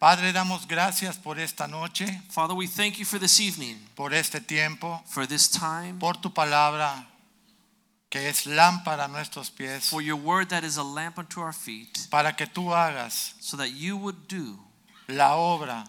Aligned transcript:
Padre, 0.00 0.32
damos 0.32 0.66
gracias 0.66 1.18
por 1.18 1.38
esta 1.38 1.68
noche, 1.68 2.06
Father, 2.30 2.56
we 2.56 2.66
thank 2.66 2.96
you 2.96 3.04
for 3.04 3.20
this 3.20 3.38
evening, 3.38 3.76
por 3.94 4.14
este 4.14 4.40
tiempo, 4.40 5.02
for 5.04 5.26
this 5.26 5.46
time, 5.46 5.98
por 5.98 6.14
tu 6.16 6.30
palabra 6.32 7.06
que 8.08 8.30
es 8.30 8.46
lámpara 8.46 9.04
a 9.04 9.08
nuestros 9.08 9.50
pies, 9.50 9.90
for 9.90 10.00
your 10.00 10.16
word 10.16 10.48
that 10.48 10.64
is 10.64 10.78
a 10.78 10.82
lamp 10.82 11.18
unto 11.18 11.42
our 11.42 11.52
feet, 11.52 12.08
para 12.10 12.32
que 12.32 12.46
tú 12.46 12.72
hagas 12.74 13.34
so 13.40 13.58
that 13.58 13.72
you 13.72 13.94
would 13.94 14.26
do 14.26 14.58
la 15.06 15.36
obra 15.36 15.84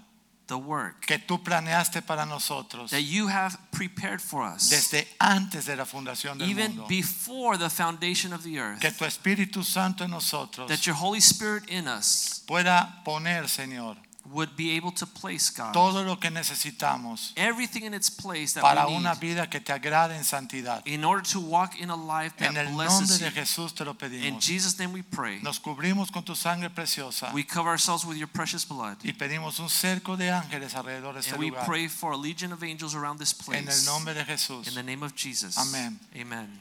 the 0.51 0.57
work 0.57 1.05
que 1.07 1.17
tú 1.17 1.41
planeaste 1.41 2.01
para 2.05 2.25
nosotros 2.25 2.91
that 2.91 3.01
you 3.03 3.27
have 3.27 3.57
prepared 3.71 4.21
for 4.21 4.43
us, 4.43 4.69
desde 4.69 5.07
antes 5.19 5.65
de 5.65 5.75
la 5.75 5.85
fundación 5.85 6.37
del 6.37 6.49
even 6.49 6.75
mundo. 6.75 6.87
before 6.87 7.57
the 7.57 7.69
foundation 7.69 8.33
of 8.33 8.43
the 8.43 8.59
earth. 8.59 8.79
Que 8.81 8.91
tu 8.91 9.05
Espíritu 9.05 9.63
Santo 9.63 10.03
en 10.03 10.11
nosotros 10.11 10.67
That 10.67 10.85
your 10.85 10.95
Holy 10.95 11.21
Spirit 11.21 11.69
in 11.69 11.87
us 11.87 12.43
pueda 12.45 13.01
poner, 13.05 13.47
Señor, 13.47 13.97
would 14.31 14.55
be 14.55 14.75
able 14.77 14.91
to 14.91 15.05
place, 15.05 15.49
God, 15.49 15.73
todo 15.73 16.03
lo 16.03 16.15
que 16.19 16.29
necesitamos 16.29 17.33
everything 17.35 17.83
in 17.83 17.93
its 17.93 18.09
place 18.09 18.53
that 18.53 18.61
para 18.63 18.87
we 18.87 18.95
una 18.95 19.13
need 19.13 19.19
vida 19.21 19.49
que 19.49 19.59
te 19.59 19.73
agrade 19.73 20.15
en 20.15 20.23
santidad. 20.23 20.81
in 20.85 21.03
order 21.03 21.21
to 21.21 21.39
walk 21.39 21.77
in 21.79 21.89
a 21.89 21.95
life 21.95 22.35
that 22.37 22.49
En 22.49 22.57
el 22.57 22.65
nombre 22.71 22.87
blesses 22.87 23.19
de 23.19 23.25
you. 23.29 23.31
Jesús 23.31 23.73
te 23.75 23.83
lo 23.85 23.95
In. 24.01 24.39
Jesus' 24.39 24.79
name 24.79 24.93
we 24.93 25.01
pray. 25.03 25.39
Nos 25.43 25.59
cubrimos 25.59 26.11
con 26.11 26.23
tu 26.23 26.33
sangre 26.35 26.69
preciosa 26.69 27.31
We 27.33 27.43
cover 27.43 27.69
ourselves 27.69 28.05
with 28.05 28.17
your 28.17 28.27
precious 28.29 28.65
blood. 28.65 28.97
y 29.03 29.11
pedimos 29.13 29.59
un 29.59 29.69
cerco 29.69 30.17
de 30.17 30.31
ángeles 30.31 30.73
alrededor 30.75 31.13
de 31.13 31.19
este 31.19 31.33
And 31.33 31.39
we 31.39 31.49
lugar. 31.49 31.65
pray 31.65 31.87
for 31.87 32.13
a 32.13 32.17
legion 32.17 32.51
of 32.51 32.63
angels 32.63 32.95
around 32.95 33.19
this 33.19 33.33
En 33.47 33.55
el 33.55 33.63
place. 33.65 33.85
nombre 33.85 34.13
de 34.13 34.23
Jesús. 34.25 34.67
In 34.67 34.73
the 34.75 34.83
name 34.83 35.03
of 35.03 35.13
Jesus. 35.15 35.57
Amén. 35.57 35.99
Amen. 36.19 36.59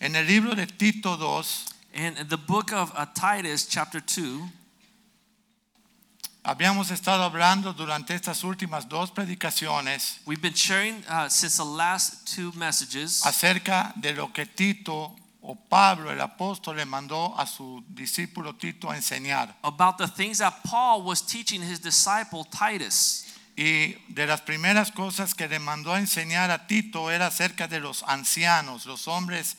En 0.00 0.16
el 0.16 0.26
libro 0.26 0.54
de 0.54 0.66
Tito 0.66 1.16
2 1.16 1.66
And 1.92 2.16
in 2.18 2.28
the 2.28 2.36
book 2.36 2.72
of 2.72 2.92
uh, 2.94 3.04
Titus, 3.14 3.66
chapter 3.66 4.00
2, 4.00 4.42
habíamos 6.50 6.90
estado 6.90 7.22
hablando 7.22 7.72
durante 7.72 8.12
estas 8.12 8.42
últimas 8.42 8.88
dos 8.88 9.12
predicaciones 9.12 10.20
we've 10.26 10.42
been 10.42 10.52
sharing 10.52 10.96
uh, 11.08 11.28
since 11.28 11.56
the 11.56 11.64
last 11.64 12.26
two 12.34 12.50
messages 12.56 13.24
acerca 13.24 13.92
de 13.94 14.12
lo 14.12 14.32
que 14.32 14.46
Tito 14.46 15.14
o 15.42 15.54
Pablo 15.54 16.10
el 16.10 16.20
apóstol 16.20 16.78
le 16.78 16.84
mandó 16.84 17.38
a 17.38 17.46
su 17.46 17.84
discípulo 17.88 18.56
Tito 18.56 18.90
a 18.90 18.96
enseñar. 18.96 19.54
about 19.62 19.96
the 19.96 20.08
things 20.08 20.38
that 20.38 20.52
Paul 20.64 21.04
was 21.04 21.22
teaching 21.22 21.62
his 21.62 21.78
disciple 21.80 22.44
Titus. 22.50 23.26
Y 23.56 23.94
de 24.08 24.26
las 24.26 24.40
primeras 24.40 24.90
cosas 24.90 25.34
que 25.34 25.46
le 25.46 25.60
mandó 25.60 25.92
a 25.92 26.00
enseñar 26.00 26.50
a 26.50 26.66
Tito 26.66 27.12
era 27.12 27.26
acerca 27.26 27.68
de 27.68 27.78
los 27.78 28.02
ancianos, 28.04 28.86
los 28.86 29.06
hombres 29.06 29.56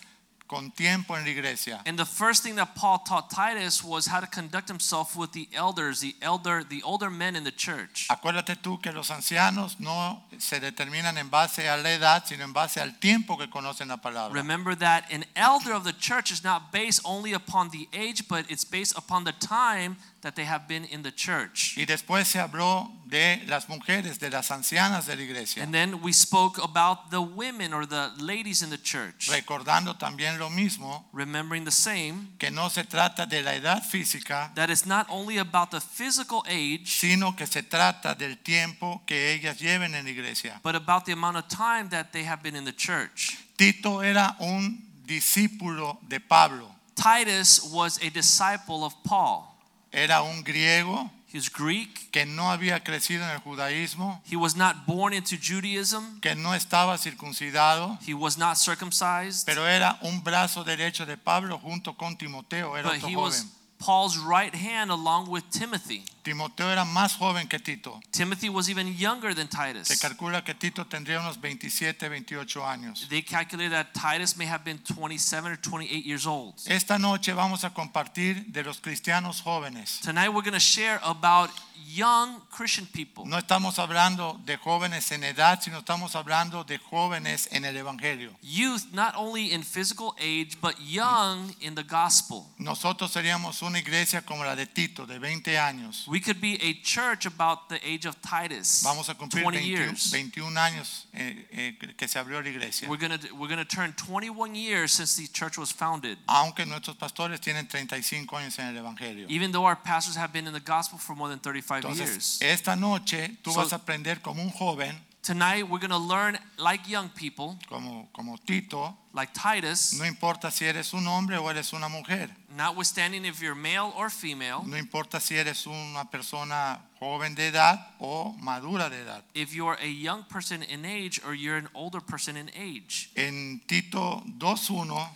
con 0.52 0.70
tiempo 0.72 1.16
en 1.16 1.24
la 1.24 1.30
iglesia. 1.30 1.82
And 1.86 1.98
the 1.98 2.06
first 2.06 2.44
thing 2.44 2.56
that 2.56 2.76
Paul 2.76 3.00
taught 3.00 3.30
Titus 3.30 3.82
was 3.82 4.08
how 4.08 4.20
to 4.20 4.28
conduct 4.28 4.68
himself 4.68 5.16
with 5.16 5.32
the 5.32 5.48
elders, 5.54 6.02
the 6.02 6.14
elder, 6.22 6.62
the 6.68 6.84
older 6.84 7.10
men 7.10 7.38
in 7.38 7.46
the 7.46 7.54
church. 7.54 8.08
Acuérdate 8.10 8.58
tú 8.58 8.82
que 8.82 8.92
los 8.92 9.10
ancianos 9.12 9.80
no 9.80 10.24
se 10.40 10.60
determinan 10.60 11.18
en 11.18 11.30
base 11.30 11.70
a 11.70 11.78
la 11.78 11.92
edad, 11.92 12.26
sino 12.26 12.44
en 12.44 12.52
base 12.52 12.82
al 12.82 13.00
tiempo 13.00 13.38
que 13.38 13.50
conocen 13.50 13.88
la 13.88 13.98
palabra. 13.98 14.34
Remember 14.34 14.76
that 14.76 15.06
an 15.10 15.24
elder 15.38 15.72
of 15.72 15.86
the 15.86 15.94
church 15.94 16.32
is 16.32 16.44
not 16.44 16.74
based 16.74 17.00
only 17.06 17.32
upon 17.32 17.70
the 17.70 17.88
age, 17.94 18.28
but 18.28 18.46
it's 18.50 18.66
based 18.66 18.98
upon 18.98 19.24
the 19.24 19.34
time 19.40 19.96
that 20.22 20.36
they 20.36 20.46
have 20.46 20.68
been 20.68 20.86
in 20.86 21.02
the 21.04 21.12
church. 21.12 21.76
Y 21.78 21.86
después 21.86 22.28
se 22.28 22.40
habló 22.40 22.92
de 23.06 23.44
las 23.48 23.68
mujeres, 23.68 24.20
de 24.20 24.30
las 24.30 24.52
ancianas 24.52 25.06
de 25.06 25.16
la 25.16 25.22
iglesia, 25.24 25.64
And 25.64 25.74
then 25.74 26.02
we 26.02 26.14
spoke 26.14 26.58
about 26.64 27.10
the 27.10 27.22
women 27.22 27.74
or 27.74 27.86
the 27.86 28.12
ladies 28.20 28.62
in 28.62 28.70
the 28.70 28.78
church, 28.78 29.30
recordando 29.30 29.98
también 29.98 30.38
lo 30.40 30.50
mismo, 30.50 31.06
remembering 31.12 31.66
the 31.66 31.72
same 31.72 32.30
que 32.38 32.50
no 32.52 32.70
se 32.70 32.84
trata 32.84 33.26
de 33.28 33.42
la 33.42 33.54
edad 33.56 33.84
física, 33.84 34.54
that 34.56 34.70
it's 34.70 34.86
not 34.86 35.08
only 35.10 35.38
about 35.40 35.72
the 35.72 35.82
physical 35.82 36.44
age, 36.48 36.88
sino 37.00 37.36
que 37.36 37.46
se 37.48 37.64
trata 37.64 38.16
del 38.16 38.38
tiempo 38.38 39.02
que 39.06 39.34
ellas 39.34 39.60
lleven 39.60 39.94
en 39.96 40.06
la 40.06 40.12
iglesia. 40.12 40.60
but 40.64 40.76
about 40.76 41.06
the 41.06 41.12
amount 41.12 41.36
of 41.36 41.48
time 41.50 41.90
that 41.90 42.12
they 42.14 42.24
have 42.24 42.42
been 42.42 42.56
in 42.56 42.64
the 42.64 42.72
church. 42.74 43.38
Tito 43.58 44.00
era 44.02 44.36
un 44.40 44.82
discípulo 45.06 45.98
de 46.08 46.20
Pablo, 46.20 46.74
Titus 46.96 47.70
was 47.74 47.98
a 48.04 48.10
disciple 48.10 48.84
of 48.86 48.94
Paul. 49.04 49.51
Era 49.92 50.22
un 50.22 50.44
griego 50.44 51.12
He 51.34 51.38
was 51.38 51.50
Greek. 51.50 52.10
que 52.12 52.26
no 52.26 52.52
había 52.52 52.84
crecido 52.84 53.24
en 53.24 53.30
el 53.30 53.38
judaísmo, 53.40 54.22
He 54.30 54.36
was 54.36 54.56
not 54.58 54.86
born 54.86 55.14
into 55.14 55.38
Judaism. 55.42 56.20
que 56.20 56.36
no 56.36 56.54
estaba 56.54 56.98
circuncidado, 56.98 57.98
He 58.06 58.14
was 58.14 58.38
not 58.38 58.58
circumcised. 58.58 59.46
pero 59.46 59.66
era 59.68 59.98
un 60.02 60.24
brazo 60.24 60.64
derecho 60.66 61.06
de 61.06 61.16
Pablo 61.18 61.58
junto 61.60 61.96
con 61.96 62.18
Timoteo, 62.18 62.76
era 62.78 62.90
But 62.90 62.98
otro 62.98 63.10
he 63.10 63.16
was 63.16 63.38
joven. 63.44 63.61
Paul's 63.82 64.18
right 64.18 64.54
hand 64.54 64.92
along 64.92 65.28
with 65.30 65.44
Timothy. 65.50 66.04
Timoteo 66.24 66.68
era 66.70 66.86
más 66.86 67.16
joven 67.18 67.48
que 67.48 67.58
Tito. 67.58 68.00
Timothy 68.12 68.48
was 68.48 68.70
even 68.70 68.96
younger 68.96 69.34
than 69.34 69.50
Se 69.50 69.58
Titus. 69.58 70.00
calcula 70.00 70.44
que 70.46 70.54
Tito 70.54 70.86
tendría 70.86 71.20
unos 71.20 71.42
27, 71.42 72.08
28 72.08 72.64
años. 72.64 73.08
They 73.10 73.24
calculated 73.24 73.72
that 73.72 73.94
Titus 73.96 74.38
may 74.38 74.46
have 74.46 74.64
been 74.64 74.78
27 74.80 75.52
or 75.52 75.56
28 75.58 76.06
years 76.06 76.28
old. 76.28 76.54
Esta 76.68 77.00
noche 77.00 77.34
vamos 77.34 77.64
a 77.64 77.72
compartir 77.72 78.46
de 78.52 78.64
los 78.64 78.80
cristianos 78.80 79.42
jóvenes. 79.42 80.00
Tonight 80.02 80.30
we're 80.30 80.44
going 80.44 80.54
to 80.54 80.60
share 80.60 81.00
about 81.04 81.50
young 81.88 82.42
Christian 82.50 82.88
people. 82.88 83.26
No 83.26 83.38
estamos 83.38 83.80
hablando 83.80 84.40
de 84.46 84.58
jóvenes 84.58 85.12
en 85.12 85.24
edad, 85.24 85.62
sino 85.62 85.80
estamos 85.80 86.16
hablando 86.16 86.64
de 86.64 86.78
jóvenes 86.78 87.48
en 87.52 87.66
el 87.66 87.78
Evangelio. 87.78 88.32
Youth, 88.42 88.94
not 88.94 89.16
only 89.16 89.52
in 89.52 89.64
physical 89.64 90.16
age, 90.20 90.60
but 90.62 90.76
young 90.80 91.56
in 91.62 91.76
the 91.76 91.84
gospel. 91.84 92.46
Nosotros 92.58 93.12
seríamos 93.12 93.62
una 93.62 93.80
iglesia 93.80 94.22
como 94.22 94.44
la 94.44 94.56
de 94.56 94.66
Tito, 94.66 95.06
de 95.06 95.20
20 95.20 95.58
años. 95.58 96.08
We 96.08 96.20
could 96.20 96.40
be 96.40 96.56
a 96.62 96.74
church 96.84 97.26
about 97.26 97.70
the 97.70 97.80
age 97.86 98.06
of 98.06 98.16
Titus. 98.22 98.84
Vamos 98.84 99.10
a 99.10 99.16
cumplir 99.16 99.44
20 99.44 99.60
20 99.60 99.68
years. 99.68 100.12
21 100.12 100.58
años 100.58 101.08
eh, 101.14 101.48
eh, 101.52 101.96
que 101.98 102.08
se 102.08 102.20
abrió 102.20 102.42
la 102.42 102.50
iglesia. 102.50 102.90
We're 102.90 102.98
going 102.98 103.18
to 103.18 103.34
we're 103.36 103.48
going 103.48 103.64
to 103.64 103.66
turn 103.66 103.94
21 103.94 104.56
years 104.56 104.92
since 104.92 105.16
the 105.16 105.28
church 105.28 105.58
was 105.58 105.72
founded. 105.72 106.18
Aunque 106.28 106.66
nuestros 106.66 106.98
pastores 106.98 107.40
tienen 107.40 107.68
35 107.68 108.38
años 108.38 108.60
en 108.60 108.68
el 108.68 108.78
Evangelio. 108.84 109.26
Even 109.30 109.52
though 109.52 109.66
our 109.66 109.76
pastors 109.76 110.16
have 110.16 110.32
been 110.34 110.48
in 110.48 110.54
the 110.54 110.60
gospel 110.60 110.98
for 110.98 111.16
more 111.16 111.30
than 111.30 111.40
35 111.40 111.71
Entonces, 111.78 112.40
years. 112.40 112.42
esta 112.42 112.76
noche 112.76 113.38
tú 113.42 113.52
So- 113.54 113.60
vas 113.62 113.74
a 113.74 113.78
aprender 113.78 114.22
como 114.22 114.42
un 114.44 114.50
joven, 114.52 115.00
Tonight 115.24 115.70
we're 115.70 115.78
going 115.80 115.92
to 115.92 116.00
learn 116.00 116.40
like 116.58 116.90
young 116.90 117.08
people, 117.10 117.56
como, 117.70 118.10
como 118.12 118.40
Tito, 118.40 118.98
like 119.14 119.32
Titus, 119.34 119.94
no 119.94 120.04
importa 120.08 120.50
si 120.50 120.66
eres 120.66 120.94
un 120.96 121.06
hombre 121.06 121.38
o 121.38 121.48
eres 121.48 121.74
una 121.74 121.88
mujer. 121.90 122.36
notwithstanding 122.50 123.24
if 123.24 123.40
you're 123.40 123.54
male 123.54 123.94
or 123.96 124.10
female, 124.10 124.64
No 124.66 124.78
importa 124.78 125.20
si 125.20 125.36
eres 125.38 125.68
una 125.68 126.10
persona 126.10 126.80
joven 127.00 127.36
de 127.36 127.48
edad 127.50 127.92
o 128.00 128.36
madura 128.40 128.90
de 128.90 129.02
edad. 129.02 129.24
if 129.36 129.54
you're 129.54 129.78
a 129.80 129.86
young 129.88 130.24
person 130.24 130.64
in 130.64 130.86
age 130.86 131.22
or 131.24 131.36
you're 131.36 131.56
an 131.60 131.70
older 131.76 132.02
person 132.02 132.36
in 132.36 132.50
age. 132.56 133.12
En 133.16 133.62
Tito 133.68 134.24
2.1, 134.40 135.08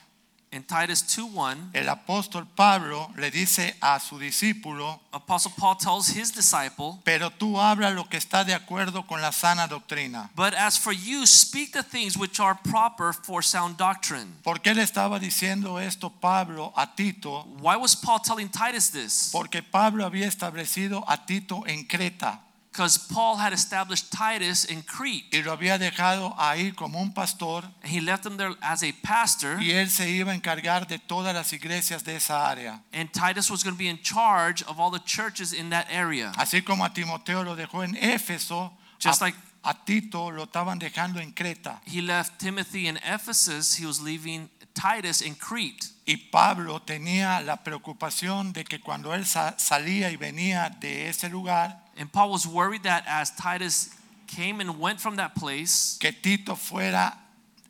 In 0.56 0.64
Titus 0.64 1.04
2:1, 1.04 1.72
el 1.74 1.90
apóstol 1.90 2.48
Pablo 2.48 3.12
le 3.18 3.30
dice 3.30 3.76
a 3.82 4.00
su 4.00 4.18
discípulo, 4.18 5.02
Apostle 5.12 5.52
Paul 5.58 5.76
tells 5.76 6.16
his 6.16 6.34
disciple, 6.34 7.02
pero 7.04 7.30
tú 7.30 7.60
habla 7.60 7.90
lo 7.90 8.08
que 8.08 8.16
está 8.16 8.46
de 8.46 8.54
acuerdo 8.54 9.06
con 9.06 9.22
la 9.22 9.34
sana 9.34 9.68
doctrina. 9.68 10.30
But 10.34 10.54
as 10.54 10.80
for 10.80 10.94
you, 10.94 11.26
speak 11.26 11.74
the 11.74 11.84
things 11.84 12.16
which 12.16 12.40
are 12.40 12.58
proper 12.64 13.12
for 13.12 13.44
sound 13.44 13.76
doctrine. 13.76 14.34
¿Por 14.44 14.62
qué 14.62 14.74
le 14.74 14.84
estaba 14.84 15.20
diciendo 15.20 15.78
esto 15.78 16.10
Pablo 16.10 16.72
a 16.78 16.88
Tito? 16.96 17.44
Why 17.60 17.76
was 17.76 17.94
Paul 17.94 18.22
telling 18.22 18.48
Titus 18.48 18.92
this? 18.92 19.32
Porque 19.34 19.62
Pablo 19.62 20.06
había 20.06 20.26
establecido 20.26 21.04
a 21.06 21.26
Tito 21.26 21.68
en 21.68 21.84
Creta 21.84 22.45
Because 22.76 22.98
Paul 22.98 23.38
had 23.38 23.54
established 23.54 24.12
Titus 24.12 24.66
in 24.66 24.82
Crete. 24.84 25.26
y 25.32 25.42
lo 25.44 25.54
había 25.54 25.78
dejado 25.80 26.36
ahí 26.38 26.74
como 26.76 27.00
un 27.00 27.14
pastor 27.14 27.64
And 27.82 27.90
he 27.90 28.02
left 28.02 28.26
him 28.26 28.36
there 28.36 28.54
as 28.62 28.84
a 28.84 28.92
pastor. 29.02 29.58
y 29.62 29.72
él 29.72 29.90
se 29.90 30.10
iba 30.10 30.32
a 30.34 30.36
encargar 30.36 30.86
de 30.86 31.00
todas 31.00 31.34
las 31.34 31.54
iglesias 31.54 32.04
de 32.04 32.18
esa 32.18 32.50
área. 32.50 32.82
And 32.92 33.10
Titus 33.14 33.50
was 33.50 33.64
going 33.64 33.76
to 33.76 33.80
be 33.80 33.88
in 33.88 34.00
charge 34.02 34.62
of 34.64 34.78
all 34.80 34.92
the 34.92 35.00
churches 35.06 35.54
in 35.54 35.70
that 35.70 35.88
area. 35.90 36.34
Así 36.38 36.62
como 36.66 36.84
a 36.84 36.90
Timoteo 36.94 37.44
lo 37.44 37.56
dejó 37.56 37.84
en 37.86 37.96
Éfeso, 37.96 38.74
Just 39.02 39.22
like- 39.22 39.38
a 39.64 39.74
Tito 39.86 40.30
lo 40.30 40.44
estaban 40.46 40.78
dejando 40.78 41.20
en 41.22 41.32
Creta. 41.32 41.80
He 41.86 42.02
left 42.02 42.40
Timothy 42.40 42.88
in 42.88 42.98
Ephesus. 43.04 43.76
He 43.80 43.86
was 43.86 44.00
leaving 44.02 44.50
Titus 44.74 45.22
in 45.22 45.36
Crete. 45.36 45.88
Y 46.06 46.18
Pablo 46.30 46.82
tenía 46.82 47.40
la 47.42 47.56
preocupación 47.64 48.52
de 48.54 48.64
que 48.66 48.80
cuando 48.82 49.14
él 49.14 49.26
sa- 49.26 49.56
salía 49.58 50.12
y 50.12 50.18
venía 50.18 50.70
de 50.70 51.08
ese 51.10 51.30
lugar, 51.30 51.84
And 51.98 52.12
Paul 52.12 52.32
was 52.32 52.46
worried 52.46 52.84
that 52.84 53.06
as 53.08 53.32
Titus 53.32 53.90
came 54.28 54.60
and 54.60 54.80
went 54.80 55.00
from 55.00 55.16
that 55.16 55.36
place, 55.36 55.98
que 56.00 56.12
Tito 56.12 56.56
fuera, 56.56 57.14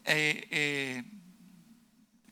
eh, 0.06 0.42
eh, 0.52 1.04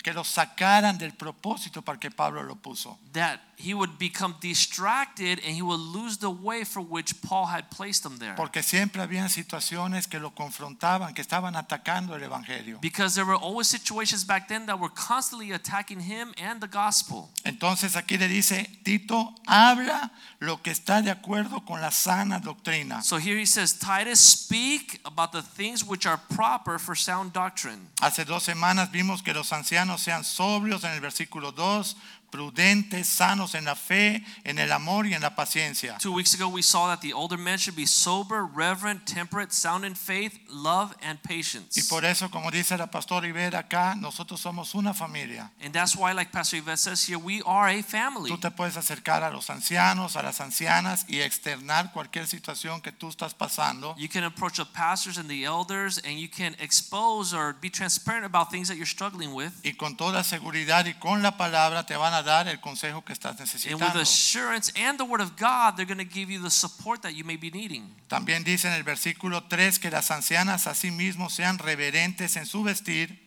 que 0.03 0.13
lo 0.13 0.23
sacaran 0.23 0.97
del 0.97 1.11
propósito 1.11 1.83
para 1.83 1.97
que 1.97 2.09
Pablo 2.09 2.43
lo 2.43 2.55
puso. 2.55 2.97
that 3.13 3.39
he 3.57 3.73
would 3.73 3.97
become 3.97 4.35
distracted 4.41 5.39
and 5.45 5.55
he 5.55 5.61
would 5.61 5.79
lose 5.79 6.17
the 6.17 6.29
way 6.29 6.63
for 6.63 6.81
which 6.81 7.21
Paul 7.21 7.47
had 7.47 7.69
placed 7.69 8.05
him 8.05 8.17
there. 8.17 8.35
Porque 8.35 8.63
siempre 8.63 9.01
habían 9.01 9.29
situaciones 9.29 10.07
que 10.07 10.19
lo 10.19 10.31
confrontaban, 10.31 11.13
que 11.13 11.21
estaban 11.21 11.55
atacando 11.55 12.15
el 12.15 12.23
Evangelio. 12.23 12.79
Because 12.81 13.15
there 13.15 13.25
were 13.25 13.35
always 13.35 13.67
situations 13.67 14.23
back 14.25 14.47
then 14.47 14.65
that 14.65 14.79
were 14.79 14.89
constantly 14.89 15.51
attacking 15.51 16.01
him 16.01 16.33
and 16.37 16.61
the 16.61 16.67
gospel. 16.67 17.29
Entonces 17.43 17.95
aquí 17.95 18.17
le 18.17 18.27
dice, 18.27 18.69
Tito, 18.83 19.33
habla 19.47 20.11
lo 20.39 20.61
que 20.61 20.71
está 20.71 21.01
de 21.01 21.11
acuerdo 21.11 21.65
con 21.65 21.81
la 21.81 21.91
sana 21.91 22.39
doctrina. 22.39 23.01
So 23.01 23.17
here 23.17 23.37
he 23.37 23.45
says, 23.45 23.73
Titus, 23.73 24.19
speak 24.19 24.99
about 25.05 25.31
the 25.31 25.41
things 25.41 25.85
which 25.85 26.05
are 26.05 26.19
proper 26.33 26.79
for 26.79 26.95
sound 26.95 27.33
doctrine. 27.33 27.89
Hace 28.01 28.25
dos 28.25 28.43
semanas 28.43 28.91
vimos 28.91 29.21
que 29.21 29.33
los 29.33 29.51
ancianos 29.53 30.01
sean 30.01 30.23
sobrios 30.23 30.83
en 30.83 30.91
el 30.91 31.01
versículo 31.01 31.51
2, 31.51 31.95
prudentes, 32.33 33.07
sanos 33.07 33.53
en 33.53 33.65
la 33.65 33.75
fe, 33.75 34.25
en 34.43 34.57
el 34.57 34.71
amor 34.71 35.05
y 35.05 35.13
en 35.13 35.21
la 35.21 35.35
paciencia. 35.35 35.99
Two 35.99 36.13
weeks 36.13 36.33
ago, 36.33 36.47
we 36.47 36.63
saw 36.63 36.87
that 36.87 36.99
the 36.99 37.13
older 37.13 37.37
men 37.37 37.59
should 37.59 37.75
be 37.75 37.85
sober, 37.85 38.43
reverent, 38.43 39.05
temperate, 39.05 39.53
sound 39.53 39.85
in 39.85 39.93
faith, 39.93 40.39
love, 40.49 40.95
and 41.03 41.21
patience. 41.21 41.79
Y 41.79 41.83
por 41.87 42.03
eso, 42.03 42.31
como 42.31 42.49
dice 42.49 42.75
la 42.75 42.87
pastora 42.87 43.21
Rivera 43.21 43.59
acá, 43.59 43.93
nosotros 43.95 44.41
somos 44.41 44.73
una 44.73 44.95
familia. 44.95 45.51
And 45.61 45.71
that's 45.71 45.95
why, 45.95 46.11
like 46.11 46.31
Pastor 46.31 46.57
Yvette 46.57 46.79
says 46.79 47.07
here, 47.07 47.19
we 47.19 47.43
are 47.45 47.69
a 47.69 47.83
family. 47.83 48.31
Tú 48.31 48.39
te 48.39 48.49
puedes 48.49 48.77
acercar 48.77 49.21
a 49.21 49.29
los 49.29 49.51
ancianos, 49.51 50.15
a 50.15 50.23
las 50.23 50.41
ancianas 50.41 51.05
y 51.07 51.19
externar 51.19 51.91
cualquier 51.93 52.25
situación 52.25 52.81
que 52.81 52.91
tú 52.91 53.09
estás 53.09 53.35
pasando. 53.35 53.95
You 53.99 54.09
can 54.09 54.23
approach 54.23 54.57
the 54.57 54.65
pastors 54.65 55.19
and 55.19 55.29
the 55.29 55.43
elders, 55.45 55.99
and 55.99 56.17
you 56.17 56.29
can 56.29 56.55
expose 56.59 57.31
or 57.31 57.53
be 57.61 57.69
transparent 57.69 58.25
about 58.25 58.49
things 58.49 58.69
that 58.69 58.77
you're 58.77 58.87
struggling 58.87 59.35
with. 59.35 59.51
Y 59.63 59.73
con 59.73 59.95
toda 59.95 60.23
seguridad 60.23 60.87
y 60.87 60.95
con 60.95 61.21
la 61.21 61.37
palabra 61.37 61.85
te 61.85 61.95
van 61.95 62.15
a 62.15 62.22
dar 62.23 62.47
el 62.47 62.59
consejo 62.59 63.03
que 63.03 63.13
estás 63.13 63.39
And 63.65 63.81
with 63.81 63.95
assurance 63.95 64.71
and 64.75 64.97
the 64.97 65.05
word 65.05 65.21
of 65.21 65.35
God, 65.37 65.75
they're 65.75 65.85
going 65.85 65.97
to 65.97 66.03
give 66.05 66.29
you 66.31 66.41
the 66.41 66.49
support 66.49 67.01
that 67.03 67.13
you 67.13 67.23
may 67.23 67.37
be 67.37 67.49
needing. 67.51 67.95
También 68.07 68.43
dice 68.43 68.67
en 68.67 68.73
el 68.73 68.83
versículo 68.83 69.43
3 69.49 69.79
que 69.79 69.91
las 69.91 70.11
ancianas 70.11 70.67
asimismo 70.67 71.29
sean 71.29 71.57
reverentes 71.57 72.35
en 72.35 72.45
su 72.45 72.63
vestir, 72.63 73.23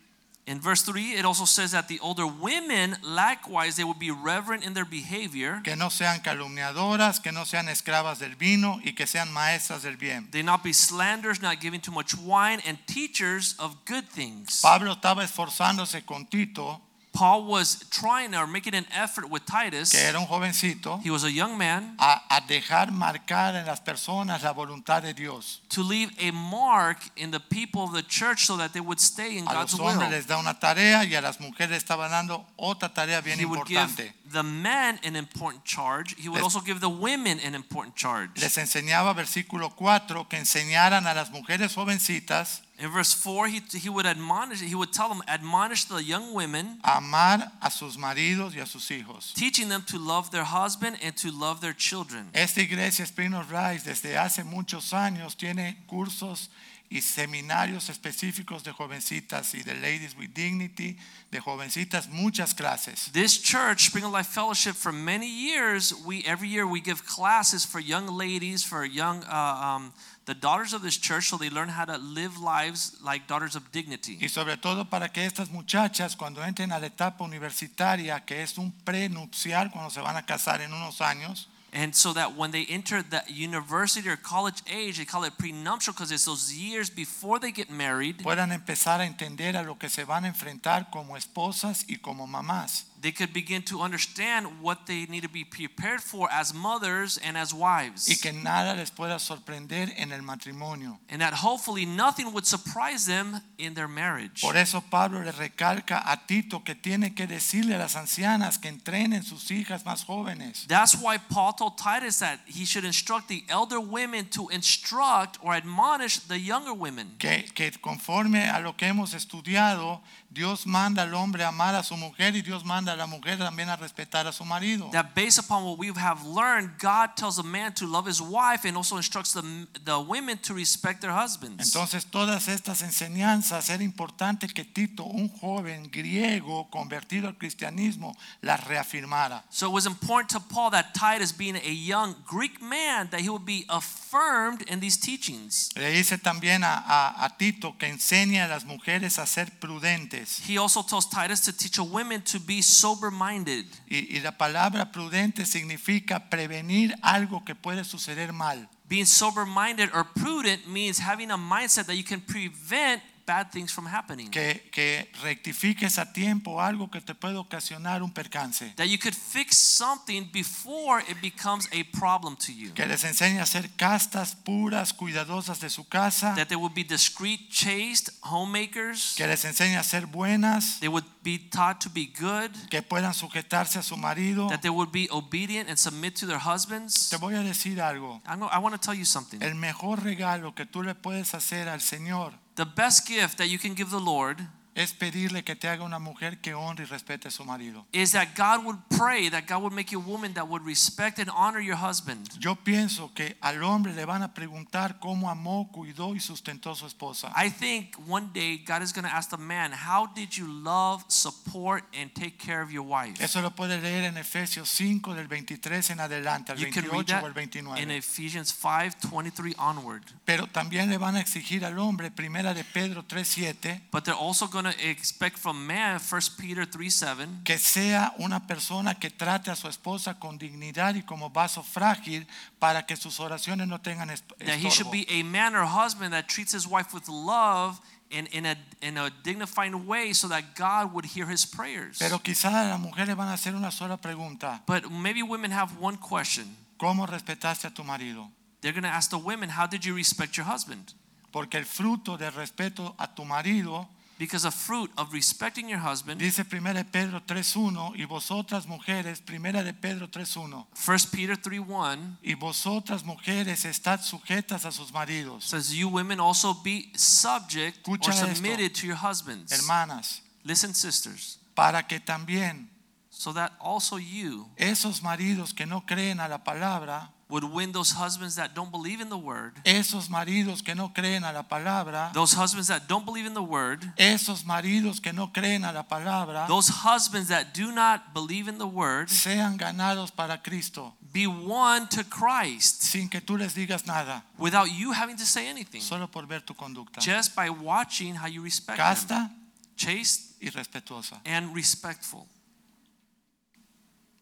In 0.49 0.61
verse 0.61 0.83
3, 0.83 1.19
it 1.19 1.25
also 1.25 1.45
says 1.45 1.73
that 1.73 1.89
the 1.89 1.99
older 1.99 2.25
women, 2.25 2.97
likewise, 3.03 3.75
they 3.75 3.83
would 3.83 3.99
be 3.99 4.13
reverent 4.13 4.65
in 4.65 4.75
their 4.75 4.85
behavior. 4.85 5.61
que 5.65 5.75
no 5.75 5.89
sean 5.89 6.21
calumniadoras, 6.21 7.21
que 7.21 7.33
no 7.33 7.45
sean 7.45 7.69
esclavas 7.69 8.21
del 8.21 8.37
vino 8.37 8.79
y 8.85 8.93
que 8.93 9.09
sean 9.09 9.33
maestras 9.33 9.83
del 9.83 9.97
bien. 9.97 10.29
They 10.31 10.45
not 10.45 10.63
be 10.63 10.73
slanderers, 10.73 11.43
not 11.43 11.61
giving 11.61 11.81
too 11.81 11.91
much 11.91 12.15
wine, 12.15 12.63
and 12.65 12.79
teachers 12.87 13.57
of 13.59 13.75
good 13.87 14.05
things. 14.05 14.61
Pablo 14.63 14.93
estaba 14.93 15.25
esforzándose 15.25 16.05
con 16.07 16.27
Tito, 16.27 16.81
Paul 17.17 17.47
was 17.47 17.79
trying 17.91 18.35
or 18.35 18.47
making 18.47 18.75
an 18.75 18.85
effort 18.93 19.31
with 19.31 19.45
Titus. 19.47 19.91
que 19.91 19.99
era 20.01 20.19
un 20.21 20.27
jovencito, 20.27 21.01
He 21.03 21.11
was 21.11 21.25
a 21.25 21.31
young 21.33 21.57
man 21.57 21.95
a, 21.99 22.21
a 22.29 22.41
dejar 22.47 22.93
marcar 22.93 23.57
en 23.57 23.65
las 23.65 23.81
personas 23.81 24.43
la 24.43 24.53
voluntad 24.53 25.03
de 25.03 25.15
Dios. 25.15 25.63
to 25.71 25.83
leave 25.83 26.11
a 26.21 26.31
mark 26.33 26.99
in 27.17 27.31
the 27.31 27.41
people 27.41 27.83
of 27.85 27.93
the 27.95 28.03
church 28.03 28.45
so 28.47 28.57
that 28.59 28.73
they 28.73 28.81
would 28.81 29.01
stay 29.01 29.39
in 29.39 29.45
A 29.49 29.53
God's 29.53 29.73
los 29.73 29.81
will. 29.81 29.89
hombres 30.01 30.11
les 30.11 30.27
da 30.27 30.39
una 30.39 30.59
tarea 30.59 31.05
y 31.05 31.15
a 31.15 31.21
las 31.23 31.41
mujeres 31.41 31.85
dando 31.87 32.45
otra 32.59 32.93
tarea 32.93 33.21
bien 33.23 33.39
He 33.39 33.47
would 33.47 33.67
give 33.67 34.13
the 34.33 34.43
men 34.43 34.99
an 35.05 35.17
important 35.17 35.65
charge. 35.65 36.15
He 36.19 36.29
would 36.29 36.37
Les- 36.39 36.45
also 36.45 36.61
give 36.61 36.81
the 36.81 36.89
women 36.91 37.41
an 37.41 37.55
important 37.55 37.95
charge. 37.97 38.31
Les 38.43 38.59
enseñaba 38.59 39.15
versículo 39.15 39.71
4 39.75 40.29
que 40.29 40.37
enseñaran 40.37 41.07
a 41.07 41.15
las 41.15 41.31
mujeres 41.31 41.75
jovencitas 41.75 42.63
In 42.79 42.91
verse 42.91 43.15
4, 43.15 43.49
he, 43.49 43.61
he 43.79 43.89
would 43.89 44.05
admonish, 44.05 44.61
he 44.61 44.75
would 44.75 44.93
tell 44.93 45.09
them, 45.09 45.23
admonish 45.27 45.87
the 45.87 46.03
young 46.03 46.35
women, 46.35 46.79
amar 46.85 47.51
a 47.63 47.71
sus 47.71 47.97
maridos 47.97 48.55
y 48.55 48.61
a 48.61 48.67
sus 48.67 48.91
hijos. 48.91 49.33
teaching 49.35 49.71
them 49.71 49.83
to 49.87 49.99
love 49.99 50.31
their 50.31 50.45
husband 50.45 50.99
and 51.03 51.17
to 51.17 51.31
love 51.31 51.63
their 51.63 51.73
children. 51.73 52.29
Esta 52.35 52.61
iglesia 52.61 53.07
Spring 53.07 53.33
of 53.33 53.51
Life 53.51 53.85
desde 53.85 54.17
hace 54.19 54.45
muchos 54.45 54.93
años 54.93 55.37
tiene 55.37 55.79
cursos 55.89 56.51
y 56.89 57.01
seminarios 57.01 57.89
específicos 57.89 58.63
de 58.63 58.73
jovencitas 58.73 59.55
y 59.55 59.63
de 59.63 59.75
Ladies 59.75 60.15
with 60.17 60.33
Dignity, 60.35 60.97
de 61.31 61.41
jovencitas, 61.41 62.09
muchas 62.09 62.55
clases. 62.55 63.11
This 63.13 63.39
church, 63.39 63.87
Spring 63.87 64.05
of 64.05 64.13
Life 64.13 64.29
Fellowship, 64.29 64.75
for 64.75 64.93
many 64.93 65.27
years, 65.27 65.93
we 66.07 66.23
every 66.25 66.49
year 66.49 66.67
we 66.67 66.81
give 66.81 67.05
classes 67.05 67.65
for 67.65 67.81
young 67.81 68.07
ladies, 68.07 68.63
for 68.63 68.85
young 68.85 69.25
uh, 69.25 69.35
um, 69.35 69.93
the 70.27 70.35
daughters 70.35 70.73
of 70.75 70.83
this 70.83 70.99
church, 70.99 71.29
so 71.29 71.37
they 71.39 71.51
learn 71.51 71.69
how 71.69 71.85
to 71.85 71.97
live 71.99 72.39
lives 72.39 72.99
like 73.03 73.27
daughters 73.27 73.55
of 73.57 73.71
dignity. 73.73 74.19
Y 74.21 74.29
sobre 74.29 74.57
todo 74.57 74.85
para 74.85 75.09
que 75.09 75.25
estas 75.25 75.51
muchachas 75.51 76.17
cuando 76.17 76.43
entren 76.43 76.73
a 76.73 76.79
la 76.79 76.87
etapa 76.87 77.25
universitaria, 77.25 78.25
que 78.27 78.43
es 78.43 78.59
un 78.59 78.73
prenupcial 78.85 79.71
cuando 79.71 79.91
se 79.91 80.01
van 80.01 80.17
a 80.17 80.27
casar 80.27 80.61
en 80.61 80.73
unos 80.73 81.01
años, 81.01 81.49
And 81.73 81.95
so 81.95 82.15
that 82.15 82.35
when 82.37 82.53
they 82.53 82.65
enter 82.71 83.03
the 83.03 83.23
university 83.29 84.09
or 84.09 84.17
college 84.17 84.63
age, 84.67 84.97
they 84.97 85.05
call 85.05 85.25
it 85.25 85.37
prenuptial 85.37 85.93
because 85.93 86.11
it's 86.11 86.25
those 86.25 86.51
years 86.55 86.89
before 86.89 87.39
they 87.39 87.53
get 87.53 87.71
married. 87.71 88.23
puedan 88.23 88.51
empezar 88.51 89.01
a 89.01 89.05
entender 89.05 89.57
a 89.57 89.63
lo 89.63 89.77
que 89.77 89.91
se 89.91 90.05
van 90.05 90.25
a 90.25 90.29
enfrentar 90.29 90.91
como 90.91 91.17
esposas 91.17 91.85
y 91.87 91.99
como 91.99 92.27
mamás. 92.27 92.87
They 93.07 93.13
could 93.13 93.33
begin 93.33 93.63
to 93.67 93.83
understand 93.83 94.61
what 94.61 94.87
they 94.87 95.07
need 95.07 95.23
to 95.23 95.29
be 95.29 95.45
prepared 95.45 96.01
for 96.01 96.29
as 96.29 96.53
mothers 96.53 97.21
and 97.23 97.39
as 97.39 97.55
wives. 97.55 98.09
Y 98.09 98.17
que 98.21 98.33
nada 98.33 98.75
les 98.75 98.91
pueda 98.91 99.21
sorprender 99.21 99.95
en 99.97 100.11
el 100.11 100.23
matrimonio. 100.23 100.99
And 101.09 101.21
that 101.21 101.33
hopefully 101.35 101.87
nothing 101.87 102.33
would 102.33 102.49
surprise 102.49 103.07
them 103.07 103.41
in 103.59 103.75
their 103.75 103.87
marriage. 103.87 104.41
Por 104.41 104.57
eso 104.57 104.83
Pablo 104.91 105.21
le 105.21 105.31
recalca 105.31 106.03
a 106.05 106.27
Tito 106.27 106.65
que 106.65 106.75
tiene 106.75 107.15
que 107.15 107.29
decirle 107.29 107.77
a 107.77 107.79
las 107.79 107.95
ancianas 107.95 108.59
que 108.59 108.69
entrenen 108.69 109.23
sus 109.23 109.53
hijas 109.53 109.85
más 109.85 110.05
jóvenes. 110.05 110.67
That's 110.67 110.97
why 111.01 111.19
Paul 111.19 111.53
told 111.53 111.79
Titus 111.79 112.19
that 112.19 112.41
he 112.45 112.65
should 112.65 112.85
instruct 112.85 113.29
the 113.29 113.45
elder 113.49 113.79
women 113.79 114.27
to 114.31 114.49
instruct 114.49 115.39
or 115.45 115.55
admonish 115.55 116.19
the 116.27 116.41
younger 116.41 116.75
women. 116.75 117.15
Que, 117.21 117.45
que 117.55 117.71
conforme 117.81 118.51
a 118.51 118.59
lo 118.59 118.77
que 118.77 118.89
hemos 118.89 119.15
estudiado, 119.15 120.03
Dios 120.37 120.67
manda 120.67 121.03
al 121.03 121.15
hombre 121.15 121.43
a 121.45 121.49
amar 121.49 121.75
a 121.75 121.83
su 121.83 121.97
mujer 121.97 122.37
y 122.37 122.43
Dios 122.43 122.63
manda 122.63 122.93
a 122.93 122.97
la 122.97 123.07
mujer 123.07 123.39
también 123.39 123.71
a 123.71 123.77
respetar 123.77 124.27
a 124.27 124.33
su 124.33 124.45
marido. 124.45 124.91
That 124.93 125.15
based 125.15 125.39
upon 125.39 125.65
what 125.65 125.79
we 125.79 125.91
have 125.99 126.23
learned, 126.27 126.79
God 126.79 127.17
tells 127.17 127.39
a 127.39 127.43
man 127.43 127.73
to 127.77 127.87
love 127.87 128.07
his 128.07 128.21
wife 128.21 128.67
and 128.69 128.77
also 128.77 128.99
instructs 128.99 129.33
the, 129.33 129.43
the 129.85 129.99
women 129.99 130.37
to 130.43 130.53
respect 130.53 131.01
their 131.01 131.13
husbands. 131.13 131.65
Entonces 131.65 132.05
todas 132.05 132.49
estas 132.49 132.83
enseñanzas 132.83 133.71
era 133.71 133.83
importante 133.83 134.47
que 134.49 134.65
Tito, 134.65 135.05
un 135.05 135.29
joven 135.31 135.91
griego 135.91 136.69
convertido 136.71 137.29
al 137.29 137.39
cristianismo, 137.39 138.15
las 138.43 138.63
reafirmara. 138.65 139.43
So 139.49 139.67
it 139.69 139.73
was 139.73 139.87
important 139.87 140.29
to 140.33 140.41
Paul 140.41 140.71
that 140.73 140.93
Titus, 140.93 141.33
being 141.33 141.57
a 141.57 141.73
young 141.73 142.15
Greek 142.27 142.61
man, 142.61 143.09
that 143.11 143.21
he 143.23 143.31
would 143.31 143.47
be 143.47 143.65
affirmed 143.71 144.63
in 144.69 144.81
these 144.81 144.99
teachings. 145.01 145.71
Le 145.77 145.91
dice 145.93 146.19
también 146.19 146.63
a, 146.63 146.75
a- 146.87 147.25
a 147.25 147.37
Tito 147.39 147.77
que 147.79 147.89
enseñe 147.89 148.41
a 148.43 148.49
las 148.49 148.65
mujeres 148.67 149.19
a 149.19 149.25
ser 149.27 149.51
prudentes. 149.59 150.26
He 150.47 150.59
also 150.59 150.83
tells 150.83 151.09
Titus 151.09 151.41
to 151.43 151.53
teach 151.53 151.79
a 151.79 151.85
women 151.85 152.23
to 152.23 152.41
be 152.41 152.61
sober 152.63 153.11
minded. 153.11 153.67
Y, 153.89 154.09
y 154.11 154.21
la 154.21 154.33
palabra 154.33 154.91
prudente 154.91 155.47
significa 155.47 156.29
prevenir 156.29 156.95
algo 157.03 157.45
que 157.45 157.55
puede 157.55 157.85
suceder 157.85 158.33
mal. 158.33 158.69
Being 158.89 159.07
sober 159.07 159.47
minded 159.47 159.91
or 159.93 160.05
prudent 160.05 160.67
means 160.69 160.99
having 160.99 161.31
a 161.31 161.37
mindset 161.37 161.87
that 161.87 161.97
you 161.97 162.05
can 162.05 162.21
prevent 162.21 163.03
bad 163.27 163.51
things 163.51 163.73
from 163.73 163.87
happening. 163.87 164.31
Que, 164.31 164.69
que 164.71 165.11
rectifiques 165.23 165.99
a 165.99 166.13
tiempo 166.13 166.61
algo 166.61 166.91
que 166.91 167.01
te 167.01 167.15
puede 167.15 167.37
ocasionar 167.37 168.03
un 168.03 168.13
percance. 168.13 168.73
That 168.77 168.87
you 168.87 168.99
could 168.99 169.15
fix 169.15 169.57
something 169.57 170.31
before 170.33 171.03
it 171.09 171.21
becomes 171.21 171.69
a 171.73 171.85
problem 171.99 172.37
to 172.37 172.53
you. 172.53 172.73
Que 172.73 172.87
les 172.87 173.05
enseñe 173.05 173.41
a 173.41 173.47
ser 173.47 173.69
castas, 173.77 174.35
puras, 174.35 174.93
cuidadosas 174.93 175.61
de 175.61 175.69
su 175.69 175.89
casa. 175.89 176.35
That 176.37 176.49
they 176.49 176.57
would 176.57 176.75
be 176.75 176.85
discreet, 176.85 177.51
chaste, 177.51 178.13
homemakers. 178.23 179.15
Que 179.17 179.27
les 179.27 179.45
enseñe 179.45 179.77
a 179.77 179.83
ser 179.83 180.07
buenas. 180.07 180.79
They 180.81 180.89
would 180.89 181.07
be 181.23 181.39
taught 181.39 181.81
to 181.81 181.91
be 181.91 182.07
good. 182.19 182.51
Que 182.71 182.83
puedan 182.83 183.13
sujetarse 183.13 183.79
a 183.79 183.83
su 183.83 183.97
marido. 183.97 184.49
That 184.49 184.61
they 184.61 184.71
would 184.71 184.93
be 184.93 185.09
obedient 185.11 185.69
and 185.69 185.77
submit 185.77 186.15
to 186.21 186.27
their 186.27 186.41
husbands. 186.41 187.11
Te 187.11 187.17
voy 187.17 187.35
a 187.35 187.43
decir 187.43 187.81
algo. 187.81 188.23
I, 188.27 188.59
want 188.59 188.75
to 188.75 188.81
tell 188.81 188.95
you 188.95 189.05
something. 189.05 189.43
El 189.43 189.57
mejor 189.57 190.03
regalo 190.03 190.55
que 190.55 190.65
tú 190.65 190.83
le 190.83 190.95
puedes 190.95 191.35
hacer 191.35 191.69
al 191.69 191.81
Señor 191.81 192.46
The 192.57 192.67
best 192.67 193.07
gift 193.07 193.39
that 193.39 193.49
you 193.49 193.59
can 193.59 193.75
give 193.75 193.91
the 193.91 194.01
Lord 194.01 194.47
es 194.77 194.93
pedirle 194.93 195.43
que 195.43 195.57
te 195.57 195.69
haga 195.69 195.85
una 195.85 195.99
mujer 195.99 196.41
que 196.41 196.55
honre 196.55 196.85
y 196.85 196.87
respete 196.87 197.29
a 197.29 197.31
su 197.31 197.45
marido. 197.45 197.87
is 197.93 198.13
that 198.13 198.29
God 198.37 198.65
would 198.65 198.79
pray 198.91 199.31
that 199.31 199.47
God 199.49 199.63
would 199.63 199.73
make 199.73 199.91
you 199.91 199.99
a 200.01 200.05
woman 200.05 200.35
that 200.35 200.47
would 200.47 200.65
respect 200.65 201.19
and 201.19 201.31
honor 201.31 201.61
your 201.61 201.77
husband. 201.77 202.29
Yo 202.39 202.55
pienso 202.57 203.13
que 203.15 203.37
al 203.41 203.63
hombre 203.65 203.95
le 203.95 204.05
van 204.05 204.23
a 204.23 204.35
preguntar 204.35 204.99
cómo 205.01 205.31
amó, 205.31 205.71
cuidó 205.73 206.15
y 206.15 206.21
sustentó 206.21 206.73
a 206.73 206.77
su 206.77 206.87
esposa. 206.87 207.33
I 207.35 207.51
think 207.51 207.97
one 208.07 208.29
day 208.35 208.59
God 208.59 208.83
is 208.83 208.93
going 208.93 209.07
to 209.07 209.15
ask 209.15 209.31
the 209.31 209.39
man, 209.39 209.73
How 209.73 210.07
did 210.15 210.37
you 210.37 210.47
love, 210.47 211.05
support, 211.09 211.85
and 211.99 212.15
take 212.15 212.37
care 212.39 212.61
of 212.63 212.71
your 212.71 212.85
wife? 212.87 213.19
Eso 213.23 213.41
lo 213.41 213.51
puede 213.53 213.81
leer 213.81 214.05
en 214.05 214.19
Efesios 214.19 214.69
5 214.69 215.15
del 215.15 215.27
23 215.27 215.91
en 215.91 216.01
adelante, 216.01 216.53
al 216.53 216.59
You 216.59 216.71
can 216.71 216.85
read 216.85 217.07
28 217.07 217.07
that 217.07 217.23
o 217.23 217.27
al 217.27 217.31
in 217.31 217.35
29. 217.35 217.97
Ephesians 217.97 218.53
5 218.53 219.09
23 219.11 219.55
onward. 219.59 220.03
Pero 220.27 220.47
también 220.49 220.91
le 220.91 220.99
van 220.99 221.17
a 221.17 221.21
exigir 221.21 221.65
al 221.65 221.79
hombre, 221.79 222.11
primera 222.11 222.53
de 222.53 222.63
Pedro 222.63 223.03
3:7, 223.07 223.81
But 223.91 224.05
they're 224.05 224.15
also 224.15 224.49
going 224.49 224.66
to 224.75 224.89
expect 224.89 225.39
from 225.39 225.67
man, 225.67 225.99
1 226.01 226.21
Peter 226.39 226.65
3 226.67 226.91
7, 226.91 227.29
que 227.45 227.59
sea 227.59 228.13
una 228.19 228.47
persona 228.47 228.95
que 228.95 229.11
trate 229.11 229.51
a 229.51 229.57
su 229.57 229.69
esposa 229.69 230.19
con 230.19 230.39
dignidad 230.39 230.95
y 230.95 231.03
como 231.03 231.31
vaso 231.31 231.63
frágil 231.63 232.27
para 232.59 232.87
que 232.87 232.97
sus 232.97 233.21
oraciones 233.21 233.67
no 233.69 233.81
tengan 233.81 234.11
est- 234.11 234.25
that 234.39 234.59
he 234.59 234.71
should 234.71 234.91
be 234.91 235.07
a 235.09 235.23
man 235.25 235.55
or 235.55 235.65
husband 235.67 236.13
that 236.13 236.27
treats 236.29 236.53
his 236.53 236.67
wife 236.67 236.93
with 236.95 237.09
love 237.09 237.81
and 238.13 238.29
in 238.33 238.47
a, 238.47 238.57
in 238.83 238.97
a 238.99 239.11
dignified 239.25 239.75
way 239.75 240.13
so 240.13 240.29
that 240.29 240.55
God 240.55 240.93
would 240.93 241.05
hear 241.05 241.27
his 241.27 241.45
prayers. 241.45 241.99
Pero 241.99 242.19
quizás 242.21 242.55
a 242.55 242.65
la 242.69 242.79
mujer 242.79 243.07
le 243.09 243.15
van 243.15 243.29
a 243.29 243.33
hacer 243.35 243.55
una 243.55 243.71
sola 243.73 243.97
pregunta. 243.97 244.63
But 244.67 244.91
maybe 244.91 245.23
women 245.23 245.51
have 245.53 245.73
one 245.81 245.97
question. 245.99 246.57
¿Cómo 246.79 247.07
respetaste 247.07 247.67
a 247.67 247.71
tu 247.75 247.83
marido? 247.83 248.31
They're 248.61 248.73
going 248.73 248.85
to 248.85 248.89
ask 248.97 249.11
the 249.11 249.19
women, 249.19 249.51
How 249.51 249.67
did 249.67 249.85
you 249.85 249.95
respect 249.95 250.37
your 250.37 250.47
husband? 250.47 250.95
Porque 251.33 251.55
el 251.59 251.65
fruto 251.67 252.17
del 252.17 252.33
respeto 252.33 252.95
a 252.99 253.09
tu 253.15 253.25
marido, 253.25 253.89
Because 254.19 254.47
a 254.47 254.51
fruit 254.51 254.91
of 254.97 255.13
respecting 255.13 255.69
your 255.69 255.81
husband, 255.81 256.21
dice 256.21 256.43
1 256.43 256.73
de 256.75 256.85
Pedro 256.85 257.21
3.1, 257.21 257.99
y 257.99 258.07
vosotras 258.07 258.67
mujeres, 258.67 259.23
1 259.29 259.63
de 259.63 259.75
Pedro 259.75 260.09
3.1, 260.09 260.67
1 260.75 260.99
Peter 261.13 261.37
3 261.37 261.61
1 261.61 262.19
y 262.23 262.35
vosotras 262.35 263.05
mujeres 263.05 263.67
estad 263.67 264.01
sujetas 264.01 264.65
a 264.65 264.73
sus 264.73 264.91
maridos. 264.91 265.45
says, 265.45 265.71
You 265.75 265.89
women 265.89 266.19
also 266.19 266.55
be 266.55 266.91
subject 266.97 267.87
or 267.87 267.99
Escucha 267.99 268.13
esto. 268.13 268.35
submitted 268.35 268.75
to 268.75 268.87
your 268.87 268.97
husbands. 268.97 269.53
Hermanas, 269.53 270.23
Listen, 270.45 270.75
sisters, 270.75 271.39
para 271.55 271.87
que 271.87 271.99
también 272.01 272.69
so 273.11 273.33
that 273.33 273.53
also 273.61 273.99
you 273.99 274.49
esos 274.57 275.03
maridos 275.03 275.53
que 275.55 275.67
no 275.67 275.85
creen 275.85 276.21
a 276.21 276.29
la 276.29 276.45
palabra, 276.45 277.11
would 277.29 277.43
win 277.43 277.73
those 277.73 277.91
husbands 277.91 278.37
that 278.37 278.55
don't 278.55 278.71
believe 278.71 279.01
in 279.01 279.09
the 279.09 279.19
word, 279.19 279.53
esos 279.65 280.09
maridos 280.09 280.63
que 280.63 280.75
no 280.75 280.89
creen 280.89 281.25
a 281.25 281.33
la 281.33 281.43
palabra, 281.43 282.13
those 282.15 282.33
husbands 282.35 282.69
that 282.69 282.87
don't 282.87 283.05
believe 283.05 283.27
in 283.27 283.35
the 283.35 283.43
word, 283.43 283.81
esos 283.99 284.45
maridos 284.45 285.01
que 285.03 285.13
no 285.13 285.27
creen 285.27 285.65
a 285.65 285.73
la 285.73 285.83
palabra, 285.83 286.47
those 286.47 286.69
husbands 286.69 287.29
that 287.29 287.53
do 287.53 287.73
not 287.73 288.15
believe 288.15 288.47
in 288.49 288.59
the 288.59 288.67
word 288.67 289.11
sean 289.11 289.59
ganados 289.59 290.15
para 290.15 290.39
Cristo, 290.39 290.95
be 291.13 291.27
won 291.27 291.89
to 291.89 292.05
Christ 292.05 292.83
sin 292.83 293.09
que 293.09 293.21
tú 293.21 293.37
les 293.37 293.55
digas 293.55 293.87
nada, 293.87 294.23
without 294.39 294.71
you 294.71 294.93
having 294.93 295.17
to 295.17 295.27
say 295.27 295.49
anything, 295.49 295.81
solo 295.81 296.07
por 296.07 296.27
ver 296.27 296.41
tu 296.41 296.55
conducta. 296.55 297.01
just 297.01 297.35
by 297.35 297.51
watching 297.51 298.15
how 298.15 298.29
you 298.29 298.43
respect 298.43 298.79
them. 299.09 299.31
Chaste 299.77 300.37
y 300.41 300.49
respetuosa. 300.49 301.21
and 301.27 301.55
respectful. 301.55 302.27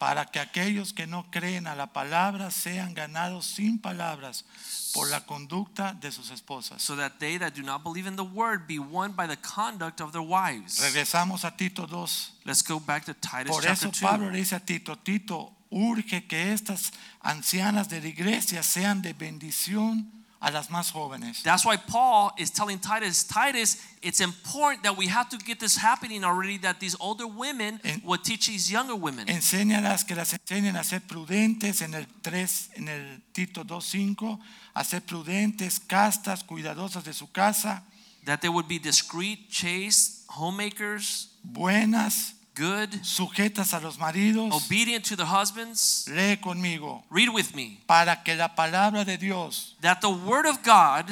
Para 0.05 0.27
que 0.27 0.39
aquellos 0.39 0.93
que 0.93 1.07
no 1.07 1.31
creen 1.31 1.67
a 1.67 1.75
la 1.75 1.87
palabra 1.87 2.51
sean 2.51 2.93
ganados 2.93 3.47
sin 3.47 3.79
palabras 3.79 4.45
por 4.93 5.09
la 5.09 5.25
conducta 5.25 5.95
de 5.95 6.13
sus 6.13 6.31
esposas. 6.31 6.83
so 6.83 6.95
that 6.95 7.13
they 7.19 7.39
that 7.39 7.55
do 7.55 7.63
not 7.63 7.83
believe 7.83 8.07
in 8.07 8.15
the 8.15 8.23
word 8.23 8.67
be 8.67 8.79
won 8.79 9.13
by 9.13 9.27
the 9.27 9.39
conduct 9.39 10.03
of 10.03 10.13
their 10.13 10.21
wives. 10.21 10.79
Regresamos 10.81 11.45
a 11.45 11.57
Tito 11.57 11.87
2. 11.87 12.33
Let's 12.45 12.63
go 12.63 12.79
back 12.79 13.07
to 13.07 13.15
Titus 13.15 13.51
Por 13.51 13.67
eso 13.67 13.91
2. 13.91 14.01
Pablo 14.03 14.31
le 14.31 14.37
dice 14.37 14.55
a 14.55 14.61
Tito, 14.61 14.95
Tito, 14.97 15.51
urge 15.71 16.27
que 16.27 16.53
estas 16.53 16.93
ancianas 17.23 17.89
de 17.89 18.03
la 18.03 18.09
iglesia 18.09 18.63
sean 18.63 19.01
de 19.01 19.15
bendición 19.15 20.24
a 20.45 20.51
las 20.51 20.69
más 20.69 20.91
jóvenes. 20.91 21.43
That's 21.43 21.65
why 21.65 21.79
Paul 21.79 22.33
is 22.37 22.51
telling 22.51 22.79
Titus, 22.79 23.25
Titus, 23.25 23.79
it's 24.03 24.21
important 24.21 24.83
that 24.83 24.95
we 24.95 25.07
have 25.09 25.31
to 25.31 25.39
get 25.39 25.59
this 25.59 25.75
happening 25.79 26.23
already 26.23 26.59
that 26.59 26.81
these 26.81 26.95
older 27.01 27.27
women 27.27 27.81
En- 27.83 28.03
will 28.05 28.19
teach 28.21 28.49
these 28.49 28.71
younger 28.71 28.95
women. 28.95 29.27
Enséñalas 29.27 30.05
que 30.05 30.15
las 30.15 30.35
enseñen 30.35 30.77
a 30.77 30.85
ser 30.85 31.01
prudentes 31.01 31.81
en 31.81 31.95
el 31.95 32.07
3 32.21 32.71
en 32.75 32.89
el 32.89 33.23
Tito 33.33 33.65
2:5, 33.65 34.39
a 34.75 34.85
ser 34.85 35.01
prudentes, 35.01 35.81
castas, 35.81 36.45
cuidadosas 36.45 37.05
de 37.05 37.15
su 37.15 37.31
casa, 37.33 37.83
that 38.27 38.41
they 38.41 38.51
would 38.51 38.69
be 38.69 38.79
discreet, 38.79 39.49
chaste, 39.51 40.25
homemakers, 40.29 41.31
buenas, 41.43 42.35
good, 42.55 42.91
sujetas 43.03 43.73
a 43.75 43.81
los 43.81 43.99
maridos. 43.99 44.53
obedient 44.53 45.05
to 45.05 45.17
their 45.17 45.27
husbands. 45.27 46.09
Lee 46.09 46.37
conmigo. 46.37 47.03
Read 47.11 47.29
with 47.31 47.55
me. 47.55 47.81
Para 47.87 48.23
que 48.25 48.35
la 48.37 48.55
palabra 48.55 49.05
de 49.05 49.17
Dios, 49.17 49.75
That 49.81 50.01
the 50.01 50.11
word 50.11 50.47
of 50.47 50.63
God, 50.63 51.07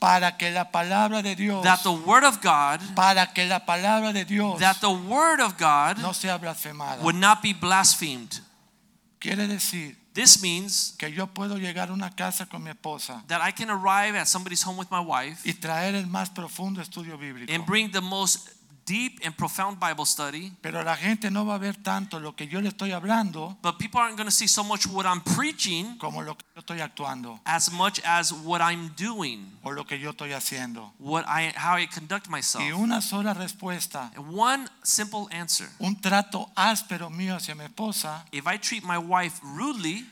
para 0.00 0.36
que 0.36 0.50
la 0.50 0.64
palabra 0.64 1.22
de 1.22 1.34
Dios, 1.36 1.62
that 1.62 1.82
the 1.84 1.92
word 1.92 2.24
of 2.24 2.40
God, 2.42 2.80
para 2.96 3.26
que 3.32 3.46
la 3.46 3.60
palabra 3.60 4.12
de 4.12 4.24
Dios 4.24 4.58
that 4.58 4.80
the 4.80 4.90
word 4.90 5.40
of 5.40 5.56
God 5.56 5.98
no 6.02 6.12
sea 6.12 6.36
blasfemada. 6.38 7.00
would 7.02 7.14
not 7.14 7.40
be 7.42 7.52
blasphemed. 7.52 8.40
Quiere 9.20 9.46
decir 9.46 9.96
This 10.14 10.42
means 10.42 10.94
que 10.98 11.08
yo 11.10 11.26
puedo 11.28 11.56
llegar 11.56 11.88
a 11.88 11.92
una 11.94 12.10
casa 12.10 12.44
con 12.46 12.62
mi 12.64 12.70
esposa 12.70 13.22
that 13.28 13.40
I 13.40 13.50
can 13.52 13.70
arrive 13.70 14.14
at 14.16 14.26
somebody's 14.26 14.62
home 14.62 14.76
with 14.76 14.90
my 14.90 15.00
wife 15.00 15.40
y 15.46 15.52
traer 15.54 15.94
el 15.94 16.04
más 16.06 16.28
profundo 16.28 16.82
estudio 16.82 17.16
bíblico. 17.16 17.50
and 17.50 17.64
bring 17.64 17.90
the 17.92 18.00
most 18.02 18.50
deep 18.92 19.20
and 19.24 19.34
profound 19.36 19.78
Bible 19.80 20.04
study, 20.04 20.52
Pero 20.60 20.82
la 20.82 20.96
gente 20.96 21.30
no 21.30 21.46
va 21.46 21.54
a 21.54 21.58
ver 21.58 21.76
tanto 21.82 22.20
lo 22.20 22.34
que 22.36 22.46
yo 22.46 22.60
le 22.60 22.68
estoy 22.68 22.92
hablando 22.92 23.56
but 23.62 23.78
people 23.78 23.98
aren't 24.00 24.16
going 24.16 24.26
to 24.28 24.30
see 24.30 24.46
so 24.46 24.62
much 24.62 24.86
what 24.86 25.06
I'm 25.06 25.22
preaching 25.22 25.96
como 25.98 26.20
lo 26.22 26.34
que 26.36 26.44
yo 26.54 26.60
estoy 26.60 26.80
actuando 26.80 27.40
as 27.44 27.70
much 27.72 28.00
as 28.04 28.32
what 28.32 28.60
I'm 28.60 28.90
doing, 28.96 29.50
o 29.62 29.70
lo 29.70 29.84
que 29.84 29.98
yo 29.98 30.10
estoy 30.10 30.32
haciendo. 30.32 30.92
what 30.98 31.24
I 31.26 31.52
how 31.56 31.76
I 31.78 31.86
conduct 31.86 32.28
myself. 32.28 32.62
Y 32.64 32.72
una 32.72 33.00
sola 33.00 33.32
respuesta, 33.32 34.10
And 34.14 34.26
one 34.36 34.68
simple 34.82 35.26
answer. 35.30 35.68
un 35.78 35.98
trato 36.00 36.50
áspero 36.54 37.08
mío 37.08 37.34
hacia 37.36 37.54
mi 37.54 37.64
esposa 37.64 38.24
If 38.32 38.46
I 38.46 38.58
treat 38.58 38.84
my 38.84 38.98
wife 38.98 39.40
rudely, 39.42 40.06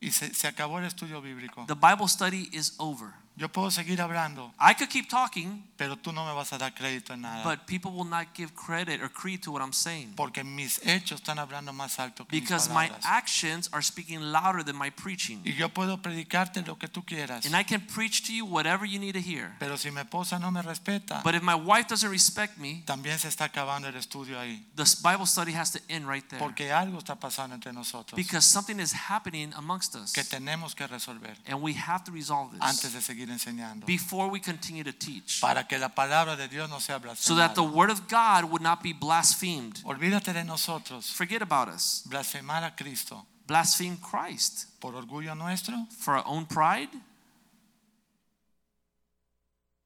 y 0.00 0.10
se, 0.10 0.32
se 0.34 0.48
acabó 0.48 0.78
el 0.78 0.86
estudio 0.86 1.20
bíblico. 1.20 1.64
the 1.66 1.74
Bible 1.74 2.08
study 2.08 2.48
is 2.52 2.74
over. 2.78 3.12
Yo 3.40 3.48
puedo 3.48 3.70
seguir 3.70 4.02
hablando, 4.02 4.52
I 4.60 4.74
could 4.74 4.90
keep 4.90 5.08
talking, 5.08 5.64
pero 5.78 5.96
tú 5.96 6.12
no 6.12 6.26
me 6.26 6.34
vas 6.34 6.52
a 6.52 6.58
dar 6.58 6.74
crédito 6.74 7.14
en 7.14 7.22
nada. 7.22 7.42
but 7.42 7.66
people 7.66 7.90
will 7.90 8.04
not 8.04 8.34
give 8.34 8.54
credit 8.54 9.00
or 9.00 9.08
creed 9.08 9.40
to 9.42 9.50
what 9.50 9.62
I'm 9.62 9.72
saying. 9.72 10.12
Porque 10.14 10.44
mis 10.44 10.78
hechos 10.84 11.22
están 11.22 11.38
hablando 11.38 11.72
más 11.72 11.98
alto 11.98 12.26
que 12.26 12.38
mis 12.38 12.42
Because 12.42 12.68
my 12.68 12.88
palabras. 12.88 13.06
actions 13.06 13.70
are 13.72 13.80
speaking 13.82 14.20
louder 14.20 14.62
than 14.62 14.76
my 14.76 14.90
preaching. 14.90 15.40
Y 15.42 15.54
yo 15.54 15.70
puedo 15.70 16.02
predicarte 16.02 16.60
lo 16.66 16.76
que 16.76 16.86
tú 16.86 17.02
quieras. 17.02 17.46
And 17.46 17.56
I 17.56 17.64
can 17.64 17.80
preach 17.80 18.26
to 18.26 18.34
you 18.34 18.44
whatever 18.44 18.84
you 18.84 18.98
need 18.98 19.14
to 19.14 19.22
hear. 19.22 19.56
Pero 19.58 19.78
si 19.78 19.90
mi 19.90 20.02
esposa 20.02 20.38
no 20.38 20.50
me 20.50 20.60
respeta, 20.60 21.22
But 21.24 21.34
if 21.34 21.42
my 21.42 21.54
wife 21.54 21.88
doesn't 21.88 22.10
respect 22.10 22.58
me, 22.58 22.82
también 22.84 23.18
se 23.18 23.28
está 23.28 23.46
acabando 23.46 23.88
el 23.88 23.96
estudio 23.96 24.38
ahí. 24.38 24.62
the 24.76 24.84
Bible 25.02 25.24
study 25.24 25.54
has 25.54 25.70
to 25.72 25.78
end 25.88 26.06
right 26.06 26.28
there. 26.28 26.38
Porque 26.38 26.70
algo 26.72 26.98
está 26.98 27.18
pasando 27.18 27.54
entre 27.54 27.72
nosotros 27.72 28.16
Because 28.16 28.46
something 28.46 28.78
is 28.78 28.92
happening 28.92 29.54
amongst 29.54 29.94
us. 29.94 30.12
que 30.12 30.24
tenemos 30.24 30.74
que 30.74 30.86
resolver 30.86 31.38
And 31.46 31.62
we 31.62 31.72
have 31.72 32.04
to 32.04 32.12
resolve 32.12 32.54
antes 32.60 32.82
this 32.82 32.92
de 32.92 33.00
seguir 33.00 33.29
enseñando. 33.32 33.86
before 33.86 34.30
we 34.30 34.40
continue 34.40 34.84
to 34.84 34.92
teach. 34.92 35.40
Para 35.40 35.66
que 35.66 35.78
la 35.78 35.88
palabra 35.88 36.36
de 36.36 36.48
Dios 36.48 36.68
no 36.68 36.80
sea 36.80 37.00
So 37.16 37.36
that 37.36 37.54
the 37.54 37.62
word 37.62 37.90
of 37.90 38.08
God 38.08 38.44
would 38.50 38.62
not 38.62 38.82
be 38.82 38.92
blasphemed. 38.92 39.82
Olvídate 39.84 40.32
de 40.32 40.44
nosotros. 40.44 41.10
Forget 41.10 41.42
about 41.42 41.68
us. 41.68 42.02
Blasfemar 42.06 42.64
a 42.64 42.74
Cristo 42.74 43.26
Blaspheme 43.46 43.98
Christ 43.98 44.66
por 44.78 44.94
orgullo 44.94 45.34
nuestro, 45.34 45.74
for 45.98 46.16
our 46.16 46.24
own 46.26 46.46
pride 46.46 46.90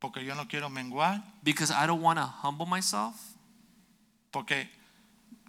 porque 0.04 0.22
yo 0.22 0.34
no 0.34 0.46
quiero 0.46 0.68
menguar, 0.68 1.24
because 1.42 1.70
I 1.70 1.86
don't 1.86 2.02
want 2.02 2.18
to 2.18 2.26
humble 2.26 2.66
myself. 2.66 3.14
porque 4.30 4.68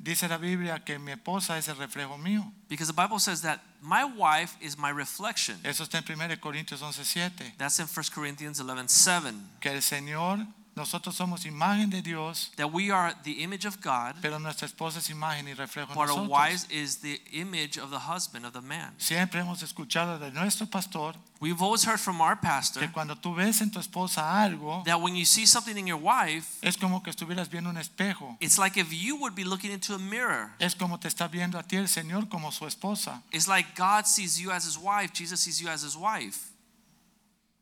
dice 0.06 0.28
la 0.28 0.38
Biblia 0.38 0.84
que 0.86 1.00
mi 1.00 1.12
esposa 1.12 1.58
es 1.58 1.68
el 1.68 1.78
reflejo 1.78 2.18
mío. 2.18 2.54
Because 2.70 2.92
the 2.92 3.02
Bible 3.02 3.20
says 3.20 3.42
that 3.42 3.60
my 3.82 4.06
wife 4.06 4.56
is 4.62 4.78
my 4.78 4.92
reflection. 4.92 5.60
Eso 5.64 5.84
está 5.84 5.98
en 5.98 6.04
1 6.04 6.40
Corintios 6.40 6.82
11:7. 6.82 7.58
That's 7.58 7.80
in 7.80 7.88
1 7.88 8.12
Corinthians 8.14 8.60
11 8.60 8.88
7. 8.88 9.34
Que 9.60 9.72
el 9.72 9.82
Señor, 9.82 10.46
nosotros 10.76 11.16
somos 11.16 11.46
imagen 11.46 11.90
de 11.90 12.02
Dios, 12.02 12.52
That 12.58 12.72
we 12.74 12.92
are 12.92 13.16
the 13.24 13.44
image 13.44 13.66
of 13.66 13.80
God, 13.82 14.16
pero 14.22 14.40
nuestra 14.40 14.68
esposa 14.68 15.00
es 15.00 15.10
imagen 15.10 15.48
y 15.48 15.54
reflejo 15.54 15.88
de 15.90 15.94
but 15.96 16.02
our 16.02 16.08
nosotros. 16.08 16.30
wives 16.30 16.68
is 16.70 16.98
the 16.98 17.22
image 17.32 17.78
of 17.78 17.92
the 17.92 18.00
husband, 18.00 18.46
of 18.46 18.52
the 18.54 18.62
man. 18.62 18.94
Siempre 18.98 19.40
hemos 19.40 19.64
escuchado 19.64 20.20
de 20.20 20.32
nuestro 20.32 20.68
pastor 20.68 21.16
We've 21.40 21.62
always 21.62 21.86
heard 21.86 22.00
from 22.00 22.22
our 22.22 22.36
pastor 22.36 22.82
que 22.82 22.92
cuando 22.92 23.16
tú 23.16 23.36
ves 23.36 23.62
en 23.62 23.70
tu 23.70 23.80
esposa 23.80 24.42
algo, 24.44 24.84
that 24.86 25.00
when 25.00 25.16
you 25.16 25.26
see 25.26 25.46
something 25.46 25.78
in 25.78 25.86
your 25.88 26.00
wife, 26.00 26.58
es 26.62 26.76
como 26.76 27.02
que 27.02 27.12
estuvieras 27.12 27.50
viendo 27.50 27.70
un 27.70 27.78
espejo. 27.78 28.36
it's 28.42 28.58
like 28.58 28.78
if 28.78 28.92
you 28.92 29.16
would 29.16 29.36
be 29.36 29.44
looking 29.46 29.72
into 29.72 29.94
a 29.94 30.00
mirror. 30.00 30.52
Es 30.60 30.76
como 30.76 30.98
te 30.98 31.08
está 31.08 31.30
viendo 31.30 31.58
a 31.58 31.64
ti 31.64 31.78
el 31.78 31.88
Señor 31.88 32.28
como 32.30 32.52
su 32.52 32.66
esposa. 32.66 33.22
It's 33.32 33.48
like 33.48 33.76
God 33.76 34.06
sees 34.08 34.38
you 34.40 34.52
as 34.52 34.66
his 34.66 34.78
wife, 34.78 35.14
Jesus 35.14 35.40
sees 35.40 35.60
you 35.60 35.70
as 35.70 35.84
his 35.84 35.96
wife. 35.96 36.52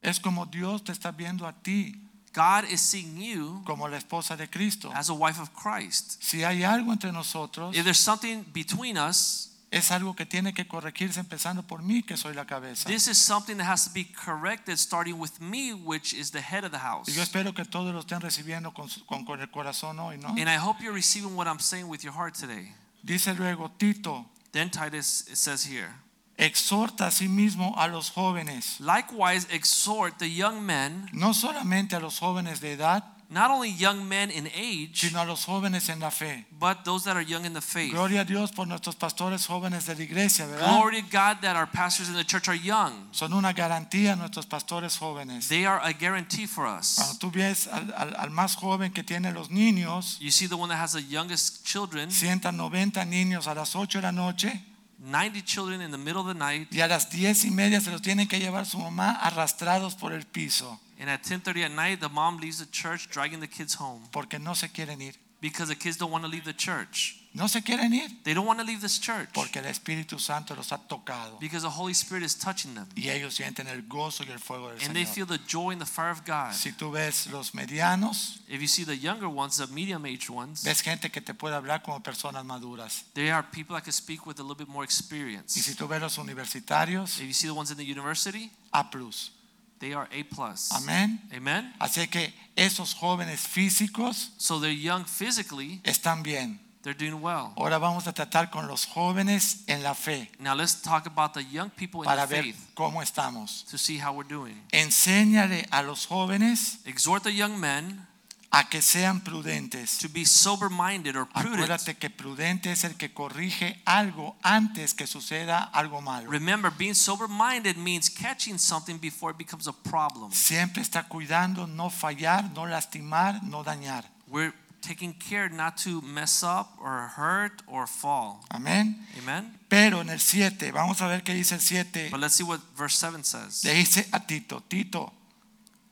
Es 0.02 0.20
como 0.20 0.46
Dios 0.46 0.84
te 0.84 0.92
está 0.92 1.12
viendo 1.12 1.48
a 1.48 1.54
ti 1.54 1.96
God 2.34 2.66
is 2.70 2.82
seeing 2.82 3.18
you 3.22 3.62
como 3.66 3.88
la 3.88 3.98
esposa 3.98 4.36
de 4.36 4.48
Cristo. 4.48 4.92
as 4.96 5.10
a 5.10 5.14
wife 5.14 5.40
of 5.40 5.52
Christ. 5.54 6.18
Si 6.24 6.44
hay 6.44 6.64
algo 6.64 6.92
entre 6.92 7.12
nosotros, 7.12 7.76
If 7.76 7.84
there's 7.84 8.00
something 8.00 8.44
between 8.54 8.98
us, 8.98 9.50
es 9.72 9.90
algo 9.92 10.16
que 10.16 10.26
tiene 10.26 10.54
que 10.54 10.68
corregirse 10.68 11.20
empezando 11.20 11.64
por 11.66 11.82
mí, 11.82 12.04
que 12.06 12.16
soy 12.16 12.34
la 12.36 12.46
cabeza. 12.46 12.88
this 12.88 13.08
is 13.08 13.18
something 13.18 13.58
that 13.58 13.66
has 13.66 13.86
to 13.88 13.92
be 13.94 14.04
corrected 14.04 14.78
starting 14.78 15.18
with 15.20 15.40
me, 15.42 15.74
which 15.74 16.14
is 16.14 16.30
the 16.32 16.42
head 16.42 16.64
of 16.64 16.72
the 16.72 16.78
house. 16.80 17.08
Y 17.08 17.14
yo 17.14 17.24
espero 17.24 17.54
que 17.56 17.66
todos 17.66 17.92
lo 17.94 18.00
estén 18.02 18.22
recibiendo 18.22 18.74
con, 18.74 18.88
con- 19.08 19.26
con 19.26 19.40
el 19.42 19.48
corazón 19.50 20.00
hoy, 20.00 20.18
¿no? 20.18 20.30
And 20.30 20.48
I 20.50 20.58
hope 20.58 20.80
you're 20.84 20.94
receiving 20.94 21.36
what 21.36 21.48
I'm 21.48 21.60
saying 21.60 21.88
with 21.88 22.04
your 22.04 22.14
heart 22.14 22.36
today. 22.36 22.72
Dice 23.04 23.34
luego 23.36 23.70
Tito, 23.78 24.26
Then 24.52 24.70
Titus 24.70 25.28
it 25.28 25.38
says 25.38 25.64
here, 25.66 25.90
exhorta 26.38 27.08
a 27.08 27.12
sí 27.12 27.28
mismo 27.28 27.74
a 27.78 27.88
los 27.88 28.10
jóvenes, 28.12 28.80
likewise 28.80 29.48
exhort 29.52 30.18
the 30.18 30.30
young 30.30 30.62
men, 30.66 31.10
no 31.14 31.34
solamente 31.34 31.96
a 31.96 32.00
los 32.00 32.20
jóvenes 32.20 32.60
de 32.60 32.74
edad, 32.74 33.04
not 33.30 33.50
only 33.50 33.72
young 33.74 34.08
men 34.08 34.30
in 34.30 34.46
age, 34.48 35.00
sino 35.10 35.20
a 35.20 35.26
los 35.26 35.46
jóvenes 35.46 35.90
en 35.90 36.00
la 36.00 36.12
fe. 36.12 36.46
but 36.60 36.84
those 36.86 37.04
that 37.04 37.16
are 37.16 37.24
young 37.24 37.46
in 37.46 37.54
the 37.54 37.62
faith. 37.62 37.92
Gloria 37.92 38.22
a 38.22 38.26
Dios 38.26 38.52
por 38.52 38.68
nuestros 38.68 38.96
pastores 38.96 39.48
jóvenes 39.48 39.86
de 39.86 39.96
la 39.96 40.04
iglesia, 40.04 40.46
¿verdad? 40.46 40.68
Glory 40.78 41.02
to 41.02 41.08
God 41.12 41.42
that 41.42 41.56
our 41.56 41.66
pastors 41.68 42.10
in 42.10 42.16
the 42.16 42.24
church 42.24 42.48
are 42.48 42.58
young. 42.58 43.08
Son 43.12 43.34
una 43.34 43.52
garantía 43.54 44.16
nuestros 44.16 44.46
pastores 44.46 44.98
jóvenes. 44.98 45.48
They 45.48 45.66
are 45.66 45.80
a 45.84 45.94
guarantee 45.94 46.46
for 46.46 46.66
Cuando 46.66 46.80
us. 46.80 47.18
tú 47.20 47.32
ves 47.32 47.68
al, 47.68 47.92
al- 47.98 48.16
al 48.18 48.30
más 48.30 48.56
joven 48.56 48.92
que 48.94 49.04
tiene 49.04 49.32
los 49.32 49.50
niños, 49.50 50.18
You 50.20 50.30
see 50.32 50.48
the 50.48 50.56
one 50.58 50.70
that 50.70 50.80
has 50.80 50.92
the 50.94 51.02
youngest 51.04 51.64
children, 51.66 52.12
sientan 52.12 52.56
90 52.58 53.04
niños 53.06 53.48
a 53.48 53.56
las 53.56 53.76
8 53.76 54.00
de 54.00 54.02
la 54.04 54.12
noche 54.12 54.64
90 55.04 55.42
children 55.44 55.82
in 55.82 55.92
the 55.92 55.98
middle 55.98 56.22
of 56.22 56.28
the 56.28 56.34
night, 56.34 56.68
y 56.72 56.82
a 56.82 56.88
las 56.88 57.10
10 57.10 57.46
y 57.46 57.52
media 57.52 57.82
se 57.82 57.92
los 57.92 58.02
tienen 58.02 58.28
que 58.28 58.40
llevar 58.40 58.66
su 58.66 58.78
mamá 58.80 59.12
arrastrados 59.12 59.96
por 59.96 60.14
el 60.14 60.26
piso 60.26 60.80
and 61.00 61.10
at 61.10 61.22
10:30 61.24 61.66
at 61.66 61.72
night 61.72 62.00
the 62.00 62.10
mom 62.10 62.38
leaves 62.40 62.60
the 62.60 62.66
church 62.72 63.10
dragging 63.10 63.40
the 63.42 63.48
kids 63.48 63.76
home 63.76 64.02
porque 64.12 64.40
no 64.40 64.54
se 64.54 64.70
quieren 64.70 65.02
ir. 65.02 65.16
because 65.42 65.68
the 65.68 65.76
kids 65.76 65.98
don't 65.98 66.12
want 66.12 66.24
to 66.24 66.30
leave 66.30 66.46
the 66.46 66.54
church. 66.54 67.23
No 67.36 67.48
se 67.48 67.64
quieren 67.64 67.94
ir 67.96 68.22
They 68.24 68.36
don't 68.36 68.46
want 68.46 68.60
to 68.60 68.64
leave 68.66 68.80
this 68.82 69.00
church 69.00 69.30
porque 69.34 69.58
el 69.60 69.66
Espíritu 69.66 70.20
Santo 70.20 70.54
los 70.56 70.72
ha 70.72 70.78
tocado 70.78 71.40
because 71.40 71.64
the 71.64 71.70
Holy 71.72 71.94
Spirit 71.94 72.24
is 72.24 72.36
touching 72.38 72.76
them 72.76 72.88
y 72.96 73.10
ellos 73.10 73.34
sienten 73.34 73.68
el 73.68 73.82
gozo 73.88 74.24
y 74.24 74.32
el 74.32 74.38
fuego 74.40 74.70
del 74.70 74.80
and 74.84 74.94
they 74.94 75.04
Señor. 75.06 75.14
feel 75.16 75.26
the 75.26 75.40
joy 75.48 75.72
and 75.72 75.82
the 75.82 75.86
fire 75.88 76.12
of 76.12 76.24
God. 76.26 76.54
Si 76.54 76.72
tú 76.74 76.92
ves 76.92 77.26
los 77.32 77.54
medianos, 77.56 78.40
If 78.48 78.62
you 78.62 78.68
see 78.68 78.84
the 78.86 78.96
younger 78.96 79.28
ones, 79.28 79.58
the 79.58 79.66
medium 79.66 80.06
aged 80.06 80.30
ones, 80.30 80.64
ves 80.64 80.82
gente 80.82 81.10
que 81.10 81.22
te 81.22 81.34
puede 81.34 81.56
hablar 81.56 81.82
como 81.82 82.00
personas 82.04 82.46
maduras. 82.46 83.06
they 83.16 83.32
are 83.32 83.42
people 83.42 83.74
that 83.76 83.84
can 83.84 83.94
speak 83.94 84.28
with 84.28 84.40
a 84.40 84.44
little 84.44 84.56
bit 84.56 84.68
more 84.68 84.84
Y 84.86 84.92
si 84.92 85.00
experience. 85.00 85.76
tú 85.76 85.88
ves 85.88 86.02
los 86.02 86.18
universitarios, 86.20 87.20
If 87.20 87.26
you 87.28 87.34
see 87.34 87.48
the 87.48 87.54
ones 87.56 87.72
in 87.72 87.78
the 87.78 87.84
university, 87.86 88.52
A 88.72 88.84
plus. 88.92 89.32
they 89.80 89.94
are 89.96 90.08
A 90.12 90.24
plus. 90.24 90.70
Amén. 90.72 91.20
Amen. 91.36 91.74
Así 91.80 92.08
que 92.08 92.32
esos 92.56 92.94
jóvenes 92.94 93.40
físicos 93.42 94.34
So 94.38 94.60
they're 94.60 94.72
young 94.72 95.06
physically, 95.06 95.82
están 95.84 96.22
bien. 96.22 96.60
They're 96.84 96.94
doing 96.98 97.22
well. 97.22 97.54
Ahora 97.58 97.78
vamos 97.80 98.06
a 98.08 98.14
tratar 98.14 98.50
con 98.52 98.68
los 98.68 98.86
jóvenes 98.86 99.64
en 99.68 99.82
la 99.84 99.96
fe 99.96 100.30
Now 100.40 100.54
let's 100.56 100.82
talk 100.82 101.08
about 101.08 101.34
the 101.34 101.44
young 101.52 101.70
people 101.72 102.02
in 102.02 102.06
para 102.06 102.28
the 102.28 102.36
ver 102.36 102.44
faith 102.44 102.58
cómo 102.76 103.02
estamos. 103.02 103.66
to 103.72 103.78
see 103.78 103.98
how 104.00 104.14
we're 104.14 104.28
doing. 104.28 104.62
Enséñale 104.72 105.66
a 105.72 105.82
los 105.82 106.06
jóvenes 106.08 106.80
Exhort 106.86 107.24
the 107.24 107.34
young 107.34 107.60
men 107.60 108.08
a 108.56 108.70
que 108.70 108.84
sean 108.84 109.20
prudentes. 109.22 109.98
to 109.98 110.08
be 110.08 110.26
sober 110.26 110.70
minded 110.70 111.16
or 111.16 111.26
prudent. 111.26 111.56
Acuérdate 111.56 111.96
que 111.98 112.12
prudente 112.12 112.72
es 112.72 112.84
el 112.84 112.96
que 112.98 113.12
corrige 113.12 113.82
algo 113.84 114.36
antes 114.44 114.94
que 114.94 115.08
suceda 115.08 115.58
algo 115.74 116.02
malo. 116.02 116.30
Remember, 116.30 116.70
being 116.72 116.94
sober 116.94 117.28
minded 117.28 117.78
means 117.78 118.12
catching 118.12 118.60
something 118.60 119.00
before 119.00 119.32
it 119.32 119.38
becomes 119.40 119.68
a 119.68 119.74
problem. 119.74 120.32
Siempre 120.32 120.84
está 120.84 121.08
cuidando 121.08 121.66
no 121.66 121.90
fallar, 121.90 122.52
no 122.52 122.68
lastimar, 122.68 123.42
no 123.42 123.64
dañar. 123.64 124.06
We're 124.28 124.54
taking 124.84 125.14
care 125.14 125.50
not 125.50 125.78
to 125.78 126.02
mess 126.02 126.44
up 126.44 126.78
or 126.80 127.12
hurt 127.16 127.62
or 127.68 127.88
fall. 127.88 128.46
Amén. 128.52 128.96
Amen. 129.18 129.58
Pero 129.70 130.02
en 130.02 130.10
el 130.10 130.20
7, 130.20 130.72
vamos 130.72 131.02
a 131.02 131.08
ver 131.08 131.24
qué 131.24 131.34
dice 131.34 131.56
el 131.56 131.62
7. 131.62 132.10
But 132.12 132.20
let's 132.20 132.36
see 132.36 132.44
what 132.44 132.60
verse 132.76 132.96
7 132.98 133.24
says. 133.24 133.64
Le 133.64 133.74
dice 133.74 134.08
a 134.12 134.20
Tito, 134.20 134.62
Tito, 134.68 135.12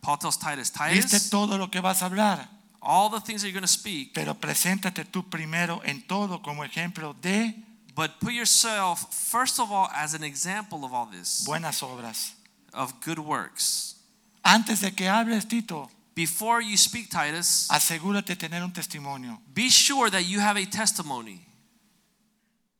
Paul 0.02 0.18
tells 0.18 0.38
Titus, 0.38 0.72
viste 0.72 1.18
Titus, 1.18 1.30
todo 1.30 1.58
lo 1.58 1.70
que 1.70 1.82
vas 1.82 2.02
a 2.02 2.06
hablar, 2.06 2.48
all 2.82 3.10
the 3.10 3.22
things 3.22 3.42
that 3.42 3.48
you're 3.48 3.54
going 3.54 3.64
to 3.64 3.68
speak, 3.68 4.14
pero 4.14 4.36
preséntate 4.36 5.06
tú 5.06 5.30
primero 5.30 5.82
en 5.84 6.02
todo 6.02 6.42
como 6.42 6.64
ejemplo 6.64 7.16
de 7.22 7.56
but 7.96 8.20
put 8.20 8.34
yourself 8.34 9.14
first 9.14 9.60
of 9.60 9.72
all 9.72 9.90
as 9.94 10.14
an 10.14 10.24
example 10.24 10.84
of 10.84 10.94
all 10.94 11.06
this, 11.06 11.44
buenas 11.46 11.82
obras. 11.82 12.34
of 12.74 13.00
good 13.02 13.20
works. 13.20 13.96
Antes 14.44 14.82
de 14.82 14.92
que 14.92 15.08
hables, 15.08 15.48
Tito, 15.48 15.90
Before 16.14 16.62
you 16.62 16.78
speak, 16.78 17.10
Titus, 17.10 17.68
asegúrate 17.70 18.36
tener 18.36 18.64
un 18.64 18.72
testimonio. 18.72 19.40
be 19.54 19.70
sure 19.70 20.10
that 20.10 20.24
you 20.26 20.40
have 20.40 20.58
a 20.58 20.66
testimony. 20.66 21.40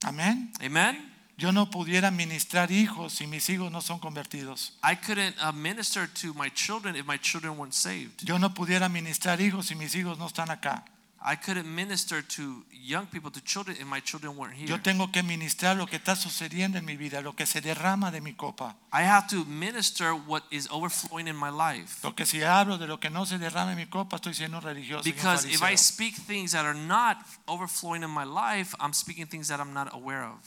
Amén. 0.04 0.52
Amen. 0.62 1.12
Yo 1.38 1.52
no 1.52 1.70
pudiera 1.70 2.12
ministrar 2.12 2.72
hijos 2.72 3.14
si 3.14 3.26
mis 3.26 3.50
hijos 3.50 3.72
no 3.72 3.82
son 3.82 4.00
convertidos. 4.00 4.74
I 4.84 4.96
couldn't 4.96 5.36
uh, 5.42 5.52
minister 5.52 6.08
to 6.22 6.34
my 6.34 6.50
children 6.50 6.96
if 6.96 7.06
my 7.06 7.18
children 7.18 7.58
weren't 7.58 7.74
saved. 7.74 8.22
Yo 8.24 8.38
no 8.38 8.50
pudiera 8.50 8.90
ministrar 8.90 9.40
hijos 9.40 9.68
si 9.68 9.76
mis 9.76 9.96
hijos 9.96 10.20
no 10.20 10.28
están 10.28 10.50
acá. 10.52 10.84
I 11.24 11.36
couldn't 11.36 11.68
minister 11.68 12.24
to 12.24 12.66
young 12.72 13.06
people, 13.06 13.30
to 13.30 13.42
children, 13.42 13.78
if 13.80 13.86
my 13.86 14.00
children 14.00 14.36
weren't 14.36 14.56
here. 14.56 14.68
Yo 14.68 14.80
tengo 14.80 15.12
que 15.12 15.22
ministrar 15.22 15.78
lo 15.78 15.86
que 15.86 15.98
está 15.98 16.16
sucediendo 16.16 16.80
en 16.80 16.86
mi 16.86 16.98
vida, 16.98 17.22
lo 17.22 17.34
que 17.34 17.46
se 17.46 17.62
derrama 17.62 18.12
de 18.12 18.22
mi 18.22 18.34
copa. 18.34 18.76
I 18.92 19.04
have 19.04 19.28
to 19.28 19.46
minister 19.46 20.14
what 20.14 20.44
is 20.50 20.68
overflowing 20.72 21.28
in 21.28 21.36
my 21.36 21.50
life. 21.50 22.00
Porque 22.02 22.26
si 22.26 22.42
hablo 22.42 22.80
de 22.80 22.88
lo 22.88 23.00
que 23.00 23.12
no 23.12 23.26
se 23.26 23.38
derrama 23.38 23.74
en 23.74 23.78
mi 23.78 23.86
copa, 23.86 24.16
estoy 24.16 24.34
siendo 24.34 24.60
religioso. 24.60 25.04
Because 25.04 25.46
if 25.46 25.62
I 25.62 25.76
speak 25.76 26.16
things 26.16 26.54
that 26.54 26.66
are 26.66 26.74
not 26.74 27.18
overflowing 27.48 28.02
in 28.02 28.10
my 28.10 28.26
life, 28.26 28.76
I'm 28.80 28.94
speaking 28.94 29.28
things 29.28 29.48
that 29.50 29.60
I'm 29.60 29.74
not 29.74 29.94
aware 29.94 30.24
of. 30.24 30.40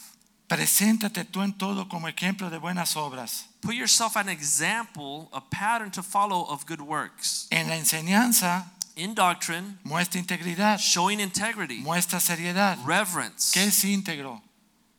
Preséntate 0.46 1.24
tú 1.24 1.42
en 1.42 1.54
todo 1.54 1.88
como 1.88 2.06
ejemplo 2.06 2.50
de 2.50 2.58
buenas 2.58 2.96
obras. 2.96 3.46
Put 3.62 3.74
yourself 3.76 4.16
an 4.16 4.28
example, 4.28 5.30
a 5.32 5.40
pattern 5.40 5.90
to 5.92 6.02
follow 6.02 6.44
of 6.50 6.66
good 6.66 6.82
works. 6.82 7.46
En 7.50 7.68
la 7.68 7.76
enseñanza, 7.76 8.73
In 8.96 9.14
doctrine, 9.14 9.78
muestra 9.84 10.20
integridad, 10.20 10.78
showing 10.78 11.18
integrity, 11.20 11.80
muestra 11.82 12.20
seriedad. 12.20 12.78
reverence, 12.86 13.52
¿Qué 13.52 13.64
es 13.66 13.84
íntegro? 13.84 14.40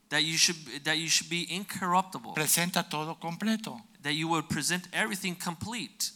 that 0.09 0.21
you 0.23 0.37
should 0.37 0.57
that 0.83 0.97
you 0.97 1.07
should 1.07 1.29
be 1.29 1.45
incorruptible, 1.49 2.33
Presenta 2.33 2.87
todo 2.89 3.15
completo. 3.19 3.81
that 4.03 4.13
you 4.13 4.27
would 4.27 4.47
present 4.49 4.87
everything 4.93 5.33
complete. 5.35 6.11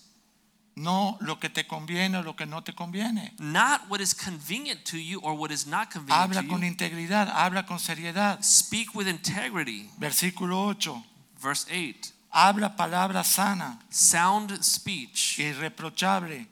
No 0.76 1.18
lo 1.22 1.36
que 1.40 1.50
te 1.50 1.64
conviene 1.66 2.16
o 2.18 2.22
lo 2.22 2.36
que 2.36 2.46
no 2.46 2.62
te 2.62 2.72
conviene. 2.74 3.32
Not 3.40 3.90
what 3.90 4.00
is 4.02 4.14
convenient 4.14 4.86
to 4.86 4.98
you 4.98 5.20
or 5.22 5.34
what 5.34 5.52
is 5.52 5.66
not 5.66 5.90
convenient 5.92 6.22
Habla 6.36 6.42
to 6.44 6.48
con 6.48 6.62
you. 6.62 6.68
integridad, 6.68 7.28
habla 7.30 7.66
con 7.66 7.80
seriedad. 7.80 8.42
Speak 8.44 8.94
with 8.96 9.08
integrity. 9.08 9.90
Versículo 10.00 10.70
8. 10.70 11.04
Verse 11.42 11.66
8. 11.70 12.14
Habla 12.32 12.76
palabra 12.78 13.24
sana, 13.26 13.80
Sound 13.90 14.62
speech. 14.64 15.40
irreprochable, 15.40 16.46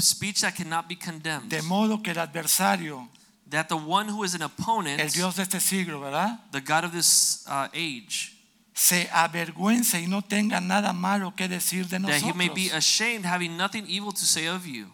Speech 0.00 0.40
that 0.42 0.54
cannot 0.56 0.88
be 0.88 0.96
condemned. 0.96 1.48
de 1.50 1.62
modo 1.62 2.02
que 2.02 2.12
el 2.12 2.18
adversario, 2.18 3.08
That 3.50 3.68
the 3.68 3.76
one 3.76 4.08
who 4.08 4.22
is 4.22 4.34
an 4.34 4.42
opponent, 4.42 5.00
el 5.00 5.08
Dios 5.10 5.34
de 5.36 5.42
este 5.42 5.60
siglo, 5.60 6.00
¿verdad? 6.00 6.38
the 6.52 6.60
God 6.60 6.84
of 6.84 6.92
this 6.92 7.44
uh, 7.48 7.68
age, 7.74 8.32
Se 8.74 9.08
avergüence 9.12 10.00
y 10.00 10.06
no 10.06 10.22
tenga 10.22 10.60
nada 10.60 10.92
malo 10.92 11.34
que 11.34 11.48
decir 11.48 11.86
de 11.88 11.98
that 11.98 12.22
he 12.22 12.32
may 12.32 12.48
be 12.48 12.68
nosotros. 12.68 12.78
ashamed, 12.78 13.24
having 13.26 13.56
nothing 13.56 13.84
evil 13.88 14.12
to 14.12 14.24
say 14.24 14.46
of 14.46 14.66
you. 14.66 14.86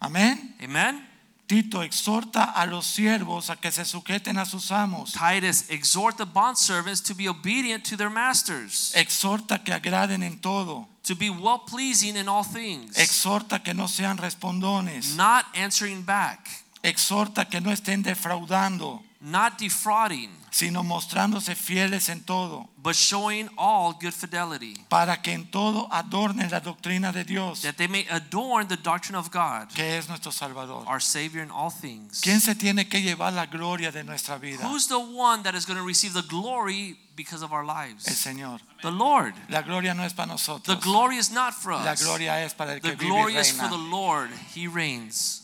Amén. 0.00 0.54
Amen. 0.62 1.06
Tito 1.46 1.82
exhorta 1.82 2.44
a 2.44 2.66
los 2.66 2.84
siervos 2.86 3.48
a 3.50 3.56
que 3.56 3.70
se 3.70 3.84
sujeten 3.84 4.38
a 4.38 4.44
sus 4.46 4.70
amos. 4.72 5.12
Titus, 5.12 5.68
exhort 5.70 6.16
the 6.16 6.26
bondservants 6.26 7.00
to 7.02 7.14
be 7.14 7.28
obedient 7.28 7.84
to 7.84 7.96
their 7.96 8.10
masters, 8.10 8.92
Exhorta 8.96 9.62
que 9.62 9.72
agraden 9.72 10.22
en 10.22 10.40
todo. 10.40 10.88
To 11.04 11.14
be 11.14 11.30
well 11.30 11.58
pleasing 11.58 12.16
in 12.16 12.28
all 12.28 12.44
things, 12.44 12.96
Exhorta 12.98 13.62
que 13.62 13.74
no 13.74 13.86
sean 13.86 14.16
respondones. 14.18 15.16
not 15.16 15.44
answering 15.54 16.02
back, 16.02 16.48
Exhorta 16.82 17.44
que 17.48 17.60
no 17.60 17.70
estén 17.70 18.02
defraudando, 18.02 19.02
not 19.24 19.58
defrauding, 19.58 20.28
sino 20.50 20.82
mostrándose 20.82 21.54
fieles 21.54 22.10
en 22.10 22.20
todo, 22.20 22.68
but 22.76 22.94
showing 22.94 23.48
all 23.56 23.94
good 23.94 24.12
fidelity, 24.12 24.76
para 24.88 25.16
que 25.22 25.32
en 25.32 25.50
todo 25.50 25.88
adornen 25.90 26.50
la 26.50 26.60
doctrina 26.60 27.10
de 27.10 27.24
Dios, 27.24 27.62
that 27.62 27.76
they 27.76 27.88
may 27.88 28.06
adorn 28.10 28.68
the 28.68 28.76
doctrine 28.76 29.16
of 29.16 29.30
God, 29.30 29.68
que 29.74 29.96
es 29.96 30.08
nuestro 30.08 30.30
Salvador. 30.30 30.84
our 30.86 31.00
Savior 31.00 31.42
in 31.42 31.50
all 31.50 31.70
things. 31.70 32.20
¿Quién 32.20 32.40
se 32.40 32.54
tiene 32.54 32.86
que 32.86 33.00
llevar 33.00 33.32
la 33.32 33.46
gloria 33.46 33.90
de 33.90 34.04
nuestra 34.04 34.38
vida? 34.38 34.62
Who's 34.68 34.86
the 34.88 34.98
one 34.98 35.42
that 35.42 35.54
is 35.54 35.64
going 35.64 35.78
to 35.78 35.86
receive 35.86 36.12
the 36.12 36.26
glory 36.28 36.98
because 37.16 37.42
of 37.42 37.52
our 37.52 37.64
lives. 37.64 38.06
El? 38.06 38.14
Señor. 38.14 38.60
The 38.82 38.90
Lord. 38.90 39.34
La 39.48 39.62
gloria 39.62 39.94
no 39.94 40.02
es 40.04 40.12
para 40.12 40.28
nosotros. 40.28 40.66
The 40.66 40.82
glory 40.82 41.16
is 41.16 41.30
not 41.30 41.54
for 41.54 41.72
us. 41.72 41.84
La 41.84 41.94
gloria 41.94 42.44
es 42.44 42.52
para 42.52 42.74
el 42.74 42.80
que 42.80 42.90
The 42.90 42.96
vive 42.96 43.04
y 43.04 43.08
glory 43.08 43.36
is 43.36 43.52
for 43.52 43.68
the. 43.68 43.78
Lord. 43.78 44.30
He 44.54 44.66
reigns. 44.66 45.43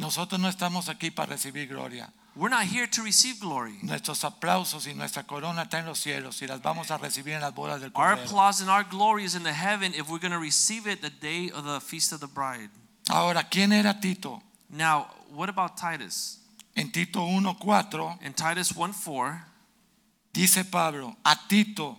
Nosotros 0.00 0.40
no 0.40 0.48
estamos 0.48 0.88
aquí 0.88 1.10
para 1.10 1.34
recibir 1.34 1.68
gloria. 1.68 2.10
We're 2.34 2.48
not 2.48 2.64
here 2.64 2.86
to 2.86 3.02
receive 3.02 3.38
glory. 3.40 3.78
Nuestros 3.82 4.24
aplausos 4.24 4.86
y 4.86 4.94
nuestra 4.94 5.24
corona 5.24 5.62
está 5.64 5.80
en 5.80 5.86
los 5.86 5.98
cielos 5.98 6.40
y 6.42 6.46
las 6.46 6.62
vamos 6.62 6.90
a 6.90 6.96
recibir 6.96 7.34
en 7.34 7.40
las 7.42 7.52
bodas 7.54 7.80
del 7.80 7.90
Our 7.94 8.16
Cordero. 8.16 8.24
applause 8.24 8.60
and 8.62 8.70
our 8.70 8.84
glory 8.84 9.24
is 9.24 9.34
in 9.34 9.42
the 9.42 9.52
heaven 9.52 9.92
if 9.94 10.08
we're 10.08 10.20
going 10.20 10.32
to 10.32 10.38
receive 10.38 10.86
it 10.86 11.02
the 11.02 11.10
day 11.10 11.50
of 11.50 11.64
the 11.64 11.80
feast 11.80 12.12
of 12.12 12.20
the 12.20 12.26
bride. 12.28 12.70
Ahora, 13.10 13.42
¿quién 13.50 13.72
era 13.72 13.92
Tito? 14.00 14.40
Now, 14.70 15.08
what 15.34 15.48
about 15.50 15.76
Titus? 15.76 16.38
En 16.76 16.90
Tito 16.92 17.20
1:4 17.20 18.22
In 18.22 18.32
Titus 18.32 18.72
1 18.72 18.92
4, 18.94 19.44
dice 20.32 20.64
Pablo, 20.64 21.16
a 21.24 21.36
Tito, 21.48 21.98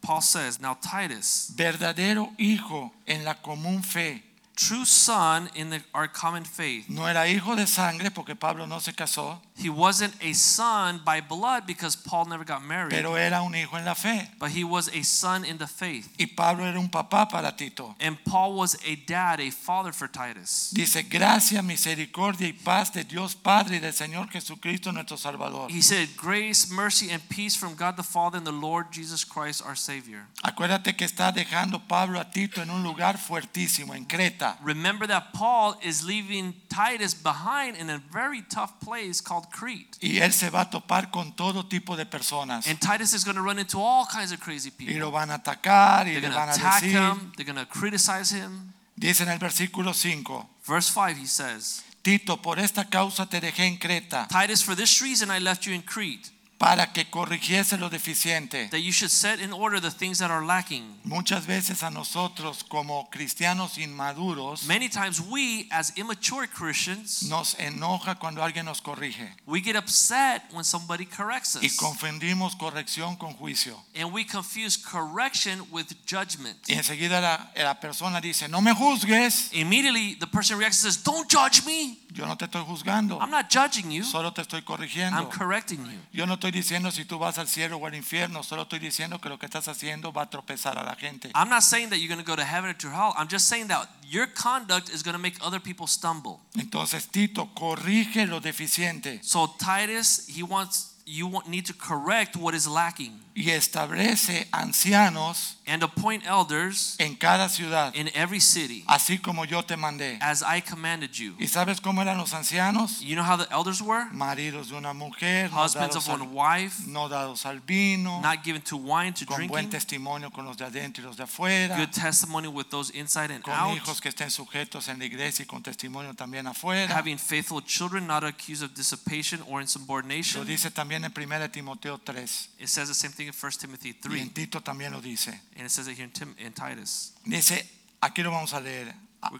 Paul 0.00 0.22
says, 0.22 0.60
Now 0.60 0.78
Titus, 0.80 1.50
verdadero 1.56 2.32
hijo 2.38 2.92
en 3.06 3.24
la 3.24 3.34
común 3.34 3.82
fe. 3.82 4.22
True 4.56 4.84
son 4.84 5.50
in 5.54 5.70
the, 5.70 5.82
our 5.92 6.08
common 6.08 6.44
faith. 6.44 6.88
No 6.88 7.06
era 7.08 7.28
hijo 7.28 7.56
de 7.56 7.66
sangre 7.66 8.10
porque 8.10 8.34
Pablo 8.36 8.66
no 8.66 8.80
se 8.80 8.92
casó, 8.92 9.40
He 9.56 9.70
wasn't 9.70 10.14
a 10.20 10.32
son 10.32 11.00
by 11.04 11.20
blood 11.20 11.64
because 11.64 11.94
Paul 11.94 12.24
never 12.26 12.42
got 12.44 12.64
married, 12.64 12.90
pero 12.90 13.14
era 13.14 13.40
un 13.40 13.54
hijo 13.54 13.76
en 13.76 13.84
la 13.84 13.94
fe. 13.94 14.28
but 14.40 14.50
he 14.50 14.64
was 14.64 14.88
a 14.92 15.02
son 15.02 15.44
in 15.44 15.58
the 15.58 15.68
faith. 15.68 16.08
Y 16.18 16.26
Pablo 16.36 16.64
era 16.64 16.78
un 16.80 16.88
papá 16.88 17.28
para 17.30 17.52
Tito. 17.52 17.94
And 18.00 18.16
Paul 18.24 18.56
was 18.56 18.76
a 18.84 18.96
dad, 18.96 19.38
a 19.40 19.50
father 19.50 19.92
for 19.92 20.08
Titus. 20.08 20.72
Dice, 20.74 21.04
gracia, 21.08 21.62
misericordia 21.62 22.48
y 22.48 22.52
paz 22.52 22.92
de 22.92 23.04
Dios 23.04 23.36
Padre 23.36 23.76
y 23.76 23.78
del 23.78 23.92
Señor 23.92 24.28
Jesucristo 24.28 24.92
nuestro 24.92 25.16
Salvador. 25.16 25.70
He 25.70 25.82
said, 25.82 26.08
Grace, 26.16 26.68
mercy, 26.70 27.10
and 27.10 27.22
peace 27.28 27.54
from 27.54 27.74
God 27.76 27.96
the 27.96 28.02
Father 28.02 28.38
and 28.38 28.46
the 28.46 28.52
Lord 28.52 28.86
Jesus 28.90 29.24
Christ 29.24 29.62
our 29.64 29.76
Savior. 29.76 30.26
Acuérdate 30.42 30.96
que 30.96 31.06
está 31.06 31.30
dejando 31.32 31.80
Pablo 31.86 32.18
a 32.18 32.24
Tito 32.28 32.60
en 32.60 32.70
un 32.70 32.82
lugar 32.82 33.18
fuertísimo, 33.18 33.94
en 33.94 34.04
Creta. 34.04 34.58
Remember 34.62 35.06
that 35.06 35.32
Paul 35.32 35.76
is 35.80 36.04
leaving 36.04 36.54
Titus 36.68 37.14
behind 37.14 37.76
in 37.76 37.88
a 37.88 38.02
very 38.12 38.42
tough 38.42 38.80
place 38.80 39.20
called 39.20 39.43
Crete. 39.50 39.98
Y 40.00 40.18
él 40.18 40.32
se 40.32 40.50
va 40.50 40.62
a 40.62 40.70
topar 40.70 41.10
con 41.10 41.34
todo 41.36 41.66
tipo 41.66 41.96
de 41.96 42.06
personas. 42.06 42.66
And 42.66 42.78
Titus 42.78 43.12
is 43.12 43.24
going 43.24 43.36
to 43.36 43.42
run 43.42 43.58
into 43.58 43.78
all 43.80 44.06
kinds 44.06 44.32
of 44.32 44.40
crazy 44.40 44.68
Y 44.70 44.72
people. 44.86 44.98
lo 45.00 45.10
van 45.10 45.30
a 45.30 45.34
atacar 45.34 46.06
y 46.06 46.12
They're 46.12 46.20
le 46.20 46.28
going 46.28 46.32
to 46.32 46.38
van 46.38 46.48
a 46.48 46.52
attack 46.52 46.82
decir. 46.82 46.98
him, 47.00 47.32
they're 47.36 47.44
going 47.50 47.64
to 47.64 47.66
criticize 47.70 48.30
him. 48.34 48.72
Dice 48.96 49.22
en 49.22 49.28
el 49.30 49.38
versículo 49.38 49.92
5, 49.94 50.48
Verse 50.66 50.90
5, 50.90 51.16
he 51.18 51.26
says, 51.26 51.82
Tito, 52.02 52.40
por 52.40 52.58
esta 52.58 52.84
causa 52.88 53.26
te 53.26 53.40
dejé 53.40 53.66
en 53.66 53.76
Creta, 53.78 54.28
Titus, 54.28 54.62
for 54.62 54.74
this 54.76 55.00
reason 55.02 55.30
I 55.30 55.38
left 55.40 55.64
you 55.66 55.72
in 55.74 55.82
Crete, 55.82 56.30
para 56.58 56.92
que 56.92 57.04
corrigiese 57.10 57.76
lo 57.78 57.90
deficiente. 57.90 58.68
that 58.70 58.80
you 58.80 58.92
should 58.92 59.10
set 59.10 59.40
in 59.40 59.52
order 59.52 59.80
the 59.80 59.90
things 59.90 60.18
that 60.18 60.30
are 60.30 60.44
lacking. 60.44 60.84
Muchas 61.04 61.46
veces 61.46 61.82
a 61.82 61.90
nosotros 61.90 62.64
como 62.64 63.08
cristianos 63.10 63.76
inmaduros 63.78 64.64
Many 64.64 64.88
times 64.88 65.20
we, 65.20 65.66
as 65.70 65.92
immature 65.96 66.46
Christians, 66.46 67.24
nos 67.28 67.54
enoja 67.58 68.18
cuando 68.18 68.42
alguien 68.42 68.64
nos 68.66 68.80
corrige 68.80 69.28
we 69.46 69.60
get 69.60 69.76
upset 69.76 70.42
when 70.52 70.64
somebody 70.64 71.04
corrects 71.06 71.56
y 71.60 71.66
us. 71.66 71.76
confundimos 71.76 72.54
corrección 72.56 73.16
con 73.16 73.34
juicio. 73.34 73.76
And 73.94 74.12
we 74.12 74.24
confuse 74.24 74.76
correction 74.76 75.62
with 75.70 75.86
judgment. 76.06 76.56
Y 76.68 76.74
enseguida 76.74 77.20
la, 77.20 77.50
la 77.56 77.80
persona 77.80 78.20
dice, 78.20 78.48
no 78.48 78.60
me 78.60 78.72
juzgues, 78.72 79.50
Immediately, 79.52 80.14
the 80.20 80.26
person 80.26 80.58
reacts 80.58 80.84
and 80.84 80.92
says, 80.92 81.02
Don't 81.02 81.28
judge 81.30 81.64
me. 81.66 81.98
Yo 82.14 82.26
no 82.26 82.36
te 82.36 82.44
estoy 82.44 82.62
juzgando, 82.64 83.18
I'm 83.20 83.30
not 83.30 83.50
judging 83.50 83.90
you, 83.90 84.04
solo 84.04 84.32
te 84.32 84.40
estoy 84.40 84.60
I'm 84.60 84.64
corrigiendo. 84.64 85.28
correcting 85.30 85.84
you. 85.84 85.98
Yo 86.12 86.26
no 86.26 86.34
estoy 86.34 86.52
diciendo 86.52 86.90
si 86.92 87.04
tú 87.04 87.18
vas 87.18 87.38
al 87.38 87.48
cielo 87.48 87.76
o 87.76 87.86
al 87.86 87.94
infierno, 87.94 88.42
solo 88.44 88.62
estoy 88.62 88.78
diciendo 88.78 89.20
que 89.20 89.28
lo 89.28 89.38
que 89.38 89.46
estás 89.46 89.66
haciendo 89.66 90.12
va 90.12 90.22
a 90.22 90.30
tropezar 90.30 90.78
a 90.78 90.84
la 90.84 90.94
gente. 90.94 91.30
I'm 91.34 91.48
not 91.48 91.62
saying 91.62 91.90
that 91.90 91.98
you're 91.98 92.08
going 92.08 92.24
to 92.24 92.30
go 92.30 92.36
to 92.36 92.44
heaven 92.44 92.70
or 92.70 92.74
to 92.78 92.88
hell. 92.88 93.12
I'm 93.18 93.28
just 93.28 93.48
saying 93.48 93.66
that 93.68 93.88
your 94.08 94.28
conduct 94.32 94.88
is 94.90 95.02
going 95.02 95.16
to 95.16 95.22
make 95.22 95.36
other 95.44 95.60
people 95.60 95.86
stumble. 95.88 96.40
Entonces 96.56 97.08
Tito 97.08 97.52
corrige 97.54 98.26
lo 98.26 98.40
deficiente 98.40 99.18
So 99.22 99.52
Titus, 99.58 100.26
he 100.28 100.42
wants 100.42 100.93
you 101.06 101.42
need 101.46 101.66
to 101.66 101.74
correct 101.74 102.36
what 102.36 102.54
is 102.54 102.66
lacking 102.66 103.20
y 103.36 103.50
establece 103.50 104.46
ancianos 104.52 105.56
and 105.66 105.82
appoint 105.82 106.24
elders 106.24 106.94
en 107.00 107.16
cada 107.16 107.48
ciudad, 107.48 107.92
in 107.94 108.08
every 108.14 108.38
city 108.38 108.84
así 108.86 109.18
como 109.18 109.44
yo 109.44 109.62
te 109.62 109.76
mandé. 109.76 110.18
as 110.20 110.42
I 110.42 110.60
commanded 110.60 111.10
you. 111.18 111.34
¿Y 111.38 111.48
sabes 111.48 111.80
cómo 111.80 112.00
eran 112.00 112.16
los 112.16 112.32
ancianos? 112.32 113.00
You 113.00 113.16
know 113.16 113.24
how 113.24 113.36
the 113.36 113.50
elders 113.50 113.82
were? 113.82 114.06
Maridos 114.12 114.68
de 114.68 114.76
una 114.76 114.94
mujer, 114.94 115.50
Husbands 115.50 115.96
dados, 115.96 116.08
of 116.08 116.08
one 116.08 116.22
al, 116.22 116.28
wife, 116.28 116.86
no 116.86 117.08
dados 117.08 117.44
al 117.44 117.58
vino, 117.58 118.20
not 118.20 118.44
given 118.44 118.62
to 118.62 118.76
wine, 118.76 119.12
to 119.12 119.26
con 119.26 119.48
buen 119.48 119.68
drinking, 119.68 119.70
testimonio 119.70 120.32
con 120.32 120.44
los 120.44 120.56
de 120.56 120.66
adentro 120.66 121.02
y 121.02 121.06
los 121.06 121.16
de 121.16 121.24
afuera, 121.24 121.76
good 121.76 121.92
testimony 121.92 122.46
with 122.46 122.70
those 122.70 122.90
inside 122.90 123.32
and 123.32 123.42
con 123.42 123.52
out, 123.52 123.76
hijos 123.76 124.00
que 124.00 124.10
estén 124.10 124.30
sujetos 124.30 124.88
en 124.88 125.00
la 125.00 125.06
iglesia 125.06 125.42
y 125.42 125.46
con 125.46 125.60
testimonio 125.60 126.14
también 126.14 126.46
afuera. 126.46 126.94
having 126.94 127.18
faithful 127.18 127.60
children, 127.60 128.06
not 128.06 128.22
accused 128.22 128.62
of 128.62 128.72
dissipation 128.74 129.42
or 129.48 129.60
insubordination. 129.60 130.40
Lo 130.40 130.44
dice 130.44 130.70
también 130.70 130.93
en 130.96 131.12
1 131.12 131.50
Timoteo 131.50 131.98
3 131.98 132.50
It 132.58 132.68
says 132.68 132.88
the 132.88 132.94
same 132.94 133.12
thing 133.12 133.26
in 133.26 133.34
1 133.34 133.52
Timothy 133.58 133.90
y 133.90 133.94
3, 133.94 134.20
en 134.20 134.30
Tito 134.30 134.60
también 134.60 134.92
lo 134.92 135.00
dice. 135.00 135.40
and 135.56 135.66
it 135.66 135.70
says 135.70 135.86
it 135.88 135.96
here 135.96 136.04
in, 136.04 136.10
Tim, 136.12 136.34
in 136.38 136.52
Titus. 136.52 137.12
Dice, 137.24 137.68
aquí 138.00 138.22
lo 138.22 138.30
vamos 138.30 138.52
a 138.54 138.60
leer. 138.60 138.94
Ah, 139.22 139.30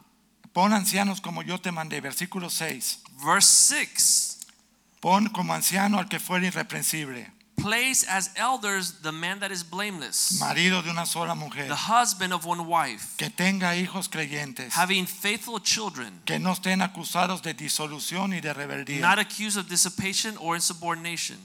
Pon 0.52 0.72
ancianos 0.72 1.20
como 1.20 1.42
yo 1.42 1.58
te 1.60 1.72
mandé, 1.72 2.00
versículo 2.00 2.48
6. 2.48 3.00
Verse 3.24 3.74
6 3.74 4.38
Pon 5.00 5.28
como 5.28 5.52
anciano 5.52 5.98
al 5.98 6.08
que 6.08 6.18
fuera 6.20 6.46
irreprensible, 6.46 7.30
Place 7.56 8.04
as 8.08 8.30
elders 8.36 9.00
the 9.02 9.12
man 9.12 9.38
that 9.40 9.50
is 9.50 9.62
blameless, 9.62 10.38
marido 10.38 10.82
de 10.82 10.90
una 10.90 11.06
sola 11.06 11.34
mujer, 11.34 11.66
the 11.66 11.74
husband 11.74 12.32
of 12.32 12.44
one 12.44 12.66
wife, 12.66 13.16
que 13.16 13.30
tenga 13.30 13.74
hijos 13.74 14.08
creyentes, 14.08 14.72
having 14.72 15.06
faithful 15.06 15.58
children, 15.60 16.20
que 16.26 16.38
no 16.38 16.52
estén 16.52 16.82
acusados 16.82 17.42
de 17.42 17.54
disolución 17.54 18.34
y 18.34 18.40
de 18.40 18.52
rebeldía. 18.52 19.00
not 19.00 19.18
accused 19.18 19.56
of 19.58 19.68
dissipation 19.68 20.36
or 20.38 20.54
insubordination. 20.56 21.38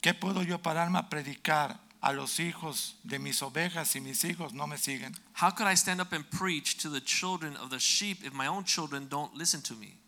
¿Qué 0.00 0.12
puedo 0.14 0.42
yo 0.42 0.58
pararme 0.58 0.98
a 0.98 1.08
predicar 1.08 1.78
a 2.00 2.12
los 2.12 2.40
hijos 2.40 2.96
de 3.04 3.20
mis 3.20 3.40
ovejas 3.42 3.94
y 3.94 4.00
mis 4.00 4.24
hijos 4.24 4.52
no 4.52 4.66
me 4.66 4.76
siguen? 4.76 5.14
How 5.34 5.50
could 5.50 5.68
I 5.68 5.74
stand 5.76 6.00
up 6.00 6.12
and 6.12 6.28
preach 6.28 6.78
to 6.78 6.88
the 6.88 7.00
children 7.00 7.56
of 7.58 7.70
the 7.70 7.78
sheep 7.78 8.24
if 8.24 8.32
my 8.32 8.48
own 8.48 8.64
children 8.64 9.06
don't 9.08 9.36
listen 9.36 9.62
to 9.62 9.74
me? 9.74 9.98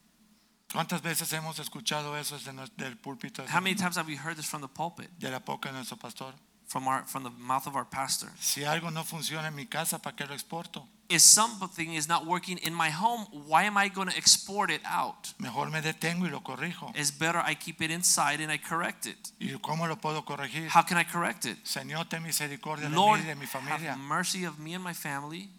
¿Cuántas 0.74 1.02
veces 1.02 1.32
hemos 1.32 1.60
escuchado 1.60 2.16
eso 2.18 2.36
desde 2.36 2.52
del 2.76 2.96
púlpito 2.96 3.44
How 3.44 3.60
many 3.60 3.76
times 3.76 3.96
have 3.96 4.08
we 4.08 4.16
heard 4.16 4.36
this 4.36 4.46
from 4.46 4.60
the 4.60 4.68
pulpit, 4.68 5.08
de 5.20 5.30
la 5.30 5.38
boca 5.38 5.68
de 5.68 5.76
nuestro 5.76 5.96
pastor? 5.96 6.34
from 6.66 6.88
our 6.88 7.04
from 7.06 7.22
the 7.22 7.30
mouth 7.30 7.68
of 7.68 7.76
our 7.76 7.84
pastor? 7.84 8.28
Si 8.40 8.64
algo 8.64 8.90
no 8.90 9.04
funciona 9.04 9.46
en 9.46 9.54
mi 9.54 9.66
casa, 9.66 10.00
¿para 10.00 10.16
qué 10.16 10.26
lo 10.26 10.34
exporto? 10.34 10.88
If 11.08 11.20
something 11.20 11.92
is 11.92 12.08
not 12.08 12.26
working 12.26 12.58
in 12.58 12.74
my 12.74 12.90
home, 12.90 13.26
why 13.30 13.64
am 13.64 13.76
I 13.76 13.88
going 13.88 14.08
to 14.08 14.16
export 14.16 14.70
it 14.70 14.80
out? 14.84 15.34
Mejor 15.38 15.70
me 15.70 15.80
detengo 15.80 16.26
y 16.26 16.30
lo 16.30 16.40
corrijo. 16.40 16.90
It's 16.96 17.12
better 17.12 17.38
I 17.38 17.54
keep 17.54 17.80
it 17.80 17.92
inside 17.92 18.40
and 18.40 18.50
I 18.50 18.58
correct 18.58 19.06
it. 19.06 19.30
¿Y 19.38 19.56
cómo 19.60 19.86
lo 19.86 19.96
puedo 19.96 20.24
corregir? 20.24 20.68
How 20.70 20.82
can 20.82 20.98
I 20.98 21.04
correct 21.04 21.44
it? 21.44 21.58
Señor, 21.64 22.08
ten 22.08 22.22
misericordia 22.24 22.88
de 22.88 22.96
Lord, 22.96 23.20
mí 23.20 23.26
y 23.26 23.28
de 23.28 23.34
mi 23.36 23.44
have 23.44 23.50
familia. 23.50 23.96
mercy 23.96 24.44
of 24.44 24.58
me 24.58 24.74
and 24.74 24.82
my 24.82 24.94
family. 24.94 25.50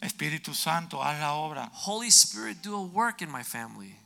Espíritu 0.00 0.54
Santo, 0.54 1.02
haz 1.02 1.18
la 1.20 1.34
obra. 1.34 1.70
Holy 1.72 2.10
Spirit, 2.10 2.62
do 2.62 2.74
a 2.74 2.82
work 2.82 3.22
in 3.22 3.30
my 3.30 3.42
family. 3.42 3.96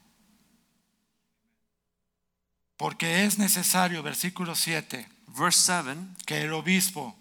Porque 2.77 3.25
es 3.25 3.39
necesario, 3.39 4.03
versículo 4.03 4.55
7, 4.55 5.07
Verse 5.29 5.59
7 5.59 5.97
que 6.27 6.43
el 6.43 6.53
obispo, 6.55 7.15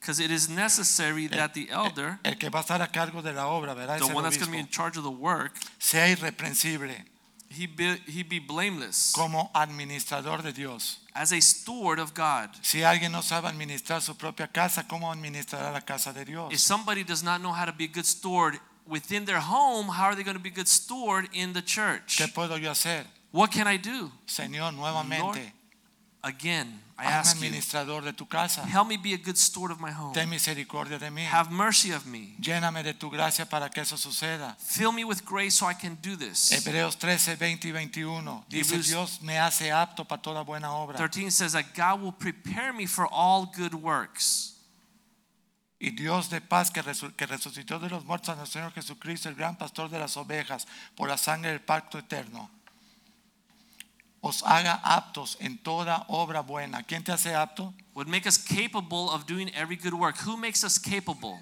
because 0.00 0.20
it 0.20 0.30
is 0.30 0.48
necessary 0.48 1.28
that 1.28 1.54
the 1.54 1.68
elder, 1.70 2.18
el 2.24 2.36
que 2.36 2.50
va 2.50 2.58
a 2.58 2.62
estar 2.62 2.82
a 2.82 2.88
cargo 2.88 3.22
de 3.22 3.32
la 3.32 3.46
obra, 3.46 3.74
¿verdad? 3.74 3.98
the 3.98 4.06
one 4.06 4.24
that's 4.24 4.36
going 4.36 4.46
to 4.46 4.52
be 4.52 4.58
in 4.58 4.68
charge 4.68 4.96
of 4.96 5.04
the 5.04 5.10
work, 5.10 5.56
sea 5.78 6.14
irreprensible 6.14 6.90
he 7.54 7.66
be, 7.66 7.96
he 8.06 8.22
be 8.22 8.38
blameless 8.38 9.12
como 9.12 9.50
administrador 9.54 10.42
de 10.42 10.52
Dios. 10.52 10.98
As 11.14 11.32
a 11.32 11.40
steward 11.40 11.98
of 11.98 12.12
God. 12.14 12.50
Si 12.62 12.82
alguien 12.82 13.12
no 13.12 13.22
sabe 13.22 13.48
administrar 13.48 14.02
su 14.02 14.14
propia 14.16 14.48
casa, 14.48 14.86
¿cómo 14.88 15.12
administrará 15.12 15.72
la 15.72 15.80
casa 15.80 16.12
de 16.12 16.24
Dios? 16.24 16.52
If 16.52 16.60
somebody 16.60 17.04
does 17.04 17.22
not 17.22 17.40
know 17.40 17.52
how 17.52 17.64
to 17.64 17.72
be 17.72 17.84
a 17.84 17.88
good 17.88 18.06
steward 18.06 18.58
within 18.86 19.24
their 19.24 19.40
home, 19.40 19.88
how 19.88 20.04
are 20.04 20.16
they 20.16 20.24
going 20.24 20.36
to 20.36 20.42
be 20.42 20.50
a 20.50 20.52
good 20.52 20.68
steward 20.68 21.28
in 21.32 21.52
the 21.52 21.62
church? 21.62 22.18
¿Qué 22.18 22.28
puedo 22.28 22.60
yo 22.60 22.70
hacer? 22.70 23.04
What 23.30 23.50
can 23.50 23.66
I 23.66 23.78
do? 23.78 24.10
Señor, 24.26 24.74
nuevamente, 24.74 25.52
Again, 26.24 26.80
I 26.98 27.04
ask 27.04 27.38
you, 27.38 27.50
de 27.50 28.12
tu 28.12 28.24
casa. 28.24 28.62
help 28.62 28.88
me 28.88 28.96
be 28.96 29.12
a 29.12 29.18
good 29.18 29.36
steward 29.36 29.72
of 29.72 29.78
my 29.78 29.90
home. 29.90 30.14
Ten 30.14 30.30
misericordia 30.30 30.98
de 30.98 31.10
mí. 31.10 31.22
Have 31.26 31.50
mercy 31.50 31.92
of 31.92 32.06
me. 32.06 32.34
Lléname 32.40 32.82
de 32.82 32.94
tu 32.94 33.10
gracia 33.10 33.44
para 33.44 33.68
que 33.68 33.82
eso 33.82 33.96
suceda. 33.96 34.56
Fill 34.58 34.92
me 34.92 35.04
with 35.04 35.22
grace 35.24 35.56
so 35.56 35.66
I 35.66 35.74
can 35.74 35.98
do 36.00 36.16
this. 36.16 36.50
Hebreos 36.50 36.96
13, 36.96 37.36
20 37.36 37.68
y 37.68 37.72
21. 37.72 38.44
Dice 38.48 38.78
Dios 38.78 39.20
me 39.20 39.38
hace 39.38 39.70
apto 39.70 40.06
para 40.06 40.22
toda 40.22 40.42
buena 40.42 40.72
obra. 40.72 40.96
13 40.96 41.30
says 41.30 41.52
that 41.52 41.74
God 41.74 42.00
will 42.00 42.12
prepare 42.12 42.72
me 42.72 42.86
for 42.86 43.06
all 43.10 43.44
good 43.54 43.74
works. 43.74 44.54
Y 45.78 45.90
Dios 45.90 46.30
de 46.30 46.40
paz 46.40 46.70
que 46.70 46.80
resucitó 47.26 47.78
de 47.78 47.90
los 47.90 48.06
muertos 48.06 48.30
a 48.30 48.36
nuestro 48.36 48.60
Señor 48.60 48.72
Jesucristo, 48.72 49.28
el 49.28 49.34
gran 49.34 49.58
pastor 49.58 49.90
de 49.90 49.98
las 49.98 50.16
ovejas, 50.16 50.66
por 50.96 51.08
la 51.08 51.18
sangre 51.18 51.50
del 51.50 51.60
pacto 51.60 51.98
eterno, 51.98 52.48
os 54.24 54.42
haga 54.42 54.80
aptos 54.82 55.36
en 55.38 55.58
toda 55.58 56.06
obra 56.08 56.40
buena. 56.40 56.82
¿Quién 56.82 57.04
te 57.04 57.12
hace 57.12 57.34
apto? 57.34 57.74
Would 57.94 58.08
make 58.08 58.26
us 58.26 58.38
capable 58.38 59.10
of 59.10 59.26
doing 59.26 59.50
every 59.54 59.76
good 59.76 59.92
work. 59.92 60.16
Who 60.26 60.38
makes 60.38 60.64
us 60.64 60.78
capable? 60.78 61.38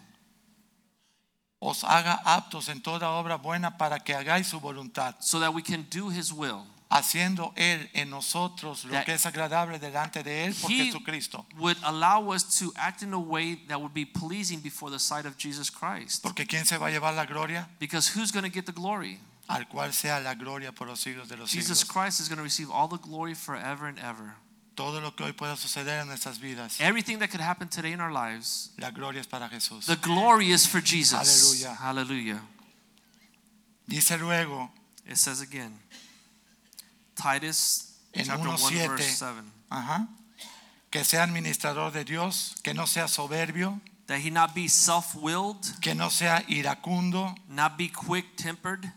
Os 1.60 1.84
haga 1.84 2.20
aptos 2.24 2.68
en 2.68 2.82
toda 2.82 3.08
obra 3.10 3.36
buena 3.36 3.78
para 3.78 4.00
que 4.00 4.16
hagáis 4.16 4.48
su 4.48 4.58
voluntad. 4.58 5.14
So 5.20 5.38
that 5.38 5.54
we 5.54 5.62
can 5.62 5.86
do 5.90 6.10
his 6.10 6.32
will. 6.32 6.66
haciendo 6.90 7.52
Él 7.54 7.88
en 7.94 8.10
nosotros 8.10 8.84
lo 8.84 9.02
que 9.04 9.14
es 9.14 9.26
agradable 9.26 9.78
delante 9.78 10.24
de 10.24 10.46
Él 10.46 10.54
por 10.54 10.68
Jesucristo. 10.68 11.46
would 11.58 11.78
allow 11.84 12.34
us 12.34 12.58
to 12.58 12.72
act 12.74 13.02
in 13.02 13.14
a 13.14 13.18
way 13.18 13.54
that 13.68 13.80
would 13.80 13.94
be 13.94 14.04
pleasing 14.04 14.60
before 14.60 14.90
the 14.90 14.98
sight 14.98 15.24
of 15.24 15.36
Jesus 15.38 15.70
Christ. 15.70 16.20
Porque 16.20 16.48
¿quién 16.48 16.66
se 16.66 16.78
va 16.78 16.88
a 16.88 16.90
llevar 16.90 17.14
la 17.14 17.26
gloria? 17.26 17.68
Because 17.78 18.08
who's 18.08 18.32
going 18.32 18.44
to 18.44 18.50
get 18.50 18.66
the 18.66 18.72
glory? 18.72 19.20
Al 19.48 19.66
cual 19.68 19.92
sea 19.92 20.20
la 20.20 20.34
gloria 20.34 20.72
por 20.72 20.86
los 20.86 21.00
siglos 21.00 21.28
de 21.28 21.36
los 21.36 21.50
Jesus 21.50 21.80
siglos. 21.80 21.92
Christ 21.92 22.20
is 22.20 22.28
going 22.28 22.38
to 22.38 22.44
receive 22.44 22.70
all 22.70 22.88
the 22.88 22.98
glory 22.98 23.34
forever 23.34 23.86
and 23.86 23.98
ever. 23.98 24.36
Todo 24.74 25.00
lo 25.00 25.10
que 25.10 25.26
hoy 25.26 25.32
pueda 25.32 25.56
suceder 25.56 26.00
en 26.00 26.08
nuestras 26.08 26.38
vidas, 26.38 26.80
Everything 26.80 27.18
that 27.18 27.28
could 27.30 27.42
happen 27.42 27.68
today 27.68 27.92
in 27.92 28.00
our 28.00 28.12
lives, 28.12 28.70
la 28.78 28.90
gloria 28.90 29.20
es 29.20 29.26
para 29.26 29.48
Jesús. 29.48 29.84
the 29.86 29.96
glory 29.96 30.50
is 30.50 30.66
for 30.66 30.80
Jesus. 30.80 31.12
Hallelujah. 31.12 31.74
Hallelujah. 31.78 32.40
Dice 33.86 34.18
luego 34.18 34.70
It 35.06 35.18
says 35.18 35.42
again, 35.42 35.78
Titus 37.14 37.98
En 38.14 38.24
chapter 38.24 38.48
1 38.48 38.88
verse 38.88 39.04
7, 39.18 39.52
Ajá. 39.70 40.08
Que 40.90 41.04
sea 41.04 41.24
administrador 41.24 41.92
de 41.92 42.04
Dios, 42.04 42.54
que 42.62 42.72
no 42.74 42.84
sea 42.86 43.08
soberbio, 43.08 43.80
that 44.06 44.18
he 44.20 44.30
not 44.30 44.54
be 44.54 44.68
self-willed, 44.68 45.80
que 45.80 45.94
no 45.94 46.08
sea 46.08 46.42
iracundo, 46.48 47.34
not 47.48 47.76
be 47.78 47.88
quick-tempered, 47.88 48.92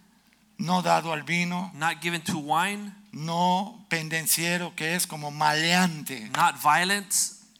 no 0.57 0.81
dado 0.81 1.11
al 1.11 1.23
vino, 1.23 1.71
not 1.73 2.01
given 2.01 2.21
to 2.21 2.37
wine, 2.37 2.93
no 3.11 3.85
pendenciero, 3.89 4.75
que 4.75 4.95
es 4.95 5.05
como 5.05 5.31
maleante, 5.31 6.29
not 6.35 6.55
violent, 6.61 7.13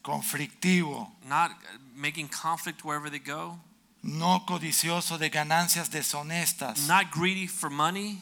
conflictivo, 0.03 1.09
not 1.27 1.51
making 1.95 2.27
conflict 2.27 2.83
wherever 2.83 3.09
they 3.09 3.19
go, 3.19 3.57
no 4.03 4.43
codicioso 4.45 5.17
de 5.17 5.29
ganancias 5.29 5.89
deshonestas, 5.89 6.87
not 6.87 7.11
greedy 7.11 7.47
for 7.47 7.69
money, 7.69 8.19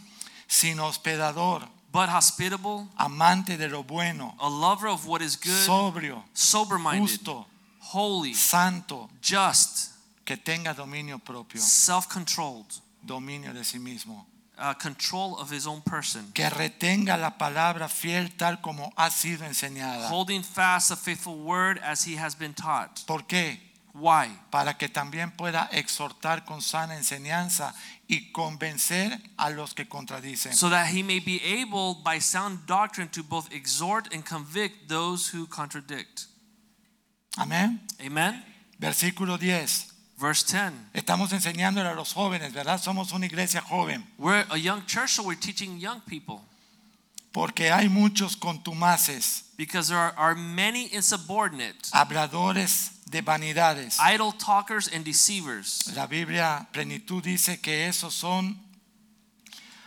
sino 0.47 0.87
hospedador, 0.87 1.67
but 1.91 2.09
hospitable, 2.09 2.87
amante 2.97 3.57
de 3.57 3.67
lo 3.67 3.83
bueno, 3.83 4.35
a 4.39 4.49
lover 4.49 4.87
of 4.87 5.05
what 5.05 5.21
is 5.21 5.35
good, 5.35 5.51
sobrio, 5.51 6.23
sober-minded, 6.33 7.01
justo, 7.01 7.45
holy, 7.79 8.33
santo, 8.33 9.09
just, 9.21 9.91
que 10.25 10.37
tenga 10.37 10.73
dominio 10.73 11.19
propio, 11.19 11.61
self-controlled, 11.61 12.79
dominio 13.05 13.53
de 13.53 13.63
sí 13.63 13.77
mismo, 13.77 14.25
uh, 14.57 14.73
control 14.75 15.37
of 15.39 15.49
his 15.49 15.65
own 15.67 15.81
person, 15.81 16.31
que 16.33 16.49
retenga 16.49 17.17
la 17.17 17.37
palabra 17.37 17.87
fiel 17.89 18.29
tal 18.37 18.61
como 18.61 18.91
ha 18.95 19.09
sido 19.09 19.45
enseñada. 19.45 20.07
holding 20.09 20.43
fast 20.43 20.89
the 20.89 20.95
faithful 20.95 21.37
word 21.39 21.79
as 21.83 22.05
he 22.05 22.15
has 22.15 22.35
been 22.35 22.53
taught. 22.53 23.05
¿Por 23.07 23.23
qué? 23.23 23.59
Why? 23.93 24.29
Para 24.49 24.73
que 24.73 24.89
también 24.89 25.31
pueda 25.37 25.69
exhortar 25.71 26.45
con 26.45 26.61
sana 26.61 26.95
enseñanza 26.97 27.75
y 28.07 28.31
convencer 28.31 29.19
a 29.37 29.51
los 29.51 29.75
que 29.75 29.87
contradicen. 29.87 30.53
So 30.53 30.69
that 30.69 30.87
he 30.87 31.03
may 31.03 31.19
be 31.19 31.39
able 31.43 32.01
by 32.03 32.19
sound 32.19 32.65
doctrine 32.65 33.07
to 33.09 33.23
both 33.23 33.51
exhort 33.53 34.11
and 34.11 34.25
convict 34.25 34.89
those 34.89 35.29
who 35.31 35.45
contradict. 35.47 36.25
Amén. 37.37 37.81
Amen. 37.99 38.43
Versículo 38.79 39.37
10. 39.37 39.92
Verse 40.17 40.43
10. 40.43 40.73
Estamos 40.93 41.33
enseñándole 41.33 41.89
a 41.89 41.95
los 41.95 42.13
jóvenes, 42.13 42.53
¿verdad? 42.53 42.79
Somos 42.79 43.11
una 43.11 43.25
iglesia 43.25 43.61
joven. 43.61 44.05
We're 44.17 44.45
a 44.49 44.57
young 44.57 44.85
church, 44.85 45.11
so 45.11 45.23
we're 45.23 45.39
teaching 45.39 45.79
young 45.79 46.01
people 46.01 46.41
Porque 47.33 47.71
hay 47.71 47.89
muchos 47.89 48.35
contumaces, 48.37 49.45
because 49.57 49.89
there 49.89 49.97
are, 49.97 50.13
are 50.17 50.35
many 50.35 50.87
insubordinate, 50.93 51.89
habladores 51.91 52.91
de 53.09 53.21
vanidades. 53.21 53.97
idle 53.99 54.31
talkers, 54.33 54.87
and 54.87 55.03
deceivers. 55.03 55.91
La 55.95 56.05
Biblia 56.05 56.67
plenitud 56.71 57.23
dice 57.23 57.59
que 57.59 57.87
esos 57.87 58.13
son 58.13 58.59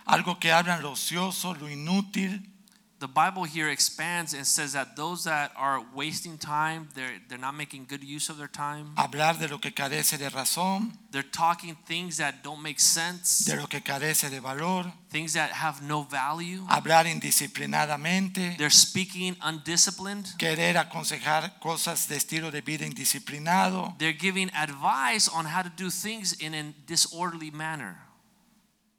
algo 0.05 0.39
que 0.39 0.51
hablan 0.51 0.81
lo 0.81 0.91
ocioso, 0.91 1.53
lo 1.53 1.69
inútil, 1.69 2.41
The 2.99 3.07
Bible 3.07 3.43
here 3.43 3.69
expands 3.69 4.33
and 4.33 4.43
says 4.43 4.73
that 4.73 4.95
those 4.95 5.25
that 5.25 5.51
are 5.55 5.85
wasting 5.93 6.39
time, 6.39 6.89
they're, 6.95 7.21
they're 7.29 7.37
not 7.37 7.53
making 7.53 7.85
good 7.87 8.03
use 8.03 8.27
of 8.29 8.39
their 8.39 8.47
time. 8.47 8.93
hablar 8.95 9.37
de 9.37 9.47
lo 9.47 9.59
que 9.59 9.71
carece 9.71 10.17
de 10.17 10.27
razón, 10.31 10.91
They're 11.11 11.21
talking 11.31 11.75
things 11.85 12.17
that 12.17 12.43
don't 12.43 12.61
make 12.61 12.79
sense, 12.79 13.45
de 13.45 13.55
lo 13.55 13.67
que 13.67 13.81
carece 13.81 14.29
de 14.31 14.39
valor, 14.41 14.91
things 15.11 15.33
that 15.33 15.51
have 15.51 15.83
no 15.83 16.01
value. 16.03 16.65
hablar 16.69 17.05
indisciplinadamente, 17.05 18.55
They're 18.57 18.69
speaking 18.71 19.35
undisciplined. 19.41 20.25
querer 20.39 20.77
aconsejar 20.77 21.59
cosas 21.59 22.07
de 22.07 22.15
estilo 22.15 22.49
de 22.51 22.61
vida 22.61 22.83
indisciplinado. 22.85 23.95
They're 23.99 24.17
giving 24.17 24.49
advice 24.55 25.29
on 25.29 25.45
how 25.45 25.61
to 25.61 25.69
do 25.75 25.89
things 25.91 26.33
in 26.39 26.53
a 26.55 26.73
disorderly 26.87 27.51
manner. 27.51 27.97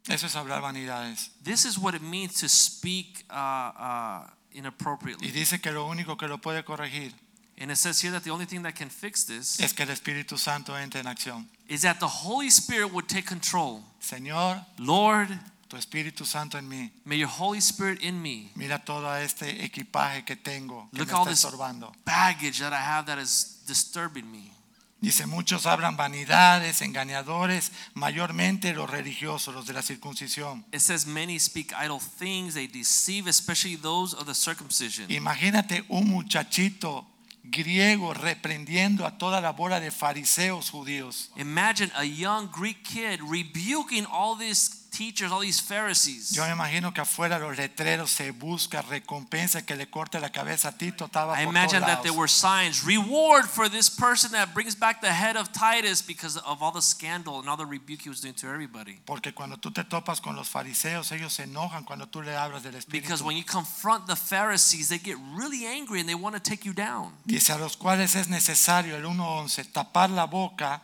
Eso 0.09 0.27
es 0.27 0.35
hablar 0.37 0.61
vanidades. 0.63 1.31
This 1.43 1.65
is 1.65 1.79
what 1.79 1.95
it 1.95 2.03
means 2.03 2.35
to 2.41 2.49
speak 2.49 3.25
uh, 3.31 3.35
uh, 3.35 4.27
Y 4.53 4.59
inappropriately. 4.61 5.31
dice 5.31 5.61
que 5.61 5.71
lo 5.73 5.87
único 5.87 6.17
que 6.17 6.27
lo 6.29 6.39
puede 6.39 6.65
corregir 6.65 7.13
And 7.61 7.71
it 7.73 7.77
says 7.77 8.01
here 8.01 8.13
that 8.13 8.23
the 8.23 8.31
only 8.31 8.47
thing 8.47 8.63
that 8.63 8.75
can 8.77 8.89
fix 8.89 9.25
this 9.25 9.59
es 9.61 9.73
que 9.73 9.85
el 9.85 9.91
Espíritu 9.91 10.39
Santo 10.39 10.77
entre 10.77 11.01
en 11.01 11.07
acción. 11.07 11.49
is 11.69 11.83
that 11.83 11.99
the 11.99 12.07
Holy 12.07 12.49
Spirit 12.51 12.93
would 12.93 13.09
take 13.09 13.27
control. 13.27 13.83
Señor, 14.01 14.65
Lord, 14.79 15.29
tu 15.69 15.77
Espíritu 15.77 16.25
Santo 16.25 16.57
en 16.57 16.69
mí. 16.69 16.91
may 17.05 17.17
your 17.17 17.29
Holy 17.29 17.59
Spirit 17.61 18.01
in 18.01 18.23
me, 18.23 18.53
Mira 18.55 18.79
todo 18.85 19.13
este 19.17 19.65
equipaje 19.65 20.25
que 20.25 20.37
tengo 20.37 20.89
que 20.93 20.99
Look 21.01 21.09
me 21.09 21.15
all 21.15 21.27
está 21.27 21.31
this- 21.31 21.45
estorbando. 21.45 21.93
baggage 22.05 22.61
that 22.61 22.73
I 22.73 22.81
have 22.81 23.07
that 23.07 23.19
is 23.19 23.59
disturbing 23.67 24.31
me. 24.31 24.53
Dice, 25.01 25.27
muchos 25.27 25.67
hablan 25.67 25.97
vanidades, 25.97 26.83
engañadores, 26.83 27.71
mayormente 27.95 28.75
los 28.75 28.91
religiosos, 28.91 29.55
los 29.55 29.67
de 29.67 29.73
la 29.73 29.83
circuncisión. 29.83 30.65
It 30.73 30.81
says 30.81 31.07
many 31.07 31.39
speak 31.39 31.73
idle 31.73 32.01
things, 32.19 32.55
they 32.55 32.67
deceive, 32.67 33.29
especially 33.29 33.77
those 33.77 34.17
of 34.17 34.27
the 34.27 34.35
circumcision. 34.35 35.09
Imagínate 35.09 35.85
un 35.89 36.09
muchachito 36.09 37.07
griego 37.45 38.13
reprendiendo 38.13 39.07
a 39.07 39.19
toda 39.19 39.41
la 39.41 39.53
bola 39.53 39.79
de 39.79 39.91
fariseos 39.91 40.71
judíos. 40.71 41.31
Imagine 41.37 41.93
a 41.95 42.05
young 42.05 42.51
Greek 42.51 42.83
kid 42.83 43.21
rebuking 43.23 44.05
all 44.11 44.37
these 44.37 44.78
teachers, 44.91 45.31
all 45.31 45.41
these 45.41 45.61
Pharisees. 45.61 46.31
Yo 46.31 46.45
me 46.45 46.53
imagino 46.53 46.93
que 46.93 47.03
afuera 47.03 47.39
los 47.39 47.57
letreros 47.57 48.11
se 48.11 48.31
busca 48.33 48.83
recompensa 48.83 49.65
que 49.65 49.77
le 49.77 49.87
corte 49.87 50.21
la 50.21 50.31
cabeza 50.31 50.69
a 50.69 50.73
Tito 50.73 51.07
estaba 51.07 51.35
I 51.35 51.45
por 51.45 51.53
imagine 51.53 51.81
that 51.81 52.03
there 52.03 52.15
were 52.15 52.29
signs 52.29 52.85
reward 52.85 53.47
for 53.47 53.69
this 53.69 53.89
person 53.89 54.33
that 54.33 54.55
brings 54.55 54.75
back 54.75 55.01
the 55.01 55.13
head 55.13 55.37
of 55.37 55.53
Titus 55.53 56.03
because 56.03 56.37
of 56.39 56.63
all 56.63 56.73
the 56.73 56.83
scandal 56.83 57.39
and 57.39 57.49
all 57.49 57.57
the 57.57 57.67
rebuke 57.67 58.03
he 58.03 58.09
was 58.09 58.21
doing 58.21 58.35
to 58.35 58.49
everybody. 58.49 58.99
Porque 59.05 59.33
cuando 59.35 59.57
tú 59.57 59.73
te 59.73 59.85
topas 59.85 60.21
con 60.21 60.37
los 60.37 60.49
fariseos, 60.49 61.13
ellos 61.13 61.33
se 61.33 61.45
enojan 61.45 61.85
cuando 61.85 62.07
tú 62.07 62.23
le 62.23 62.37
hablas 62.37 62.63
del 62.63 62.79
Because 62.91 63.23
when 63.23 63.37
you 63.37 63.45
confront 63.45 64.07
the 64.07 64.17
Pharisees, 64.17 64.89
they 64.89 64.99
get 64.99 65.17
really 65.35 65.67
angry 65.67 66.01
and 66.01 66.09
they 66.09 66.15
want 66.15 66.35
to 66.35 66.41
take 66.41 66.65
you 66.65 66.73
down. 66.73 67.13
Dice 67.25 67.51
a 67.51 67.59
los 67.59 67.77
cuales 67.77 68.15
es 68.15 68.29
necesario, 68.29 68.97
el 68.97 69.05
1.11, 69.05 69.73
tapar 69.73 70.11
la 70.11 70.27
boca 70.27 70.83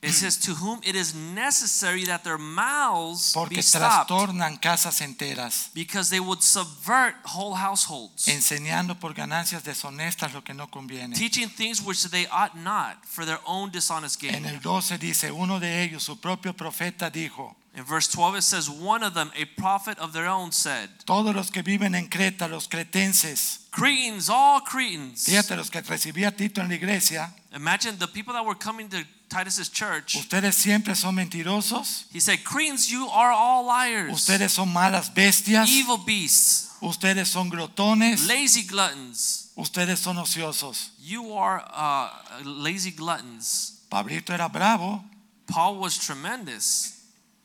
It 0.00 0.12
says, 0.12 0.38
To 0.42 0.54
whom 0.54 0.78
it 0.84 0.94
is 0.94 1.12
necessary 1.12 2.04
that 2.04 2.22
their 2.22 2.38
mouths 2.38 3.32
porque 3.34 3.56
be 3.56 3.62
stopped, 3.62 4.08
trastornan 4.08 4.60
casas 4.60 5.00
enteras, 5.00 5.70
because 5.74 6.08
they 6.10 6.20
would 6.20 6.40
subvert 6.40 7.16
whole 7.24 7.56
households, 7.56 8.28
enseñando 8.28 8.98
por 9.00 9.12
ganancias 9.12 9.64
deshonestas 9.64 10.32
lo 10.34 10.42
que 10.44 10.54
no 10.54 10.68
conviene. 10.68 11.14
teaching 11.16 11.48
things 11.48 11.82
which 11.82 12.04
they 12.10 12.26
ought 12.28 12.54
not 12.56 13.04
for 13.04 13.24
their 13.26 13.40
own 13.44 13.70
dishonest 13.72 14.22
En 14.22 14.44
gain. 14.44 14.46
el 14.46 14.60
12 14.60 14.98
dice, 14.98 15.32
uno 15.32 15.58
de 15.58 15.82
ellos, 15.82 16.04
su 16.04 16.16
propio 16.20 16.52
profeta, 16.54 17.10
dijo, 17.10 17.56
In 17.76 17.84
verse 17.84 18.08
12, 18.08 18.38
it 18.38 18.42
says, 18.42 18.68
One 18.68 19.04
of 19.04 19.14
them, 19.14 19.30
a 19.36 19.44
prophet 19.60 19.98
of 19.98 20.12
their 20.12 20.26
own, 20.26 20.52
said, 20.52 20.90
todos 21.06 21.34
los 21.34 21.50
que 21.50 21.62
viven 21.62 21.94
en 21.96 22.08
Creta, 22.08 22.48
los 22.48 22.68
cretenses, 22.68 23.66
Cretans, 23.72 24.28
all 24.30 24.60
Cretans. 24.62 25.24
fíjate 25.24 25.56
los 25.56 25.70
que 25.70 25.80
recibía 25.82 26.34
Tito 26.36 26.60
en 26.60 26.68
la 26.68 26.74
iglesia, 26.76 27.34
Imagine 27.52 27.96
the 27.98 28.06
people 28.06 28.32
that 28.34 28.44
were 28.44 28.56
coming 28.58 28.88
to 28.88 28.98
Titus's 29.28 29.68
church. 29.70 30.16
ustedes 30.16 30.54
siempre 30.54 30.94
son 30.94 31.14
mentirosos, 31.14 32.06
He 32.12 32.20
said, 32.20 32.42
Cretans, 32.44 32.88
you 32.90 33.08
are 33.10 33.30
all 33.32 33.64
liars, 33.66 34.12
ustedes 34.12 34.52
son 34.52 34.72
malas 34.72 35.12
bestias, 35.12 35.68
evil 35.68 35.98
beasts, 35.98 36.70
ustedes 36.80 37.28
son 37.28 37.50
glotones, 37.50 38.26
lazy 38.26 38.62
gluttons. 38.66 39.52
ustedes 39.56 39.98
son 40.00 40.16
ociosos. 40.18 40.92
You 41.00 41.32
are 41.34 41.62
uh, 41.72 42.10
lazy 42.44 42.90
gluttons. 42.92 43.84
Pablito 43.90 44.32
era 44.32 44.48
bravo, 44.48 45.02
Paul 45.46 45.78
was 45.78 45.98
tremendous. 45.98 46.94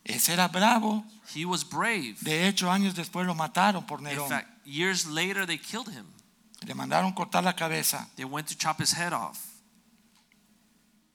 ese 0.05 0.29
era 0.29 0.47
bravo. 0.47 1.03
He 1.33 1.45
was 1.45 1.63
brave. 1.63 2.15
De 2.21 2.47
hecho, 2.47 2.69
años 2.69 2.93
después 2.95 3.25
lo 3.25 3.33
mataron 3.33 3.85
por 3.87 4.01
Nerón. 4.01 4.23
In 4.25 4.29
fact, 4.29 4.47
years 4.65 5.05
later, 5.07 5.45
they 5.45 5.57
killed 5.57 5.89
him. 5.89 6.05
Le 6.67 6.75
mandaron 6.75 7.13
cortar 7.13 7.43
la 7.43 7.53
cabeza. 7.53 8.07
They 8.15 8.25
went 8.25 8.47
to 8.49 8.55
chop 8.55 8.79
his 8.79 8.93
head 8.93 9.13
off. 9.13 9.39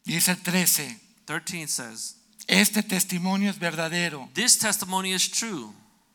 Dice 0.09 0.31
el 0.33 0.39
13, 0.39 0.99
13 1.27 1.69
says, 1.69 2.17
este 2.47 2.83
testimonio 2.83 3.51
es 3.51 3.59
verdadero. 3.59 4.29
This 4.33 4.59
testimony 4.59 5.13
is 5.13 5.31
true. 5.31 5.71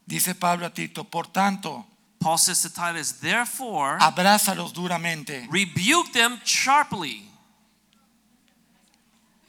Dice 0.08 0.34
Pablo 0.34 0.66
a 0.66 0.74
Tito, 0.74 1.04
por 1.04 1.28
tanto, 1.28 1.86
Paul 2.20 2.40
says 2.40 2.64
to 2.64 2.70
Titus, 2.70 3.20
Therefore, 3.22 3.98
abrázalos 4.00 4.74
duramente. 4.74 5.48
rebuke 5.52 6.12
them 6.12 6.40
sharply. 6.44 7.30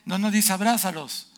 No, 0.04 0.18
no 0.18 0.30
dice 0.30 0.52
abrázalos. 0.52 1.28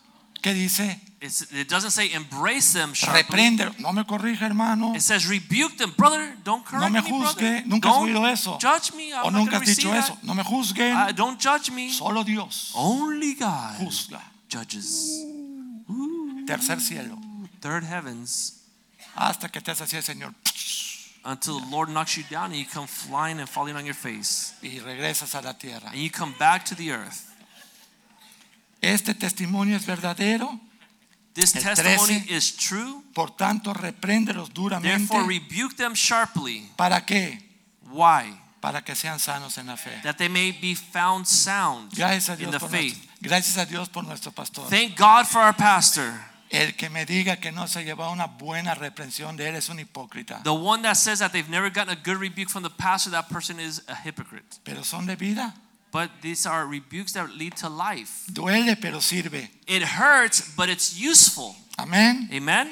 ¿Qué 0.42 0.52
dice? 0.52 1.00
It's, 1.18 1.50
it 1.50 1.66
doesn't 1.68 1.92
say 1.92 2.12
embrace 2.12 2.74
them 2.74 2.92
sharply. 2.92 3.22
Reprende. 3.22 3.72
No 3.80 3.90
me 3.92 4.04
corrija, 4.04 4.40
hermano. 4.46 4.94
It 4.94 5.00
says 5.00 5.26
rebuke 5.26 5.76
them, 5.78 5.92
brother. 5.96 6.36
Don't 6.44 6.62
correct 6.64 6.82
No 6.84 6.90
me 6.90 7.00
me, 7.00 7.08
juzgue. 7.08 7.38
brother. 7.40 7.62
Nunca 7.66 7.88
don't 7.88 8.08
oído 8.10 8.26
eso. 8.30 8.58
judge 8.60 8.92
me. 8.94 9.12
I'm 9.14 9.24
O 9.24 9.30
nunca 9.30 9.56
has 9.58 9.66
dicho 9.66 9.92
eso. 9.94 10.12
that. 10.14 10.22
No 10.24 10.34
me 10.34 10.42
juzguen. 10.42 10.94
Uh, 10.94 11.12
don't 11.12 11.40
judge 11.40 11.70
me. 11.70 11.90
Solo 11.90 12.22
Dios 12.22 12.72
Only 12.76 13.34
God 13.34 13.76
juzga. 13.80 14.20
judges. 14.48 15.24
Tercer 16.46 16.80
cielo. 16.80 17.18
Third 17.60 17.84
heavens 17.84 18.52
Hasta 19.16 19.48
que 19.48 19.60
así 19.60 20.02
Señor. 20.02 20.34
until 21.24 21.60
the 21.60 21.66
Lord 21.70 21.88
knocks 21.88 22.16
you 22.18 22.24
down 22.30 22.52
and 22.52 22.56
you 22.56 22.66
come 22.66 22.86
flying 22.86 23.40
and 23.40 23.48
falling 23.48 23.74
on 23.74 23.84
your 23.86 23.94
face. 23.94 24.52
Y 24.62 24.78
regresas 24.80 25.34
a 25.34 25.40
la 25.40 25.54
tierra. 25.54 25.88
And 25.90 25.96
you 25.96 26.10
come 26.10 26.34
back 26.38 26.64
to 26.66 26.74
the 26.74 26.92
earth. 26.92 27.24
Este 28.82 29.14
testimonio 29.14 29.76
es 29.76 29.86
verdadero. 29.86 30.60
This 31.36 31.54
El 31.54 31.62
testimony 31.62 32.20
13. 32.20 32.34
is 32.34 32.56
true. 32.56 33.02
Por 33.12 33.36
tanto, 33.36 33.74
repréndelos 33.74 34.52
duramente. 34.54 34.88
Therefore, 34.88 35.26
rebuke 35.26 35.76
them 35.76 35.92
sharply. 35.92 36.66
¿Para 36.76 37.04
qué? 37.04 37.38
Why? 37.90 38.40
Para 38.60 38.82
que 38.82 38.94
sean 38.94 39.20
sanos 39.20 39.58
en 39.58 39.66
la 39.66 39.76
fe. 39.76 40.00
That 40.02 40.16
they 40.16 40.30
may 40.30 40.50
be 40.50 40.74
found 40.74 41.26
sound 41.26 41.94
Gracias 41.94 42.30
a 42.30 42.42
in 42.42 42.50
the 42.50 42.58
por 42.58 42.70
faith. 42.70 42.96
nuestro, 42.96 43.18
gracias 43.20 43.58
a 43.58 43.66
Dios 43.66 43.90
por 43.90 44.04
nuestro 44.04 44.32
pastor. 44.32 44.66
Thank 44.70 44.98
God 44.98 45.26
for 45.26 45.42
our 45.42 45.54
pastor. 45.54 46.10
El 46.48 46.74
que 46.74 46.88
me 46.88 47.04
diga 47.04 47.36
que 47.36 47.52
no 47.52 47.66
se 47.68 47.84
lleva 47.84 48.08
una 48.10 48.26
buena 48.26 48.74
reprensión 48.74 49.36
de 49.36 49.48
él 49.50 49.56
es 49.56 49.68
un 49.68 49.78
hipócrita. 49.78 50.42
The 50.42 50.50
one 50.50 50.82
that 50.84 50.94
says 50.94 51.18
that 51.18 51.32
they've 51.32 51.50
never 51.50 51.68
gotten 51.68 51.90
a 51.90 51.96
good 51.96 52.18
rebuke 52.18 52.48
from 52.48 52.62
the 52.62 52.70
pastor, 52.70 53.10
that 53.10 53.28
person 53.28 53.60
is 53.60 53.82
a 53.88 53.94
hypocrite. 53.94 54.58
Pero 54.64 54.84
son 54.84 55.04
de 55.04 55.16
vida. 55.16 55.54
But 55.96 56.10
these 56.20 56.44
are 56.46 56.66
rebukes 56.66 57.14
that 57.14 57.30
lead 57.38 57.56
to 57.62 57.70
life. 57.70 58.26
Duele, 58.30 58.76
pero 58.78 59.00
sirve. 59.00 59.48
It 59.66 59.82
hurts, 59.82 60.42
but 60.54 60.68
it's 60.68 60.94
useful. 61.00 61.56
Amén. 61.78 62.28
Amen? 62.30 62.68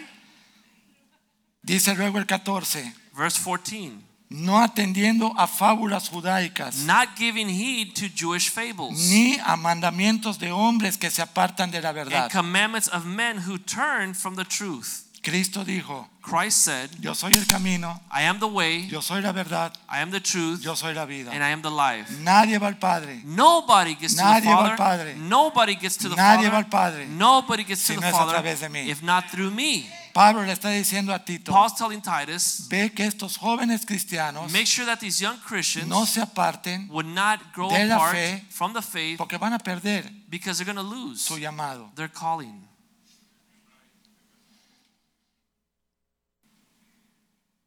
Dice 1.63 1.95
luego 1.97 2.19
el 2.19 2.27
14. 2.27 2.93
Verse 3.17 3.39
14. 3.39 3.93
No 4.29 4.59
atendiendo 4.63 5.33
a 5.39 5.47
fábulas 5.47 6.11
judaicas, 6.11 6.85
Not 6.85 7.17
giving 7.17 7.49
heed 7.49 7.95
to 7.95 8.09
Jewish 8.15 8.51
fables 8.51 8.99
ni 9.11 9.39
a 9.39 9.57
mandamientos 9.57 10.39
de 10.39 10.51
hombres 10.51 10.99
que 10.99 11.09
se 11.09 11.23
apartan 11.23 11.71
de 11.71 11.81
la 11.81 11.91
and 11.91 11.97
verdad. 11.97 12.31
commandments 12.31 12.89
of 12.89 13.07
men 13.07 13.39
who 13.49 13.57
turn 13.57 14.13
from 14.13 14.35
the 14.37 14.45
truth. 14.45 15.03
Cristo 15.25 15.65
dijo, 15.65 16.07
Christ 16.23 16.59
said, 16.65 16.91
yo 17.01 17.15
soy 17.15 17.33
el 17.35 17.47
camino, 17.47 18.01
I 18.13 18.23
am 18.25 18.39
the 18.39 18.47
way, 18.47 18.87
yo 18.89 19.01
soy 19.01 19.21
la 19.23 19.33
verdad, 19.33 19.73
I 19.91 20.01
am 20.01 20.11
the 20.11 20.21
truth, 20.21 20.61
yo 20.63 20.75
soy 20.77 20.93
la 20.95 21.07
vida. 21.07 21.31
and 21.33 21.43
I 21.43 21.49
am 21.51 21.63
the 21.63 21.71
life. 21.71 22.11
Nadie 22.21 22.59
va 22.59 22.67
al 22.69 22.77
Padre 22.79 23.21
Nobody 23.25 23.95
gets 23.95 24.15
to 24.15 24.21
the 24.21 24.25
Nadie 24.27 24.49
va 24.51 24.71
al 24.71 24.77
Father. 24.77 25.05
Padre. 25.07 25.15
Nobody 25.17 25.75
gets 25.77 25.97
to 25.99 26.09
the 26.09 26.17
Nadie 26.17 26.49
va 26.49 26.63
Father. 26.63 26.65
al 26.65 26.69
Padre 26.71 27.07
Nobody 27.07 27.65
gets 27.65 27.81
si 27.83 27.95
to 27.95 28.01
no 28.01 28.03
the 28.03 28.09
es 28.09 28.13
Father 28.17 28.35
través 28.35 28.61
de 28.61 28.69
mí. 28.69 28.87
if 28.89 29.03
not 29.03 29.25
through 29.31 29.51
me. 29.51 29.87
Pablo 30.13 30.43
le 30.45 30.53
está 30.53 30.69
diciendo 30.71 31.13
a 31.13 31.19
Tito, 31.19 31.51
Paul's 31.51 31.75
telling 31.75 32.01
Titus, 32.01 32.69
ve 32.69 32.93
que 32.95 33.05
estos 33.05 33.37
jóvenes 33.37 33.85
cristianos 33.85 34.53
make 34.53 34.67
sure 34.67 34.87
that 34.87 35.01
these 35.01 35.21
young 35.21 35.37
Christians 35.39 35.89
no 35.89 36.05
se 36.07 36.21
aparten 36.21 36.89
would 36.89 37.07
not 37.09 37.41
grow 37.53 37.69
de 37.69 37.85
la 37.87 37.97
apart 37.97 38.13
fe, 38.15 38.45
from 38.49 38.73
the 38.73 38.81
faith 38.83 39.19
porque 39.19 39.39
van 39.39 39.53
a 39.55 39.59
perder 39.59 40.05
because 40.31 40.57
they're 40.59 40.73
going 40.73 40.77
to 40.77 40.83
lose 40.89 41.21
su 41.21 41.37
llamado. 41.39 41.91
their 41.97 42.09
calling. 42.09 42.63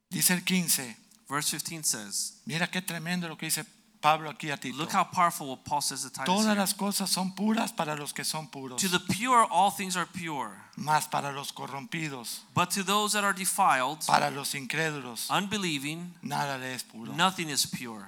Dice 0.10 0.34
el 0.34 0.44
15, 0.44 0.96
Verse 1.30 1.58
15 1.60 1.84
says, 1.84 2.42
mira 2.46 2.68
qué 2.72 2.82
tremendo 2.82 3.28
lo 3.28 3.38
que 3.38 3.48
dice 3.48 3.66
Pablo 4.00 4.30
aquí 4.30 4.50
a 4.52 4.58
Tito. 4.58 4.78
Look 4.78 4.94
how 4.94 5.04
powerful 5.04 5.48
what 5.50 5.66
Paul 5.66 5.82
says 5.82 6.04
to 6.04 6.10
Titus. 6.10 6.26
Todas 6.26 6.46
here. 6.46 6.56
las 6.56 6.74
cosas 6.74 7.10
son 7.10 7.34
puras 7.36 7.74
para 7.74 7.96
los 7.96 8.14
que 8.14 8.24
son 8.24 8.48
puros, 8.48 8.80
To 8.82 8.88
the 8.88 9.00
pure, 9.14 9.46
all 9.52 9.70
things 9.72 9.98
are 9.98 10.06
pure. 10.06 10.52
mas 10.78 11.08
para 11.08 11.32
los 11.34 11.52
corrompidos, 11.52 12.44
But 12.54 12.70
to 12.76 12.84
those 12.84 13.14
that 13.14 13.26
are 13.26 13.34
defiled, 13.34 14.06
para 14.06 14.30
los 14.32 14.54
incrédulos, 14.56 15.30
unbelieving, 15.30 16.14
nada 16.22 16.58
le 16.58 16.74
es 16.76 16.84
puro. 16.84 17.12
nothing 17.14 17.50
is 17.50 17.66
pure. 17.68 18.06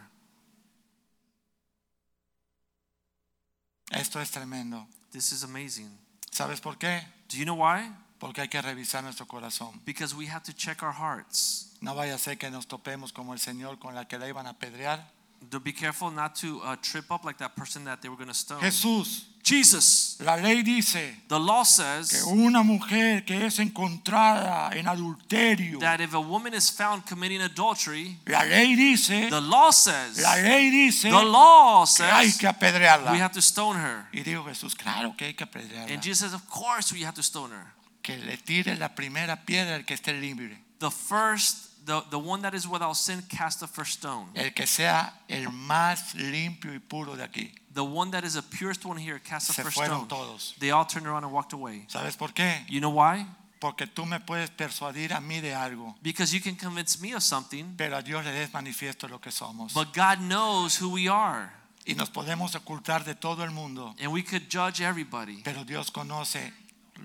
Esto 3.92 4.20
es 4.22 4.30
tremendo. 4.32 4.88
This 5.12 5.32
is 5.32 5.44
amazing. 5.44 5.90
¿Sabes 6.32 6.62
por 6.62 6.78
qué? 6.78 7.02
Do 7.28 7.38
you 7.38 7.44
know 7.46 7.56
why? 7.56 7.92
Porque 8.20 8.42
hay 8.42 8.48
que 8.48 8.62
revisar 8.62 9.04
nuestro 9.04 9.26
corazón. 9.26 9.82
Because 9.84 10.14
we 10.16 10.28
have 10.28 10.44
to 10.44 10.54
check 10.54 10.84
our 10.84 10.94
hearts. 10.94 11.66
No 11.82 11.96
vaya 11.96 12.16
a 12.16 12.18
ser 12.18 12.38
que 12.38 12.50
nos 12.50 12.68
topemos 12.68 13.14
como 13.14 13.34
el 13.34 13.40
Señor 13.40 13.80
con 13.80 13.96
la 13.96 14.08
que 14.08 14.18
la 14.18 14.28
iban 14.28 14.46
a 14.48 14.52
apedrear. 14.52 15.06
To 15.52 15.60
be 15.62 15.72
careful 15.72 16.12
not 16.12 16.36
to 16.42 16.62
uh, 16.64 16.76
trip 16.82 17.10
up 17.12 17.24
like 17.24 17.38
that 17.38 17.56
person 17.56 17.86
that 17.86 18.02
they 18.02 18.10
were 18.10 18.18
going 18.18 18.28
to 18.28 18.34
stone. 18.34 18.60
Jesús, 18.60 19.30
Jesus, 19.42 20.18
la 20.20 20.36
ley 20.36 20.62
dice 20.64 21.16
the 21.28 21.40
law 21.40 21.64
que 21.64 21.72
says 21.72 22.24
una 22.28 22.62
mujer 22.62 23.24
que 23.26 23.46
es 23.46 23.58
encontrada 23.60 24.70
en 24.76 24.86
adulterio, 24.86 25.80
that 25.80 26.02
if 26.02 26.14
a 26.14 26.20
woman 26.20 26.54
is 26.54 26.70
found 26.70 27.06
committing 27.06 27.42
adultery, 27.42 28.18
la 28.28 28.44
ley 28.44 28.76
dice, 28.76 29.30
the 29.30 29.40
law 29.40 29.72
says, 29.72 30.22
la 30.22 30.36
ley 30.36 30.70
dice 30.70 31.04
the 31.04 31.24
law 31.24 31.86
que 31.86 32.04
hay 32.04 32.30
says 32.30 32.38
que 32.38 32.48
apedrearla. 32.48 33.12
we 33.14 33.20
have 33.20 33.32
to 33.32 33.42
stone 33.42 33.78
her. 33.78 34.08
Y 34.12 34.24
dijo 34.24 34.44
Jesús, 34.44 34.76
claro 34.76 35.16
que 35.18 35.28
hay 35.28 35.34
que 35.34 35.46
apedrearla. 35.46 35.94
And 35.94 36.04
Jesus 36.04 36.20
says, 36.20 36.34
of 36.34 36.48
course 36.50 36.92
we 36.92 37.04
have 37.04 37.16
to 37.16 37.24
stone 37.24 37.52
her. 37.52 37.74
Que 38.04 38.18
le 38.18 38.38
tire 38.38 38.76
la 38.78 38.90
primera 38.90 39.46
piedra 39.46 39.76
el 39.76 39.86
que 39.86 39.96
esté 39.96 40.20
libre. 40.20 40.60
The 40.80 40.92
first, 40.92 41.69
the, 41.90 42.04
the 42.12 42.18
one 42.20 42.42
that 42.44 42.54
is 42.54 42.68
without 42.68 42.94
sin, 42.96 43.22
cast 43.28 43.60
the 43.60 43.68
first 43.68 43.94
stone. 44.00 44.28
El 44.36 44.52
que 44.54 44.66
sea 44.68 45.12
el 45.28 45.48
más 45.50 46.14
limpio 46.16 46.72
y 46.74 46.80
puro 46.80 47.16
de 47.16 47.24
aquí. 47.24 47.52
The 47.74 47.84
one 47.84 48.12
that 48.12 48.24
is 48.24 48.34
the 48.36 48.42
purest 48.42 48.86
one 48.86 48.98
here, 48.98 49.20
cast 49.20 49.48
the 49.48 49.54
Se 49.54 49.64
first 49.64 49.76
fueron 49.78 50.06
stone. 50.06 50.08
todos. 50.08 50.56
They 50.60 50.72
all 50.72 50.86
turned 50.86 51.08
around 51.08 51.24
and 51.24 51.34
walked 51.34 51.54
away. 51.54 51.86
¿Sabes 51.90 52.16
por 52.16 52.30
qué? 52.34 52.66
You 52.70 52.80
know 52.80 52.92
why? 52.92 53.26
Porque 53.60 53.88
tú 53.88 54.06
me 54.06 54.20
puedes 54.22 54.50
persuadir 54.52 55.12
a 55.14 55.20
mí 55.20 55.42
de 55.42 55.54
algo, 55.54 55.96
Because 56.02 56.32
you 56.34 56.42
can 56.42 56.56
convince 56.56 57.00
me 57.02 57.14
of 57.14 57.22
something, 57.24 57.76
pero 57.76 57.98
a 57.98 58.02
Dios 58.02 58.24
le 58.24 58.32
des 58.32 58.54
manifiesto 58.54 59.08
lo 59.10 59.20
que 59.20 59.32
somos. 59.32 59.74
but 59.74 59.94
God 59.94 60.20
knows 60.20 60.78
who 60.82 60.90
we 60.90 61.10
are. 61.10 61.52
Y 61.86 61.96
nos 61.96 62.10
podemos 62.10 62.56
ocultar 62.56 63.04
de 63.04 63.16
todo 63.16 63.44
el 63.44 63.52
mundo, 63.52 63.96
And 64.00 64.12
we 64.14 64.24
could 64.24 64.48
judge 64.50 64.80
everybody. 64.82 65.42
pero 65.44 65.66
Dios 65.66 65.92
conoce 65.92 66.54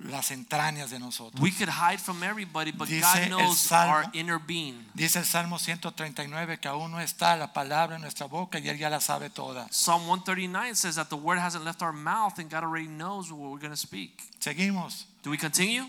las 0.04 0.30
entrañas 0.30 0.90
de 0.90 0.98
nosotros. 0.98 1.40
We 1.40 1.50
could 1.50 1.68
hide 1.68 1.98
from 2.00 2.22
everybody, 2.22 2.72
but 2.72 2.88
Dice 2.88 3.02
God 3.02 3.28
knows 3.28 3.58
Salmo- 3.58 3.92
our 3.92 4.04
inner 4.12 4.38
being. 4.38 4.84
Dice 4.94 5.16
el 5.16 5.24
Salmo 5.24 5.58
139 5.58 6.58
que 6.60 6.68
aún 6.68 6.90
no 6.90 6.98
está 7.00 7.36
la 7.36 7.52
palabra 7.52 7.96
en 7.96 8.02
nuestra 8.02 8.26
boca 8.26 8.58
y 8.58 8.68
Él 8.68 8.78
ya 8.78 8.88
la 8.90 9.00
sabe 9.00 9.30
toda. 9.30 9.66
Psalm 9.70 10.06
139 10.06 10.74
says 10.74 10.96
that 10.96 11.08
the 11.08 11.16
word 11.16 11.38
hasn't 11.38 11.64
left 11.64 11.82
our 11.82 11.92
mouth 11.92 12.38
and 12.38 12.50
God 12.50 12.64
already 12.64 12.86
knows 12.88 13.30
what 13.32 13.50
we're 13.50 13.58
going 13.58 13.70
to 13.70 13.76
speak. 13.76 14.22
Seguimos. 14.40 15.04
Do 15.22 15.30
we 15.30 15.36
continue? 15.36 15.84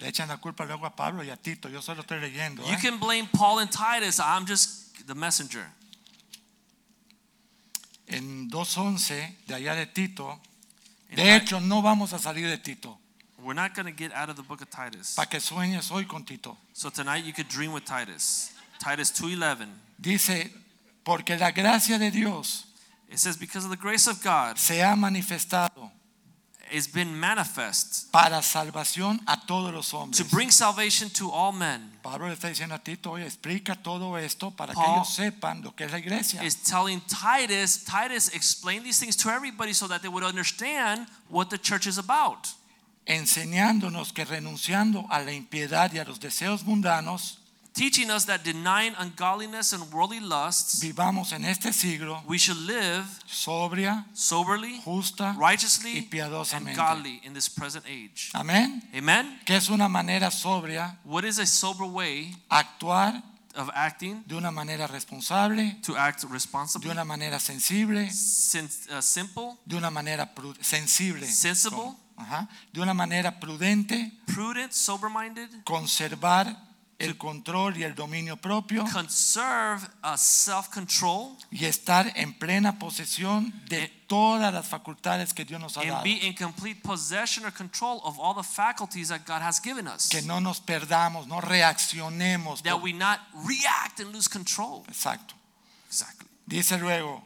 Le 0.00 0.08
echan 0.08 0.28
la 0.28 0.38
culpa 0.38 0.64
luego 0.64 0.86
a 0.86 0.96
Pablo 0.96 1.22
y 1.22 1.30
a 1.30 1.36
Tito. 1.36 1.68
Yo 1.68 1.82
solo 1.82 2.00
estoy 2.02 2.20
leyendo. 2.20 2.62
You 2.64 2.74
¿eh? 2.74 2.78
can 2.80 2.98
blame 2.98 3.28
Paul 3.32 3.58
and 3.58 3.70
Titus. 3.70 4.18
I'm 4.18 4.46
just 4.46 5.06
the 5.06 5.14
messenger. 5.14 5.66
En 8.10 8.50
2.11 8.50 9.36
de 9.46 9.54
allá 9.54 9.74
de 9.74 9.86
Tito. 9.86 10.40
De 11.10 11.36
hecho, 11.36 11.60
no 11.60 11.82
vamos 11.82 12.12
a 12.12 12.18
salir 12.18 12.48
de 12.48 12.58
Tito. 12.58 12.98
we're 13.42 13.54
not 13.54 13.74
going 13.74 13.86
to 13.86 13.92
get 13.92 14.12
out 14.12 14.28
of 14.28 14.36
the 14.36 14.42
book 14.42 14.60
of 14.60 14.70
Titus. 14.70 15.14
Para 15.14 15.28
que 15.28 15.40
sueñes 15.40 15.90
hoy 15.90 16.04
con 16.04 16.24
Tito. 16.24 16.56
So 16.72 16.90
tonight 16.90 17.24
you 17.24 17.32
could 17.32 17.48
dream 17.48 17.72
with 17.72 17.84
Titus. 17.84 18.52
Titus 18.78 19.10
2:11. 19.12 19.68
Dice, 19.98 20.50
porque 21.04 21.36
la 21.38 21.50
gracia 21.50 21.98
de 21.98 22.10
Dios 22.10 22.66
It 23.10 23.18
says 23.18 23.36
because 23.36 23.64
of 23.64 23.70
the 23.70 23.76
grace 23.76 24.06
of 24.06 24.22
God 24.22 24.56
se 24.56 24.82
ha 24.82 24.94
manifestado 24.94 25.90
has 26.72 26.86
been 26.86 27.18
manifest 27.18 28.10
para 28.12 28.42
salvación 28.42 29.20
a 29.26 29.36
todos 29.46 29.72
los 29.72 29.90
to 30.16 30.24
bring 30.30 30.50
salvation 30.50 31.10
to 31.10 31.30
all 31.30 31.52
men. 31.52 31.90
Pablo 32.02 32.28
le 32.28 32.34
está 32.34 32.48
diciendo 32.48 32.74
a 32.74 32.78
Tito, 32.78 33.12
oye, 33.12 33.26
explica 33.26 33.74
todo 33.74 34.16
esto 34.16 34.50
para 34.50 34.72
que 34.72 34.80
Paul 34.80 34.96
ellos 34.96 35.14
sepan 35.14 35.62
lo 35.62 35.74
que 35.74 35.84
es 35.84 35.92
la 35.92 35.98
iglesia. 35.98 36.42
Is 36.42 36.56
telling 36.56 37.00
Titus, 37.02 37.84
Titus 37.84 38.28
explain 38.34 38.82
these 38.82 38.98
things 38.98 39.16
to 39.16 39.30
everybody 39.30 39.72
so 39.72 39.86
that 39.88 40.00
they 40.02 40.08
would 40.08 40.24
understand 40.24 41.06
what 41.28 41.50
the 41.50 41.58
church 41.58 41.86
is 41.86 41.98
about. 41.98 42.48
enseñándonos 43.06 44.12
que 44.12 44.24
renunciando 44.24 45.06
a 45.10 45.20
la 45.20 45.32
impiedad 45.32 45.92
y 45.92 45.98
a 45.98 46.04
los 46.04 46.20
deseos 46.20 46.64
mundanos, 46.64 47.39
Teaching 47.80 48.10
us 48.10 48.26
that 48.26 48.44
denying 48.44 48.94
ungodliness 48.98 49.72
and 49.72 49.90
worldly 49.90 50.20
lusts, 50.20 50.82
vivamos 50.82 51.32
en 51.32 51.46
este 51.46 51.72
siglo 51.72 52.22
we 52.28 52.36
should 52.36 52.58
live 52.66 53.06
sobria, 53.26 54.04
soberly, 54.12 54.78
justa 54.84 55.32
y 55.34 55.38
righteously, 55.38 56.06
and 56.52 56.76
godly 56.76 57.22
in 57.24 57.32
this 57.32 57.48
present 57.48 57.82
age. 57.88 58.32
Amén. 58.34 58.82
Amen? 58.94 59.40
Que 59.46 59.56
es 59.56 59.70
una 59.70 59.88
manera 59.88 60.30
sobria 60.30 60.98
What 61.04 61.24
is 61.24 61.38
a 61.38 61.46
sober 61.46 61.86
way 61.86 62.36
actuar 62.50 63.22
of 63.54 63.70
acting? 63.72 64.24
de 64.26 64.34
una 64.34 64.50
manera 64.50 64.86
responsable, 64.86 65.80
To 65.86 65.96
act 65.96 66.22
de 66.82 66.90
una 66.90 67.06
manera 67.06 67.40
sensible, 67.40 68.10
sin, 68.10 68.68
uh, 68.90 69.00
simple, 69.00 69.56
de 69.64 69.76
una 69.76 69.88
manera 69.88 70.34
pru- 70.34 70.54
sensible, 70.60 71.26
sensible, 71.26 71.94
Ajá. 72.18 72.46
de 72.74 72.82
una 72.82 72.92
manera 72.92 73.40
prudente, 73.40 74.12
prudent, 74.26 74.70
sober 74.70 75.08
minded, 75.08 75.48
conservar 75.64 76.68
el 77.00 77.16
control 77.16 77.76
y 77.76 77.82
el 77.82 77.94
dominio 77.94 78.36
propio 78.36 78.84
conserve 78.92 79.82
uh, 80.04 80.16
self-control 80.16 81.36
y 81.50 81.64
estar 81.64 82.12
en 82.14 82.32
plena 82.38 82.78
posesión 82.78 83.52
de 83.68 83.88
todas 84.06 84.52
las 84.52 84.66
facultades 84.68 85.32
que 85.32 85.44
Dios 85.44 85.60
nos 85.60 85.76
ha 85.76 85.80
and 85.80 85.90
dado. 85.90 86.04
be 86.04 86.26
in 86.26 86.34
complete 86.34 86.80
possession 86.82 87.44
or 87.44 87.52
control 87.52 88.00
of 88.04 88.18
all 88.18 88.34
the 88.34 88.42
faculties 88.46 89.08
that 89.08 89.22
God 89.26 89.40
has 89.42 89.60
given 89.60 89.86
us. 89.88 90.08
Que 90.08 90.22
no 90.22 90.40
nos 90.40 90.60
perdamos, 90.60 91.26
no 91.26 91.40
reaccionemos. 91.40 92.62
That 92.62 92.74
por- 92.74 92.82
we 92.82 92.92
not 92.92 93.20
react 93.34 94.00
and 94.00 94.12
lose 94.12 94.28
control. 94.28 94.84
Exacto. 94.88 95.34
Exactly. 95.88 96.28
Dice 96.46 96.78
luego 96.78 97.22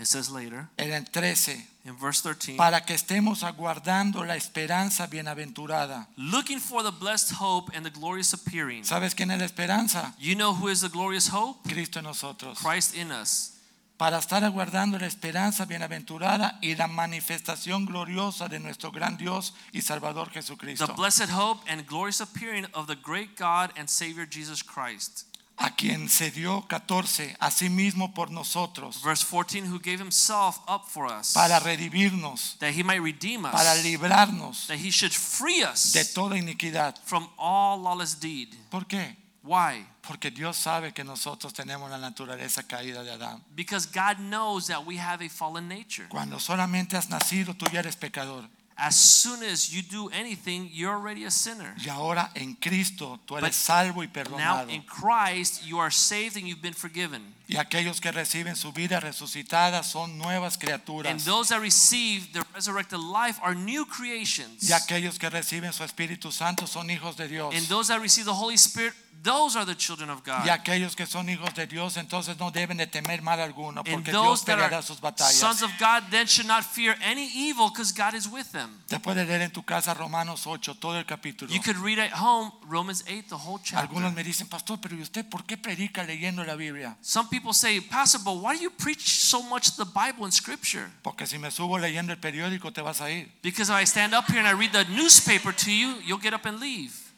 It 0.00 0.06
says 0.06 0.30
later 0.30 0.66
en 0.78 0.92
el 0.92 1.04
13, 1.04 1.66
in 1.84 1.94
verse 1.98 2.22
13, 2.22 2.56
para 2.56 2.80
que 2.86 2.94
estemos 2.94 3.42
aguardando 3.42 4.24
la 4.24 4.34
esperanza 4.34 5.06
bienaventurada. 5.06 6.08
looking 6.16 6.58
for 6.58 6.82
the 6.82 6.90
blessed 6.90 7.34
hope 7.38 7.70
and 7.74 7.84
the 7.84 7.90
glorious 7.90 8.32
appearing. 8.32 8.82
¿Sabes 8.82 9.14
quién 9.14 9.30
es 9.30 9.38
la 9.38 9.44
esperanza? 9.44 10.14
You 10.18 10.34
know 10.36 10.54
who 10.54 10.68
is 10.68 10.80
the 10.80 10.88
glorious 10.88 11.28
hope? 11.28 11.68
Cristo 11.68 11.98
en 11.98 12.06
nosotros. 12.06 12.58
Christ 12.58 12.94
in 12.96 13.12
us. 13.12 13.58
Para 13.98 14.16
estar 14.16 14.42
aguardando 14.42 14.98
la 14.98 15.06
esperanza 15.06 15.66
bienaventurada 15.66 16.58
y 16.62 16.74
la 16.74 16.86
manifestación 16.86 17.84
gloriosa 17.84 18.48
de 18.48 18.58
nuestro 18.58 18.90
gran 18.90 19.18
Dios 19.18 19.52
y 19.74 19.82
Salvador 19.82 20.30
Jesucristo. 20.30 20.86
The 20.86 20.94
blessed 20.94 21.28
hope 21.28 21.60
and 21.68 21.86
glorious 21.86 22.22
appearing 22.22 22.64
of 22.72 22.86
the 22.86 22.96
great 22.96 23.36
God 23.36 23.70
and 23.76 23.90
Savior 23.90 24.26
Jesus 24.26 24.62
Christ. 24.62 25.26
A 25.62 25.70
quien 25.70 26.08
se 26.08 26.30
dio 26.30 26.66
14 26.68 27.36
a 27.38 27.50
sí 27.50 27.68
mismo 27.68 28.14
por 28.14 28.30
nosotros 28.30 29.02
Verse 29.02 29.24
14, 29.24 29.68
who 29.68 29.78
gave 29.78 29.98
himself 30.00 30.58
up 30.66 30.84
for 30.88 31.06
us, 31.06 31.34
para 31.34 31.60
redimirnos, 31.60 32.56
that 32.58 32.72
he 32.72 32.82
might 32.82 33.02
redeem 33.02 33.44
us, 33.44 33.52
para 33.52 33.74
librarnos 33.76 34.66
that 34.66 34.78
he 34.78 34.90
should 34.90 35.12
free 35.12 35.62
us 35.62 35.92
de 35.92 36.04
toda 36.04 36.36
iniquidad. 36.38 36.96
from 37.04 37.28
all 37.36 37.78
lawless 37.80 38.18
deed. 38.18 38.48
¿Por 38.70 38.86
qué? 38.86 39.16
Why? 39.42 39.86
Porque 40.02 40.30
Dios 40.30 40.56
sabe 40.56 40.92
que 40.92 41.04
nosotros 41.04 41.52
tenemos 41.52 41.90
la 41.90 41.98
naturaleza 41.98 42.62
caída 42.66 43.02
de 43.02 43.10
Adán. 43.12 43.42
Because 43.54 43.86
God 43.86 44.18
knows 44.18 44.66
that 44.66 44.84
we 44.86 44.98
have 44.98 45.24
a 45.24 45.28
fallen 45.28 45.68
nature. 45.68 46.08
Cuando 46.08 46.38
solamente 46.38 46.96
has 46.96 47.08
nacido, 47.10 47.54
tú 47.54 47.66
ya 47.72 47.80
eres 47.80 47.96
pecador. 47.96 48.48
As 48.82 48.96
soon 48.96 49.42
as 49.42 49.70
you 49.70 49.82
do 49.82 50.08
anything, 50.08 50.70
you're 50.72 50.94
already 50.94 51.24
a 51.24 51.30
sinner. 51.30 51.74
Y 51.84 51.90
ahora 51.90 52.30
en 52.34 52.54
Cristo 52.54 53.20
tú 53.26 53.38
But 53.38 53.52
salvo 53.52 54.02
y 54.02 54.08
Now 54.38 54.66
in 54.68 54.82
Christ, 54.82 55.66
you 55.66 55.78
are 55.78 55.90
saved 55.90 56.36
and 56.36 56.48
you've 56.48 56.62
been 56.62 56.72
forgiven. 56.72 57.34
Y 57.46 57.56
aquellos 57.56 58.00
que 58.00 58.10
reciben 58.10 58.56
su 58.56 58.72
vida 58.72 59.00
resucitada 59.00 59.82
son 59.82 60.16
nuevas 60.16 60.56
And 61.04 61.20
those 61.20 61.48
that 61.48 61.60
receive 61.60 62.32
the 62.32 62.42
resurrected 62.54 63.00
life 63.00 63.38
are 63.42 63.54
new 63.54 63.84
creations. 63.84 64.68
Y 64.68 64.72
aquellos 64.72 65.18
que 65.18 65.28
reciben 65.28 65.72
su 65.72 65.84
Espíritu 65.84 66.32
Santo 66.32 66.66
son 66.66 66.88
hijos 66.88 67.16
de 67.16 67.28
Dios. 67.28 67.54
And 67.54 67.66
those 67.68 67.88
that 67.88 68.00
receive 68.00 68.24
the 68.24 68.34
Holy 68.34 68.56
Spirit, 68.56 68.94
those 69.22 69.56
are 69.56 69.66
the 69.66 69.74
children 69.74 70.10
of 70.10 70.22
God. 70.24 70.44
Y 70.44 70.48
aquellos 70.48 70.94
que 70.96 71.06
son 71.06 71.28
hijos 71.28 71.54
de 71.54 71.66
Dios 71.66 71.96
entonces 71.96 72.38
no 72.38 72.50
deben 72.50 72.76
de 72.76 72.86
temer 72.86 73.22
mal 73.22 73.40
alguno 73.40 73.84
porque 73.84 74.10
Dios 74.10 74.42
peleará 74.42 74.82
sus 74.82 75.00
batallas. 75.00 75.34
sons 75.34 75.62
of 75.62 75.70
God 75.78 76.04
then 76.10 76.26
should 76.26 76.46
not 76.46 76.64
fear 76.64 76.96
any 77.02 77.28
evil 77.34 77.68
because 77.70 77.92
God 77.92 78.14
is 78.14 78.26
with 78.26 78.50
them. 78.52 78.80
Te 78.88 78.98
puedes 78.98 79.26
leer 79.26 79.42
en 79.42 79.50
tu 79.50 79.62
casa 79.62 79.94
Romanos 79.94 80.46
8, 80.46 80.74
todo 80.76 80.98
el 80.98 81.04
capítulo. 81.04 81.52
You 81.52 81.60
could 81.60 81.78
read 81.78 81.98
at 81.98 82.12
home 82.12 82.52
Romans 82.68 83.04
8, 83.06 83.28
the 83.28 83.34
whole 83.36 83.60
Algunos 83.74 84.10
chapter. 84.10 84.12
me 84.12 84.24
dicen, 84.24 84.48
pastor, 84.48 84.78
pero 84.80 84.96
¿y 84.96 85.02
usted 85.02 85.28
por 85.28 85.44
qué 85.44 85.56
predica 85.56 86.02
leyendo 86.04 86.44
la 86.44 86.54
Biblia? 86.54 86.96
Some 87.02 87.28
people 87.28 87.52
say, 87.52 87.80
Pastor, 87.80 88.20
but 88.24 88.40
why 88.40 88.56
do 88.56 88.62
you 88.62 88.70
preach 88.70 89.20
so 89.20 89.42
much 89.42 89.76
the 89.76 89.84
Bible 89.84 90.24
and 90.24 90.32
Scripture? 90.32 90.90
Porque 91.02 91.26
si 91.26 91.38
me 91.38 91.50
subo 91.50 91.78
leyendo 91.78 92.12
el 92.12 92.18
periódico 92.18 92.72
te 92.72 92.80
vas 92.80 93.00
a 93.00 93.10
ir. 93.10 93.30
Because 93.42 93.70
if 93.70 93.76
I 93.76 93.84
stand 93.84 94.14
up 94.14 94.26
here 94.26 94.38
and 94.38 94.48
I 94.48 94.52
read 94.52 94.72
the 94.72 94.84
newspaper 94.90 95.52
to 95.52 95.70
you, 95.70 95.96
you'll 96.04 96.22
get 96.22 96.32
up 96.32 96.46
and 96.46 96.60
leave. 96.60 97.09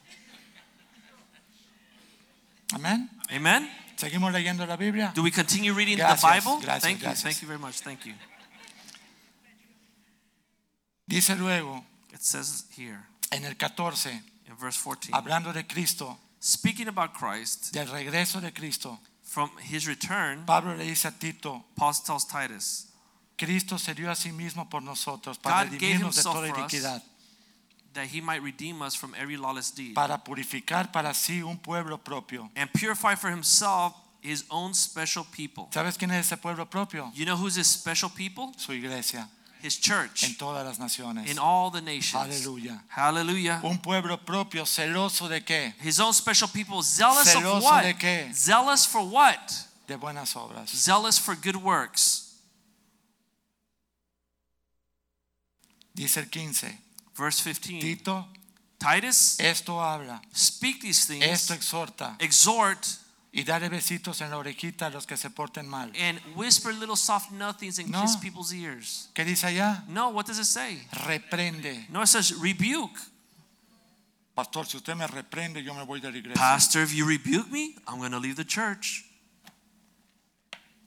Amén. 2.72 3.10
Amen? 3.30 3.68
Seguimos 3.96 4.32
leyendo 4.32 4.66
la 4.66 4.76
Biblia. 4.76 5.12
Do 5.14 5.22
we 5.22 5.30
continue 5.30 5.72
reading 5.72 5.96
Gracias, 5.98 6.20
the 6.20 6.40
Bible? 6.40 6.60
gracias, 6.64 6.82
thank 6.82 7.00
you. 7.00 7.14
Thank 7.14 7.40
you 7.42 7.48
very 7.48 7.60
much. 7.60 7.80
Thank 7.82 8.04
you. 8.06 8.14
Dice 11.06 11.36
luego 11.36 11.84
It 12.12 12.22
says 12.22 12.64
here 12.76 13.04
en 13.30 13.44
el 13.44 13.56
14, 13.56 14.10
in 14.46 14.56
verse 14.56 14.76
14, 14.78 15.12
hablando 15.12 15.52
de 15.52 15.64
Cristo, 15.66 16.18
speaking 16.40 16.88
about 16.88 17.12
Christ, 17.14 17.72
del 17.72 17.86
regreso 17.88 18.40
de 18.40 18.52
Cristo, 18.52 18.98
from 19.22 19.50
his 19.58 19.86
return, 19.86 20.44
Pablo 20.44 20.74
le 20.76 20.84
dice 20.84 21.08
a 21.08 21.12
Tito, 21.12 21.64
Paul 21.74 21.94
tells 22.04 22.26
Titus, 22.26 22.86
Cristo 23.36 23.78
se 23.78 23.94
dio 23.94 24.10
a 24.10 24.14
sí 24.14 24.30
mismo 24.32 24.68
por 24.68 24.82
nosotros 24.82 25.38
para 25.38 25.64
God 25.64 25.72
gave 25.72 25.98
de 25.98 26.04
himself 26.04 26.34
toda 26.34 26.48
for 26.48 26.58
us. 26.58 26.72
iniquidad, 26.72 27.02
that 27.94 28.06
he 28.06 28.20
might 28.20 28.42
redeem 28.42 28.80
us 28.82 28.94
from 28.94 29.14
every 29.14 29.36
lawless 29.36 29.70
deed 29.70 29.94
para 29.94 30.18
purificar 30.24 30.90
para 30.92 31.12
sí 31.14 31.42
un 31.42 31.58
pueblo 31.58 31.98
propio. 31.98 32.50
and 32.56 32.72
purify 32.72 33.14
for 33.14 33.30
himself 33.30 33.94
his 34.22 34.44
own 34.50 34.72
special 34.74 35.24
people. 35.32 35.68
¿Sabes 35.72 35.96
quién 35.98 36.10
es 36.12 36.26
ese 36.26 36.36
pueblo 36.40 36.64
propio? 36.66 37.10
You 37.14 37.24
know 37.26 37.36
who's 37.36 37.56
his 37.56 37.66
special 37.66 38.08
people? 38.08 38.52
Su 38.56 38.72
iglesia 38.72 39.28
His 39.62 39.78
church 39.78 40.24
en 40.24 40.34
todas 40.36 40.64
las 40.66 40.78
naciones. 40.78 41.30
in 41.30 41.38
all 41.38 41.70
the 41.70 41.80
nations. 41.80 42.14
Aleluya. 42.14 42.82
Hallelujah. 42.88 43.60
Un 43.62 43.78
pueblo 43.78 44.16
propio, 44.18 44.64
celoso 44.64 45.28
de 45.28 45.40
qué? 45.44 45.72
His 45.80 46.00
own 46.00 46.12
special 46.12 46.48
people, 46.48 46.82
zealous 46.82 47.28
Celoso 47.32 47.58
of 47.58 47.62
what? 47.64 47.82
de 47.84 47.94
qué? 47.94 48.32
Zealous 48.34 48.84
for 48.86 49.02
what? 49.04 49.38
De 49.86 49.96
buenas 49.96 50.34
obras. 50.34 50.68
Zealous 50.70 51.18
for 51.18 51.34
good 51.36 51.56
works. 51.56 52.30
Dice 55.94 56.16
el 56.18 56.26
15. 56.30 56.78
Verse 57.14 57.40
15. 57.42 57.80
Tito, 57.80 58.26
Titus, 58.78 59.38
esto 59.38 59.80
habla, 59.80 60.20
speak 60.34 60.80
these 60.80 61.04
things, 61.06 61.24
esto 61.24 61.54
exhorta 61.54 62.16
exhort, 62.18 62.84
y 63.32 63.44
dale 63.44 63.68
besitos 63.68 64.20
en 64.20 64.30
la 64.30 64.36
orejita 64.38 64.86
a 64.86 64.90
los 64.90 65.06
que 65.06 65.16
se 65.16 65.30
porten 65.30 65.66
mal. 65.66 65.92
and 65.96 66.18
whisper 66.34 66.72
little 66.72 66.96
soft 66.96 67.30
nothings 67.30 67.78
and 67.78 67.90
No. 67.90 68.02
kiss 68.02 68.16
people's 68.16 68.52
ears. 68.52 69.08
¿Qué 69.14 69.24
dice 69.24 69.44
allá? 69.46 69.84
No, 69.88 70.08
what 70.10 70.26
does 70.26 70.38
it 70.38 70.46
say? 70.46 70.86
Reprende. 71.06 71.86
No, 71.90 72.02
it 72.02 72.08
says 72.08 72.32
rebuke. 72.38 72.98
Pastor, 74.34 74.64
si 74.66 74.78
usted 74.78 74.94
me 74.96 75.06
reprende, 75.06 75.62
yo 75.62 75.74
me 75.74 75.84
voy 75.84 76.00
de 76.00 76.10
la 76.10 76.16
iglesia. 76.16 76.40
Pastor, 76.40 76.82
if 76.82 76.92
you 76.94 77.04
rebuke 77.06 77.50
me, 77.50 77.76
I'm 77.86 77.98
going 77.98 78.12
to 78.12 78.18
leave 78.18 78.36
the 78.36 78.44
church. 78.46 79.04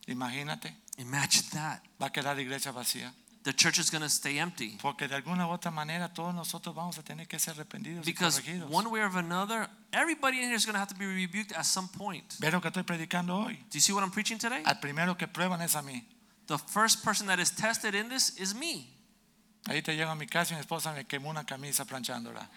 Imagínate, 0.07 0.71
Imagine 0.97 1.43
that. 1.53 1.81
va 2.01 2.07
a 2.07 2.09
quedar 2.11 2.35
la 2.35 2.41
iglesia 2.41 2.71
vacía. 2.71 3.11
The 3.45 3.53
church 3.53 3.77
is 3.77 3.91
going 3.91 4.01
to 4.01 4.09
stay 4.09 4.39
empty. 4.39 4.75
Porque 4.81 5.07
de 5.07 5.13
alguna 5.15 5.45
u 5.47 5.51
otra 5.51 5.69
manera 5.71 6.11
todos 6.11 6.33
nosotros 6.33 6.75
vamos 6.75 6.97
a 6.97 7.03
tener 7.03 7.27
que 7.27 7.37
ser 7.37 7.55
reprendidos 7.55 8.07
y 8.07 8.11
Because 8.11 8.41
corregidos. 8.41 8.71
one 8.71 8.89
way 8.89 9.01
or 9.01 9.15
another, 9.19 9.69
everybody 9.93 10.39
in 10.39 10.45
here 10.45 10.55
is 10.55 10.65
going 10.65 10.73
to 10.73 10.79
have 10.79 10.89
to 10.89 10.95
be 10.95 11.05
rebuked 11.05 11.51
at 11.51 11.63
some 11.63 11.87
point. 11.87 12.37
Lo 12.41 12.59
que 12.59 12.71
estoy 12.71 12.83
predicando 12.83 13.35
hoy. 13.45 13.53
Do 13.69 13.77
you 13.77 13.81
see 13.81 13.93
what 13.93 14.03
I'm 14.03 14.09
preaching 14.09 14.39
today? 14.39 14.63
Al 14.65 14.79
primero 14.79 15.15
que 15.15 15.27
prueban 15.27 15.61
es 15.61 15.75
a 15.75 15.83
mí. 15.83 16.03
The 16.47 16.57
first 16.57 17.03
person 17.03 17.27
that 17.27 17.39
is 17.39 17.51
tested 17.51 17.93
in 17.93 18.09
this 18.09 18.35
is 18.39 18.55
me. 18.55 18.87
Ahí 19.67 19.83
te 19.83 19.95
llego 19.95 20.09
a 20.09 20.15
mi 20.15 20.25
casa 20.25 20.53
y 20.53 20.57
mi 20.57 20.61
esposa 20.61 20.91
me 20.95 21.05
quemó 21.05 21.29
una 21.29 21.43
camisa 21.43 21.85
planchándola. 21.85 22.47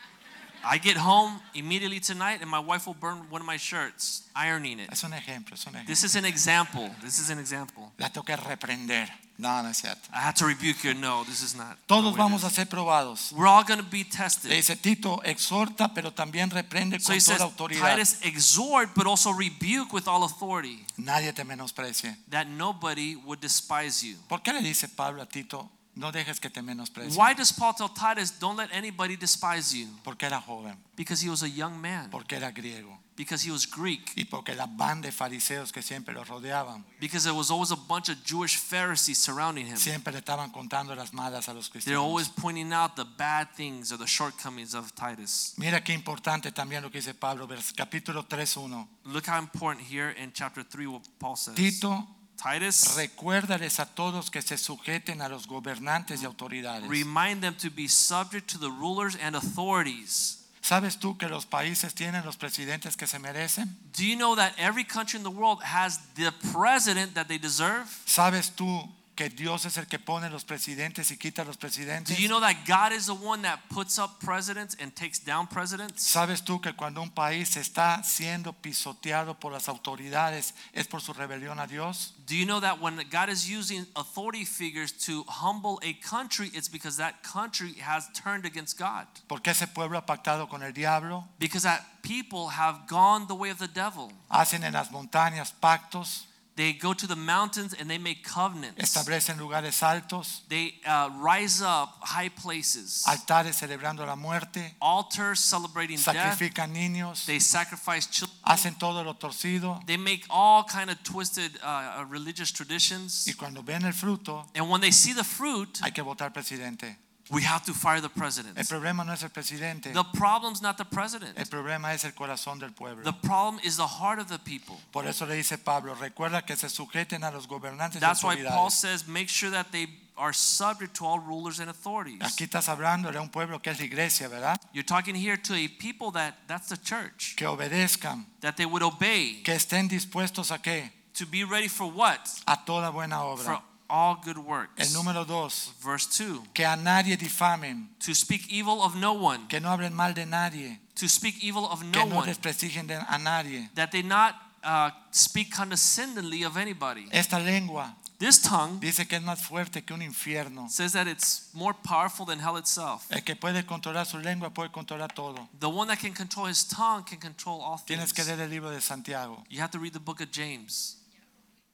I 0.64 0.78
get 0.78 0.97
home 0.97 1.39
immediately 1.53 2.01
tonight 2.01 2.41
and 2.41 2.51
my 2.51 2.59
wife 2.59 2.86
will 2.86 2.97
burn 2.99 3.28
one 3.30 3.43
of 3.43 3.47
my 3.47 3.59
shirts, 3.59 4.28
ironing 4.34 4.80
it. 4.80 4.91
Es 4.91 5.05
un 5.05 5.12
ejemplo, 5.12 5.53
es 5.53 5.66
un 5.66 5.74
ejemplo. 5.74 5.86
This 5.86 6.03
is 6.03 6.16
an 6.16 6.24
example. 6.24 6.91
This 7.03 7.18
is 7.18 7.28
an 7.28 7.39
example. 7.39 7.93
La 7.99 8.09
tengo 8.09 8.24
que 8.24 8.36
reprender. 8.36 9.09
No, 9.41 9.62
no 9.62 9.68
es 9.68 9.78
cierto. 9.78 10.09
I 10.12 10.18
have 10.18 10.34
to 10.34 10.47
rebuke 10.47 10.82
you. 10.82 10.95
No, 10.95 11.22
this 11.24 11.43
is 11.43 11.55
not. 11.55 11.76
Todos 11.86 12.16
vamos 12.16 12.43
a 12.43 12.51
ser 12.51 12.66
probados. 12.66 13.30
We're 13.32 13.47
all 13.47 13.62
going 13.62 13.78
to 13.78 13.86
be 13.89 13.99
Le 13.99 14.11
tested. 14.11 14.51
dice 14.51 14.74
Tito, 14.74 15.20
exhorta, 15.22 15.95
pero 15.95 16.12
también 16.12 16.51
reprende 16.51 16.99
So 16.99 17.07
con 17.11 17.16
he 17.16 17.20
says, 17.20 17.41
autoridad. 17.41 17.95
Titus, 17.95 18.18
exhort, 18.22 18.91
but 18.97 19.07
also 19.07 19.30
rebuke 19.32 19.93
with 19.93 20.09
all 20.09 20.24
authority, 20.24 20.84
Nadie 20.97 21.32
te 21.32 21.45
menosprecie. 21.45 22.16
that 22.30 22.49
nobody 22.49 23.14
would 23.14 23.39
despise 23.41 24.03
you. 24.05 24.16
¿Por 24.28 24.41
qué 24.43 24.53
le 24.53 24.61
dice 24.61 24.89
Pablo 24.89 25.22
a 25.22 25.26
Tito, 25.26 25.70
no 25.95 26.11
dejes 26.11 26.41
que 26.41 26.51
te 26.51 26.61
menosprecie? 26.61 27.16
Why 27.16 27.32
does 27.34 27.53
Paul 27.53 27.74
tell 27.74 27.89
Titus, 27.91 28.32
don't 28.41 28.57
let 28.57 28.70
anybody 28.72 29.14
despise 29.16 29.72
you? 29.72 29.86
Porque 30.03 30.24
era 30.26 30.41
joven, 30.41 30.76
Because 30.97 31.20
he 31.24 31.30
was 31.30 31.45
a 31.45 31.49
young 31.49 31.80
man, 31.80 32.11
porque 32.11 32.32
era 32.36 32.51
griego 32.51 32.99
because 33.19 33.43
he 33.43 33.51
was 33.51 33.66
Greek, 33.66 34.12
y 34.16 34.25
porque 34.25 34.55
la 34.55 34.66
banda 34.66 35.09
de 35.09 35.12
fariseos 35.12 35.73
que 35.73 35.83
siempre 35.83 36.14
lo 36.14 36.23
rodeaban, 36.23 36.85
because 37.01 37.25
there 37.25 37.35
was 37.35 37.51
always 37.51 37.73
a 37.73 37.77
bunch 37.77 38.09
of 38.09 38.16
Jewish 38.25 38.57
Pharisees 38.57 39.19
surrounding 39.19 39.66
him. 39.66 39.77
siempre 39.77 40.16
estaban 40.16 40.53
contando 40.53 40.95
las 40.95 41.12
malas 41.12 41.49
a 41.49 41.53
los 41.53 41.69
They're 41.85 41.97
always 41.97 42.29
pointing 42.29 42.73
out 42.73 42.95
the 42.95 43.05
bad 43.05 43.49
things 43.57 43.93
or 43.93 43.99
the 43.99 44.07
shortcomings 44.07 44.73
of 44.73 44.95
Titus. 44.95 45.55
Mira 45.57 45.83
qué 45.83 45.93
importante 45.93 46.53
también 46.53 46.81
lo 46.83 46.91
que 46.91 47.01
dice 47.01 47.12
Pablo, 47.12 47.49
capítulo 47.75 48.25
3.1. 48.25 48.87
Look 49.07 49.27
how 49.27 49.39
important 49.41 49.85
here 49.85 50.11
in 50.11 50.33
chapter 50.33 50.62
3 50.62 50.87
what 50.87 51.03
Paul 51.19 51.37
says. 51.37 51.57
Tito, 51.57 52.07
Titus, 52.37 52.95
recuérdales 52.95 53.81
a 53.81 53.87
todos 53.87 54.31
que 54.31 54.43
se 54.43 54.57
sujeten 54.57 55.23
a 55.23 55.29
los 55.29 55.49
gobernantes 55.49 56.23
y 56.23 56.25
autoridades. 56.25 56.89
remind 56.89 57.43
them 57.43 57.57
to 57.57 57.69
be 57.69 57.89
subject 57.89 58.49
to 58.53 58.59
the 58.59 58.71
rulers 58.71 59.16
and 59.21 59.35
authorities. 59.35 60.38
¿Sabes 60.69 60.99
tú 60.99 61.16
que 61.16 61.31
los 61.31 61.47
países 61.47 61.95
tienen 61.95 62.27
los 62.27 62.37
presidentes 62.37 62.95
que 62.95 63.07
se 63.07 63.19
merecen? 63.19 63.75
Do 63.97 64.03
you 64.03 64.16
know 64.16 64.37
that 64.37 64.53
every 64.59 64.85
country 64.85 65.16
in 65.16 65.23
the 65.23 65.31
world 65.31 65.62
has 65.62 65.99
the 66.14 66.31
president 66.53 67.14
that 67.14 67.27
they 67.27 67.39
deserve? 67.39 67.87
¿Sabes 68.05 68.51
tú 68.55 68.87
que 69.19 69.29
Dios 69.29 69.64
es 69.64 69.77
el 69.79 69.89
que 69.89 69.99
pone 69.99 70.31
los 70.31 70.45
presidentes 70.45 71.11
y 71.11 71.16
quita 71.16 71.43
los 71.45 71.57
Do 71.57 71.61
presidentes? 71.66 72.16
you 72.21 72.29
know 72.29 72.39
that 72.39 72.64
God 72.64 72.93
is 72.93 73.07
the 73.07 73.12
one 73.14 73.43
that 73.43 73.59
puts 73.69 73.99
up 73.99 74.21
presidents 74.25 74.77
and 74.81 74.95
takes 74.95 75.19
down 75.19 75.49
presidents? 75.49 76.05
¿Sabes 76.05 76.45
tú 76.45 76.61
que 76.61 76.73
cuando 76.75 77.03
un 77.03 77.11
país 77.11 77.57
está 77.57 78.05
siendo 78.05 78.53
pisoteado 78.53 79.35
por 79.41 79.51
las 79.51 79.69
autoridades 79.69 80.55
es 80.73 80.87
por 80.87 81.01
su 81.01 81.12
rebelión 81.12 81.59
a 81.59 81.66
Dios? 81.66 82.14
Do 82.29 82.37
you 82.37 82.45
know 82.47 82.61
that 82.61 82.81
when 82.81 82.95
God 83.11 83.29
is 83.29 83.49
using 83.51 83.89
authority 83.97 84.45
figures 84.45 84.93
to 85.07 85.25
humble 85.27 85.81
a 85.83 85.95
country, 85.95 86.53
it's 86.55 86.69
because 86.71 86.97
that 86.99 87.25
country 87.25 87.75
has 87.81 88.09
turned 88.12 88.45
against 88.47 88.79
God? 88.79 89.09
Porque 89.27 89.49
ese 89.51 89.66
pueblo 89.66 89.99
ha 89.99 90.07
pactado 90.07 90.49
con 90.49 90.62
el 90.62 90.73
diablo, 90.73 91.25
Because 91.41 91.64
that 91.64 91.81
people 92.03 92.51
have 92.51 92.87
gone 92.87 93.27
the 93.27 93.35
way 93.35 93.51
of 93.51 93.59
the 93.59 93.66
devil. 93.66 94.12
hacen 94.31 94.62
en 94.62 94.75
las 94.75 94.93
montañas 94.93 95.53
pactos, 95.53 96.28
They 96.59 96.72
go 96.72 96.92
to 96.92 97.06
the 97.06 97.14
mountains 97.14 97.72
and 97.72 97.88
they 97.88 97.98
make 97.98 98.24
covenants. 98.24 98.82
establecen 98.82 99.38
lugares 99.38 99.80
altos, 99.80 100.42
They 100.48 100.74
uh, 100.84 101.09
rise 101.22 101.62
up 101.62 102.00
high 102.02 102.30
places, 102.30 103.04
altares 103.06 103.54
celebrando 103.54 104.04
la 104.04 104.16
muerte, 104.16 104.74
altars 104.80 105.38
celebrating 105.38 105.98
death. 105.98 106.16
sacrifican 106.16 106.72
niños, 106.72 107.26
They 107.26 107.38
sacrifice 107.38 108.09
children. 108.11 108.36
hacen 108.42 108.74
todo 108.76 109.04
lo 109.04 109.14
torcido 109.14 109.80
They 109.86 109.96
make 109.96 110.24
all 110.28 110.64
kind 110.64 110.90
of 110.90 111.00
twisted 111.04 111.52
uh, 111.62 112.04
religious 112.11 112.50
traditions. 112.50 113.28
y 113.28 113.34
cuando 113.34 113.62
ven 113.62 113.84
el 113.84 113.92
fruto 113.92 114.44
And 114.56 114.68
when 114.68 114.80
they 114.80 114.90
see 114.90 115.12
the 115.12 115.22
fruit, 115.22 115.78
hay 115.80 115.92
que 115.92 116.02
botar 116.02 116.32
presidente. 116.32 116.96
We 117.31 117.43
have 117.43 117.64
to 117.66 117.74
fire 117.74 118.01
the 118.01 118.09
president. 118.09 118.59
El 118.59 118.64
problema 118.64 119.05
no 119.05 119.12
es 119.12 119.22
el 119.22 119.31
presidente, 119.31 119.93
The 119.93 120.05
problem's 120.14 120.62
not 120.62 120.76
the 120.79 120.85
president. 120.85 121.39
el 121.39 121.47
problema 121.47 121.93
es 121.95 122.05
el 122.05 122.12
corazón 122.12 122.59
del 122.59 122.72
pueblo. 122.72 123.05
The 123.05 123.12
problem 123.12 123.61
is 123.64 123.76
the 123.76 123.87
heart 123.87 124.18
of 124.18 124.29
the 124.29 124.39
people. 124.39 124.76
Por 124.93 125.07
eso 125.07 125.26
le 125.26 125.35
dice 125.37 125.59
Pablo, 125.59 125.95
recuerda 125.95 126.45
que 126.47 126.57
se 126.57 126.68
sujeten 126.68 127.24
a 127.24 127.31
los 127.31 127.47
gobernantes 127.47 128.01
That's 128.01 128.22
why 128.22 128.37
Paul 128.43 128.70
says, 128.70 129.07
make 129.07 129.29
sure 129.29 129.51
that 129.51 129.70
they 129.72 129.89
are 130.16 130.33
subject 130.33 130.95
to 130.97 131.07
all 131.07 131.20
rulers 131.20 131.61
and 131.61 131.70
authorities. 131.70 132.20
Aquí 132.22 132.45
estás 132.45 132.68
hablando 132.68 133.12
de 133.12 133.20
un 133.20 133.29
pueblo 133.29 133.61
que 133.61 133.70
es 133.70 133.79
la 133.79 133.85
iglesia, 133.85 134.29
¿verdad? 134.29 134.61
You're 134.72 134.83
talking 134.87 135.14
here 135.14 135.37
to 135.37 135.55
a 135.55 135.68
people 135.68 136.11
that 136.12 136.35
that's 136.49 136.68
the 136.68 136.76
church, 136.76 137.37
Que 137.37 137.47
obedezcan, 137.47 138.26
that 138.41 138.57
they 138.57 138.66
would 138.66 138.83
obey, 138.83 139.43
que 139.45 139.55
estén 139.55 139.89
dispuestos 139.89 140.51
a 140.51 140.59
qué? 140.59 140.91
to 141.14 141.26
be 141.26 141.43
ready 141.45 141.68
for 141.68 141.87
what? 141.91 142.20
A 142.47 142.57
toda 142.64 142.91
buena 142.91 143.18
For 143.18 143.37
obra. 143.39 143.62
All 143.89 144.16
good 144.24 144.39
works. 144.39 144.72
El 144.76 144.93
número 144.93 145.24
dos, 145.26 145.72
Verse 145.82 146.07
2 146.07 146.43
que 146.55 146.64
a 146.64 146.76
nadie 146.76 147.16
difamen, 147.16 147.89
To 148.05 148.14
speak 148.14 148.47
evil 148.51 148.82
of 148.82 148.95
no 148.97 149.12
one, 149.12 149.47
que 149.49 149.61
no 149.61 149.70
hablen 149.70 149.93
mal 149.95 150.14
de 150.14 150.26
nadie, 150.26 150.78
to 150.95 151.09
speak 151.09 151.43
evil 151.43 151.64
of 151.66 151.80
que 151.80 151.89
no 151.89 152.05
no 152.07 152.16
one, 152.16 152.26
desprestigien 152.26 152.86
de- 152.86 152.95
a 153.09 153.18
nadie. 153.18 153.68
that 153.74 153.91
they 153.91 154.03
not 154.03 154.34
uh, 154.64 154.91
speak 155.11 155.51
condescendingly 155.55 156.45
of 156.45 156.57
anybody. 156.57 157.07
Esta 157.12 157.39
lengua 157.39 157.95
This 158.18 158.41
tongue 158.43 158.80
dice 158.80 159.07
que 159.07 159.16
es 159.16 159.22
más 159.22 159.39
fuerte 159.41 159.84
que 159.84 159.95
un 159.95 160.03
infierno. 160.03 160.68
says 160.68 160.93
that 160.95 161.07
it's 161.07 161.51
more 161.55 161.72
powerful 161.72 162.26
than 162.26 162.41
hell 162.41 162.57
itself. 162.57 163.07
El 163.12 163.22
que 163.22 163.36
puede 163.36 163.64
controlar 163.64 164.07
su 164.07 164.18
lengua 164.18 164.51
puede 164.51 164.72
controlar 164.72 165.12
todo. 165.14 165.49
The 165.61 165.68
one 165.68 165.86
that 165.86 166.01
can 166.01 166.12
control 166.12 166.47
his 166.49 166.64
tongue 166.66 167.05
can 167.05 167.20
control 167.20 167.61
all 167.62 167.78
Tienes 167.86 168.12
que 168.12 168.24
leer 168.24 168.41
el 168.41 168.51
libro 168.51 168.70
de 168.70 168.80
Santiago. 168.80 169.45
You 169.49 169.61
have 169.61 169.70
to 169.70 169.78
read 169.78 169.93
the 169.93 170.01
book 170.01 170.20
of 170.20 170.32
James. 170.32 170.97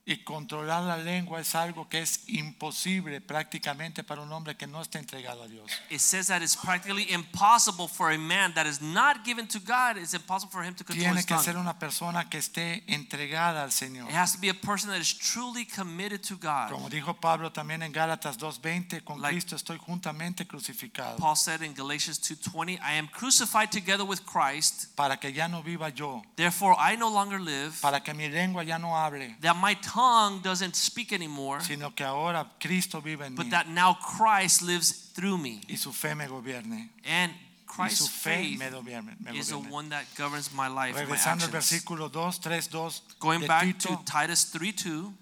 Y 0.06 0.18
controlar 0.22 0.82
la 0.82 0.98
lengua 0.98 1.40
es 1.40 1.54
algo 1.54 1.88
que 1.88 2.02
es 2.02 2.24
imposible 2.26 3.22
prácticamente 3.22 4.04
para 4.04 4.20
un 4.20 4.30
hombre 4.30 4.54
que 4.54 4.66
no 4.66 4.82
está 4.82 4.98
entregado 4.98 5.42
a 5.42 5.48
Dios. 5.48 5.70
It 5.88 5.98
says 5.98 6.26
that 6.26 6.42
it's 6.42 6.54
practically 6.54 7.10
impossible 7.10 7.88
for 7.88 8.12
a 8.12 8.18
man 8.18 8.52
that 8.52 8.66
is 8.66 8.82
not 8.82 9.24
given 9.24 9.48
to 9.48 9.58
God. 9.60 9.96
It's 9.96 10.12
impossible 10.12 10.52
for 10.52 10.62
him 10.62 10.74
to 10.74 10.84
control 10.84 11.04
Tiene 11.06 11.20
his 11.20 11.24
que 11.24 11.38
ser 11.38 11.56
una 11.56 11.78
persona 11.78 12.28
que 12.28 12.36
esté 12.38 12.84
entregada 12.86 13.62
al 13.62 13.72
Señor. 13.72 14.10
It 14.10 14.14
has 14.14 14.34
to 14.34 14.38
be 14.38 14.50
a 14.50 14.54
person 14.54 14.90
that 14.90 15.00
is 15.00 15.16
truly 15.16 15.64
committed 15.64 16.20
to 16.28 16.36
God. 16.36 16.70
Como 16.70 16.90
dijo 16.90 17.14
Pablo 17.18 17.50
también 17.50 17.82
en 17.82 17.90
Gálatas 17.90 18.36
2:20, 18.36 19.02
con 19.02 19.22
Like- 19.22 19.32
Cristo 19.36 19.56
estoy 19.56 19.78
juntamente 19.78 20.46
crucificado, 20.46 21.16
Paul 21.16 21.34
said 21.36 21.62
in 21.62 21.72
Galatians 21.72 22.20
2:20, 22.20 22.74
"I 22.74 22.98
am 22.98 23.08
crucified 23.08 23.70
together 23.70 24.04
with 24.04 24.20
Christ. 24.26 24.94
para 24.96 25.16
que 25.18 25.32
ya 25.32 25.48
no 25.48 25.62
viva 25.62 25.88
yo, 25.88 26.22
Therefore 26.36 26.76
I 26.78 26.98
no 26.98 27.08
longer 27.08 27.40
live, 27.40 27.72
para 27.80 28.02
que 28.02 28.12
mi 28.12 28.28
lengua 28.28 28.64
ya 28.64 28.76
no 28.76 28.94
hable, 28.94 29.34
that 29.40 29.56
my 29.56 29.74
tongue 29.76 29.93
doesn't 30.42 30.74
speak 30.74 31.12
anymore, 31.12 31.60
sino 31.60 31.94
que 31.94 32.04
ahora 32.04 32.50
Cristo 32.58 33.00
vive 33.00 33.26
en 33.26 33.34
but 33.34 33.46
mí 33.46 33.50
that 33.50 33.66
now 33.68 33.94
Christ 33.94 34.62
lives 34.62 35.12
through 35.14 35.38
me." 35.38 35.60
y 35.68 35.76
su 35.76 35.92
fe 35.92 36.14
me 36.14 36.26
gobierne. 36.26 36.90
And 37.04 37.32
Christ's 37.66 38.08
faith 38.08 38.58
me 38.58 38.70
gobierne. 38.70 39.16
me 39.20 39.38
is 39.38 39.48
the 39.48 39.58
one 39.58 39.88
that 39.90 40.04
governs 40.16 40.52
my 40.52 40.68
life, 40.68 40.96
Regresando 40.96 41.44
al 41.44 41.50
versículo 41.50 42.10
2, 42.10 42.40
3, 42.40 42.68
2 42.68 43.02
Going 43.18 43.46
back 43.46 43.78
to 43.78 44.00
Titus 44.04 44.52
3:2, 44.52 45.12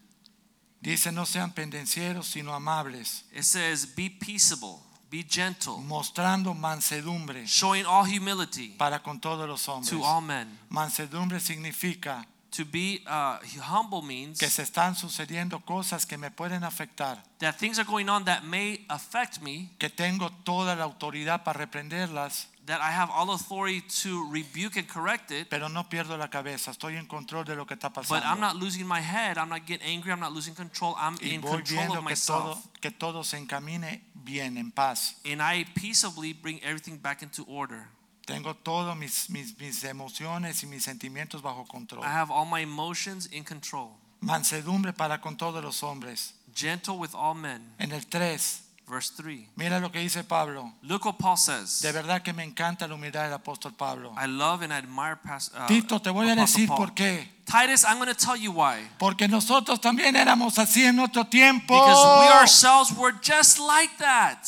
dice 0.82 1.12
no 1.12 1.24
sean 1.24 1.52
pendencieros 1.52 2.26
sino 2.26 2.52
amables, 2.52 3.24
it 3.32 3.44
says, 3.44 3.86
"Be 3.94 4.10
peaceable, 4.10 4.82
be 5.10 5.22
gentle, 5.22 5.78
mostrando 5.78 6.54
mansedumbre 6.54 7.46
showing 7.46 7.86
all 7.86 8.04
humility 8.04 8.74
para 8.76 9.02
con 9.02 9.20
todos 9.20 9.48
los 9.48 9.66
hombres. 9.66 9.90
to 9.90 10.04
all 10.04 10.20
men." 10.20 10.58
Mansedumbre 10.68 11.40
significa 11.40 12.26
To 12.56 12.64
be 12.66 13.02
uh, 13.06 13.38
humble 13.62 14.02
means 14.02 14.38
que 14.38 14.50
se 14.50 14.62
están 14.62 14.94
sucediendo 14.94 15.64
cosas 15.64 16.04
que 16.04 16.18
me 16.18 16.30
pueden 16.30 16.64
afectar, 16.64 17.22
that 17.38 17.56
things 17.56 17.78
are 17.78 17.88
going 17.88 18.08
on 18.10 18.24
that 18.26 18.42
may 18.44 18.84
affect 18.88 19.40
me, 19.40 19.70
que 19.78 19.88
tengo 19.88 20.30
toda 20.44 20.76
la 20.76 20.84
autoridad 20.84 21.44
para 21.44 21.58
reprenderlas, 21.58 22.48
that 22.66 22.80
I 22.80 22.92
have 22.92 23.10
all 23.10 23.30
authority 23.30 23.80
to 24.02 24.28
rebuke 24.30 24.76
and 24.76 24.86
correct 24.86 25.30
it, 25.30 25.48
pero 25.48 25.68
no 25.68 25.88
pierdo 25.88 26.16
la 26.18 26.28
cabeza, 26.28 26.70
estoy 26.70 26.96
en 26.96 27.06
control 27.06 27.44
de 27.44 27.56
lo 27.56 27.66
que 27.66 27.74
está 27.74 27.88
but 27.88 28.22
I'm 28.24 28.40
not 28.40 28.56
losing 28.56 28.86
my 28.86 29.00
head. 29.00 29.38
I'm 29.38 29.48
not 29.48 29.66
getting 29.66 29.86
angry. 29.86 30.12
I'm 30.12 30.20
not 30.20 30.32
losing 30.32 30.54
control. 30.54 30.94
I'm 30.98 31.16
Y 31.22 31.34
in 31.34 31.40
control 31.40 31.98
of 31.98 32.06
que 32.06 32.16
todo, 32.16 32.52
myself. 32.52 32.66
que 32.80 32.90
todo 32.90 33.24
se 33.24 33.38
encamine 33.38 34.02
bien, 34.14 34.56
en 34.56 34.70
paz. 34.70 35.16
And 35.24 35.40
I 35.42 35.64
peaceably 35.74 36.32
bring 36.32 36.60
everything 36.62 36.98
back 36.98 37.22
into 37.22 37.44
order. 37.44 37.88
Tengo 38.26 38.54
todas 38.54 38.96
mis, 38.96 39.28
mis, 39.30 39.58
mis 39.58 39.82
emociones 39.84 40.62
y 40.62 40.66
mis 40.66 40.84
sentimientos 40.84 41.42
bajo 41.42 41.66
control. 41.66 42.04
I 42.04 42.08
have 42.08 42.30
all 42.30 42.46
my 42.46 42.60
emotions 42.62 43.28
in 43.32 43.44
control. 43.44 43.90
Mansedumbre 44.20 44.92
para 44.92 45.20
con 45.20 45.36
todos 45.36 45.62
los 45.62 45.82
hombres. 45.82 46.34
Gentle 46.54 46.94
with 46.94 47.14
all 47.14 47.34
men. 47.34 47.74
En 47.78 47.90
el 47.90 48.06
3, 48.06 48.62
Verse 48.86 49.12
3. 49.16 49.48
mira 49.56 49.80
lo 49.80 49.90
que 49.90 50.00
dice 50.00 50.22
Pablo. 50.22 50.72
Look 50.82 51.04
what 51.06 51.16
Paul 51.18 51.36
says. 51.36 51.80
De 51.80 51.92
verdad 51.92 52.22
que 52.22 52.32
me 52.32 52.44
encanta 52.44 52.86
la 52.86 52.94
humildad 52.94 53.24
del 53.24 53.32
apóstol 53.32 53.72
Pablo. 53.74 54.14
I 54.16 54.26
love 54.26 54.62
and 54.62 54.72
admire 54.72 55.16
past, 55.16 55.52
uh, 55.54 55.66
Tito, 55.66 56.00
te 56.00 56.10
voy 56.10 56.28
a 56.28 56.36
decir 56.36 56.68
Paul. 56.68 56.76
por 56.76 56.94
qué. 56.94 57.28
Titus, 57.44 57.84
I'm 57.84 57.98
going 57.98 58.08
to 58.08 58.14
tell 58.14 58.36
you 58.36 58.52
why. 58.52 58.86
Porque 58.98 59.26
nosotros 59.28 59.80
también 59.80 60.14
éramos 60.14 60.58
así 60.58 60.84
en 60.84 60.98
otro 60.98 61.24
tiempo. 61.24 61.74
Because 61.74 62.20
we 62.20 62.28
ourselves 62.38 62.92
were 62.96 63.14
just 63.22 63.58
like 63.58 63.96
that. 63.98 64.46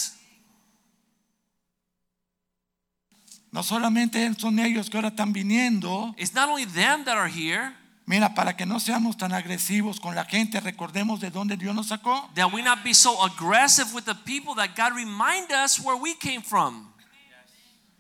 No 3.55 3.63
solamente 3.63 4.35
son 4.37 4.59
ellos 4.59 4.91
que 4.91 4.97
ahora 4.97 5.11
están 5.11 5.33
viniendo. 5.33 6.13
It's 6.19 6.35
not 6.35 6.49
only 6.49 6.67
them 6.67 7.05
that 7.05 7.17
are 7.17 7.31
here, 7.31 7.73
Mira, 8.05 8.35
para 8.35 8.57
que 8.57 8.67
no 8.67 8.81
seamos 8.81 9.17
tan 9.17 9.33
agresivos 9.33 10.01
con 10.01 10.17
la 10.17 10.25
gente, 10.25 10.59
recordemos 10.59 11.21
de 11.21 11.31
dónde 11.31 11.57
Dios 11.57 11.73
nos 11.73 11.87
sacó. 11.87 12.29
that 12.35 12.53
we 12.53 12.63
not 12.63 12.83
be 12.83 12.93
so 12.93 13.23
aggressive 13.23 13.95
with 13.95 14.07
the 14.07 14.15
people 14.27 14.57
that 14.57 14.75
God 14.75 14.97
remind 14.97 15.53
us 15.53 15.79
where 15.81 15.97
we 15.97 16.15
came 16.17 16.43
from. 16.43 16.93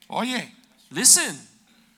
Oye, 0.08 0.52
Listen, 0.90 1.38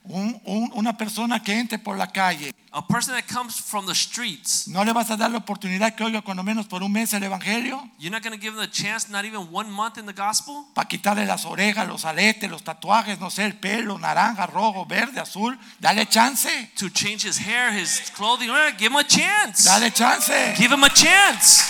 un- 0.09 0.41
un- 0.45 0.71
una 0.73 0.95
persona 0.97 1.41
que 1.41 1.57
entre 1.59 1.77
por 1.79 1.97
la 1.97 2.07
calle, 2.07 2.53
a 2.71 2.85
person 2.85 3.15
that 3.15 3.25
comes 3.33 3.55
from 3.59 3.85
the 3.87 3.95
streets, 3.95 4.67
¿no 4.67 4.83
le 4.83 4.93
vas 4.93 5.09
a 5.09 5.17
dar 5.17 5.31
la 5.31 5.37
oportunidad 5.39 5.95
que 5.95 6.03
oiga 6.03 6.21
cuando 6.21 6.43
menos 6.43 6.65
por 6.67 6.83
un 6.83 6.91
mes 6.91 7.13
el 7.13 7.23
Evangelio? 7.23 7.89
you're 7.97 8.11
not 8.11 8.21
going 8.23 8.37
to 8.37 8.39
give 8.41 8.55
them 8.55 8.63
the 8.63 8.71
chance, 8.71 9.09
not 9.09 9.25
even 9.25 9.47
one 9.51 9.69
month 9.69 9.97
in 9.97 10.05
the 10.05 10.13
gospel, 10.13 10.65
Para 10.73 10.87
quitarle 10.87 11.25
las 11.25 11.45
orejas, 11.45 11.87
los 11.87 12.05
aletes, 12.05 12.49
los 12.49 12.63
tatuajes, 12.63 13.19
no 13.19 13.29
sé, 13.29 13.45
el 13.45 13.55
pelo, 13.57 13.97
naranja, 13.97 14.45
rojo, 14.47 14.85
verde, 14.85 15.19
azul. 15.19 15.57
Dale 15.79 16.05
chance. 16.07 16.49
to 16.77 16.89
change 16.89 17.23
his 17.27 17.37
hair, 17.39 17.73
his 17.73 18.11
clothing. 18.15 18.49
Give 18.77 18.91
him 18.91 18.97
a 18.97 19.03
chance. 19.07 19.63
Dale 19.63 19.91
chance. 19.91 20.31
Give 20.57 20.71
him 20.73 20.83
a 20.83 20.89
chance. 20.89 21.63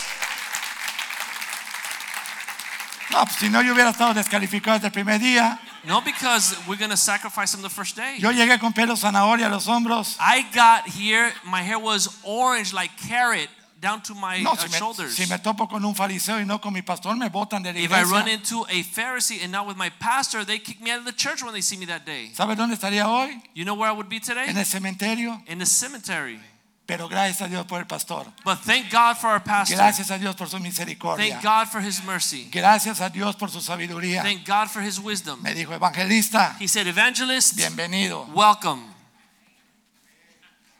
No, 3.09 3.23
pues 3.23 3.37
si 3.37 3.49
no, 3.49 3.61
yo 3.61 3.73
hubiera 3.73 3.91
estado 3.91 4.13
descalificado 4.13 4.75
desde 4.77 4.87
el 4.87 4.93
primer 4.93 5.19
día. 5.19 5.59
No, 5.87 6.01
because 6.01 6.53
we're 6.67 6.75
going 6.75 6.91
to 6.91 6.97
sacrifice 6.97 7.53
him 7.53 7.61
the 7.61 7.69
first 7.69 7.95
day. 7.95 8.17
Yo 8.19 8.29
llegué 8.31 8.59
con 8.59 8.73
pelo 8.73 8.95
zanahoria 8.95 9.47
a 9.47 9.49
los 9.49 9.67
hombros. 9.67 10.17
I 10.19 10.45
got 10.53 10.85
here, 10.87 11.31
my 11.45 11.61
hair 11.61 11.79
was 11.79 12.09
orange 12.23 12.73
like 12.73 12.91
carrot 13.07 13.47
down 13.79 14.01
to 14.01 14.13
my 14.13 14.41
No, 14.41 14.51
uh, 14.51 14.55
si 14.55 14.67
me, 14.69 14.77
shoulders. 14.77 15.15
si 15.15 15.25
me 15.27 15.37
topo 15.37 15.67
con 15.67 15.85
un 15.85 15.95
fariseo 15.95 16.39
y 16.39 16.45
no 16.45 16.59
con 16.59 16.73
mi 16.73 16.81
pastor, 16.81 17.15
me 17.15 17.29
botan 17.29 17.63
de 17.63 17.71
la 17.71 17.79
If 17.79 17.93
I 17.93 18.03
run 18.03 18.27
into 18.27 18.65
a 18.69 18.83
Pharisee 18.83 19.41
and 19.41 19.51
not 19.51 19.65
with 19.65 19.77
my 19.77 19.89
pastor, 19.99 20.43
they 20.43 20.59
kick 20.59 20.81
me 20.81 20.91
out 20.91 20.99
of 20.99 21.05
the 21.05 21.13
church 21.13 21.41
when 21.43 21.53
they 21.53 21.61
see 21.61 21.77
me 21.77 21.85
that 21.85 22.05
day. 22.05 22.31
¿Sabes 22.33 22.57
dónde 22.57 22.73
estaría 22.73 23.05
hoy? 23.07 23.41
You 23.53 23.63
know 23.63 23.75
where 23.75 23.89
I 23.89 23.93
would 23.93 24.09
be 24.09 24.19
today? 24.19 24.45
En 24.47 24.57
el 24.57 24.65
cementerio. 24.65 25.41
In 25.47 25.59
the 25.59 25.65
cemetery. 25.65 26.39
Pero 26.87 27.09
gracias 27.09 27.41
a 27.41 27.47
Dios 27.49 27.65
por 27.65 27.81
el 27.81 27.85
pastor. 27.85 28.25
But 28.45 28.59
thank 28.61 28.89
God 28.89 29.17
for 29.17 29.29
our 29.29 29.43
pastor. 29.43 29.75
Gracias 29.75 30.09
a 30.09 30.17
Dios 30.17 30.35
por 30.37 30.47
su 30.47 30.57
misericordia. 30.57 31.37
Thank 31.37 31.43
God 31.43 31.67
for 31.69 31.81
his 31.81 32.01
mercy. 32.05 32.49
Gracias 32.49 33.01
a 33.01 33.09
Dios 33.09 33.35
por 33.35 33.51
su 33.51 33.59
sabiduría. 33.59 34.23
Thank 34.23 34.47
God 34.47 34.69
for 34.69 34.81
his 34.81 34.97
wisdom. 34.97 35.41
Me 35.43 35.53
dijo, 35.53 35.73
evangelista, 35.73 36.55
He 36.59 36.67
said, 36.69 36.87
Evangelist, 36.87 37.57
bienvenido. 37.57 38.25
welcome. 38.33 38.81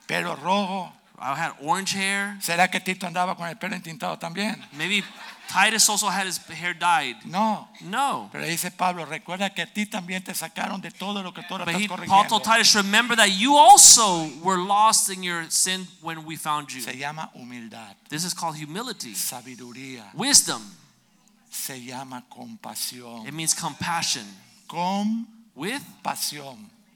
Pelo 0.07 0.37
rojo, 0.37 0.93
I 1.19 1.33
had 1.35 1.53
orange 1.61 1.93
hair. 1.95 2.37
¿Será 2.41 2.69
que 2.69 2.79
Tito 2.79 3.07
andaba 3.07 3.35
con 3.35 3.47
el 3.47 3.57
pelo 3.57 3.75
entintado 3.75 4.17
también? 4.19 4.63
Maybe 4.73 5.03
Titus 5.47 5.89
also 5.89 6.09
had 6.09 6.27
his 6.27 6.37
hair 6.37 6.73
dyed. 6.73 7.15
No. 7.25 7.69
No. 7.81 8.29
Pero 8.31 8.45
dice 8.45 8.69
Pablo, 8.69 9.05
recuerda 9.05 9.49
que 9.53 9.61
a 9.63 9.65
ti 9.65 9.85
también 9.85 10.23
te 10.23 10.33
sacaron 10.35 10.81
de 10.81 10.91
todo 10.91 11.23
lo 11.23 11.33
que 11.33 11.41
tú 11.41 11.55
ahora 11.55 11.65
But 11.65 11.73
estás 11.75 11.81
he, 11.83 11.87
Paul 11.87 11.97
corrigiendo. 11.97 12.27
told 12.29 12.43
Titus, 12.43 12.75
remember 12.75 13.15
that 13.15 13.29
you 13.31 13.57
also 13.57 14.29
were 14.43 14.57
lost 14.57 15.09
in 15.09 15.23
your 15.23 15.49
sin 15.49 15.87
when 16.01 16.25
we 16.25 16.35
found 16.37 16.69
you. 16.69 16.81
Se 16.81 16.97
llama 16.97 17.31
humildad, 17.33 17.95
This 18.09 18.23
is 18.23 18.33
called 18.33 18.57
humility, 18.57 19.15
sabiduría, 19.15 20.11
wisdom. 20.13 20.61
se 21.49 21.79
llama 21.83 22.23
It 23.25 23.33
means 23.33 23.53
compassion. 23.55 24.25
Compasión. 24.67 25.25
With 25.55 25.81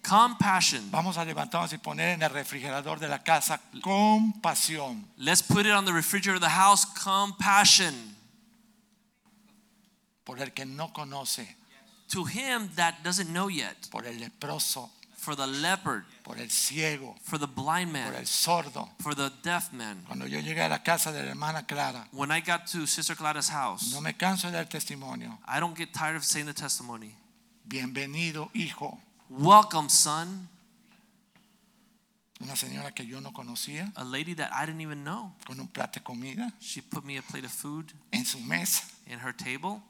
compassion. 0.01 0.89
Vamos 0.91 1.17
a 1.17 1.25
levantarnos 1.25 1.71
y 1.73 1.77
poner 1.77 2.09
en 2.09 2.21
el 2.23 2.29
refrigerador 2.29 2.99
de 2.99 3.07
la 3.07 3.23
casa 3.23 3.59
compasión. 3.81 5.05
Let's 5.17 5.41
put 5.41 5.65
it 5.65 5.71
on 5.71 5.85
the 5.85 5.93
refrigerator 5.93 6.35
of 6.35 6.41
the 6.41 6.49
house. 6.49 6.85
Compassion. 6.85 8.15
Por 10.23 10.39
el 10.39 10.51
que 10.53 10.65
no 10.65 10.91
conoce, 10.93 11.55
To 12.09 12.25
him 12.25 12.69
that 12.75 13.03
doesn't 13.03 13.29
know 13.31 13.49
yet, 13.49 13.89
por 13.89 14.05
el 14.05 14.15
leproso, 14.19 14.89
for 15.17 15.33
the 15.35 15.47
leopard, 15.47 16.03
por 16.23 16.37
el 16.37 16.49
ciego, 16.49 17.15
for 17.23 17.37
the 17.37 17.47
blind 17.47 17.91
por 17.91 18.01
man, 18.01 18.13
el 18.15 18.25
sordo. 18.25 18.89
for 18.99 19.15
the 19.15 19.31
deaf 19.43 19.71
man. 19.71 20.03
Cuando 20.07 20.25
yo 20.27 20.39
llegué 20.39 20.61
a 20.61 20.67
la 20.69 20.79
casa 20.83 21.11
de 21.13 21.23
la 21.23 21.29
hermana 21.29 21.65
Clara, 21.65 22.07
When 22.11 22.29
I 22.31 22.41
got 22.41 22.67
to 22.73 22.85
Sister 22.85 23.15
Clara's 23.15 23.49
house, 23.49 23.93
no 23.93 24.01
me 24.01 24.13
canso 24.13 24.47
de 24.47 24.57
dar 24.57 24.65
testimonio. 24.65 25.37
I 25.47 25.59
don't 25.61 25.75
get 25.77 25.93
tired 25.93 26.17
of 26.17 26.25
saying 26.25 26.47
the 26.47 26.53
testimony. 26.53 27.15
Bienvenido, 27.65 28.49
hijo. 28.53 28.99
Welcome, 29.31 29.89
son. 29.89 30.49
Una 32.41 32.55
señora 32.55 32.91
que 32.91 33.05
yo 33.05 33.21
no 33.21 33.31
conocía, 33.33 33.91
A 33.95 34.03
lady 34.03 34.33
that 34.35 34.49
I 34.51 34.65
didn't 34.65 34.81
even 34.81 35.03
know. 35.03 35.33
con 35.45 35.59
un 35.59 35.67
plato 35.67 35.99
de 35.99 36.03
comida 36.03 36.51
She 36.59 36.81
put 36.81 37.05
me 37.05 37.17
a 37.17 37.21
plate 37.21 37.45
of 37.45 37.51
food 37.51 37.93
en 38.11 38.25
su 38.25 38.39
mesa. 38.39 38.83
in 39.05 39.19
her 39.19 39.31
table. 39.31 39.81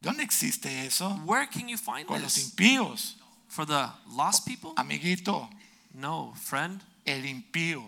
¿Dónde 0.00 0.22
existe 0.22 0.86
eso? 0.86 1.10
Where 1.26 1.46
can 1.48 1.68
you 1.68 1.76
find 1.76 2.06
Con 2.06 2.22
los 2.22 2.34
this? 2.36 2.52
impíos. 2.54 3.16
For 3.48 3.66
the 3.66 3.90
lost 4.06 4.46
people? 4.46 4.72
Amiguito, 4.76 5.50
No, 5.94 6.32
friend. 6.36 6.80
el 7.04 7.24
impío 7.26 7.82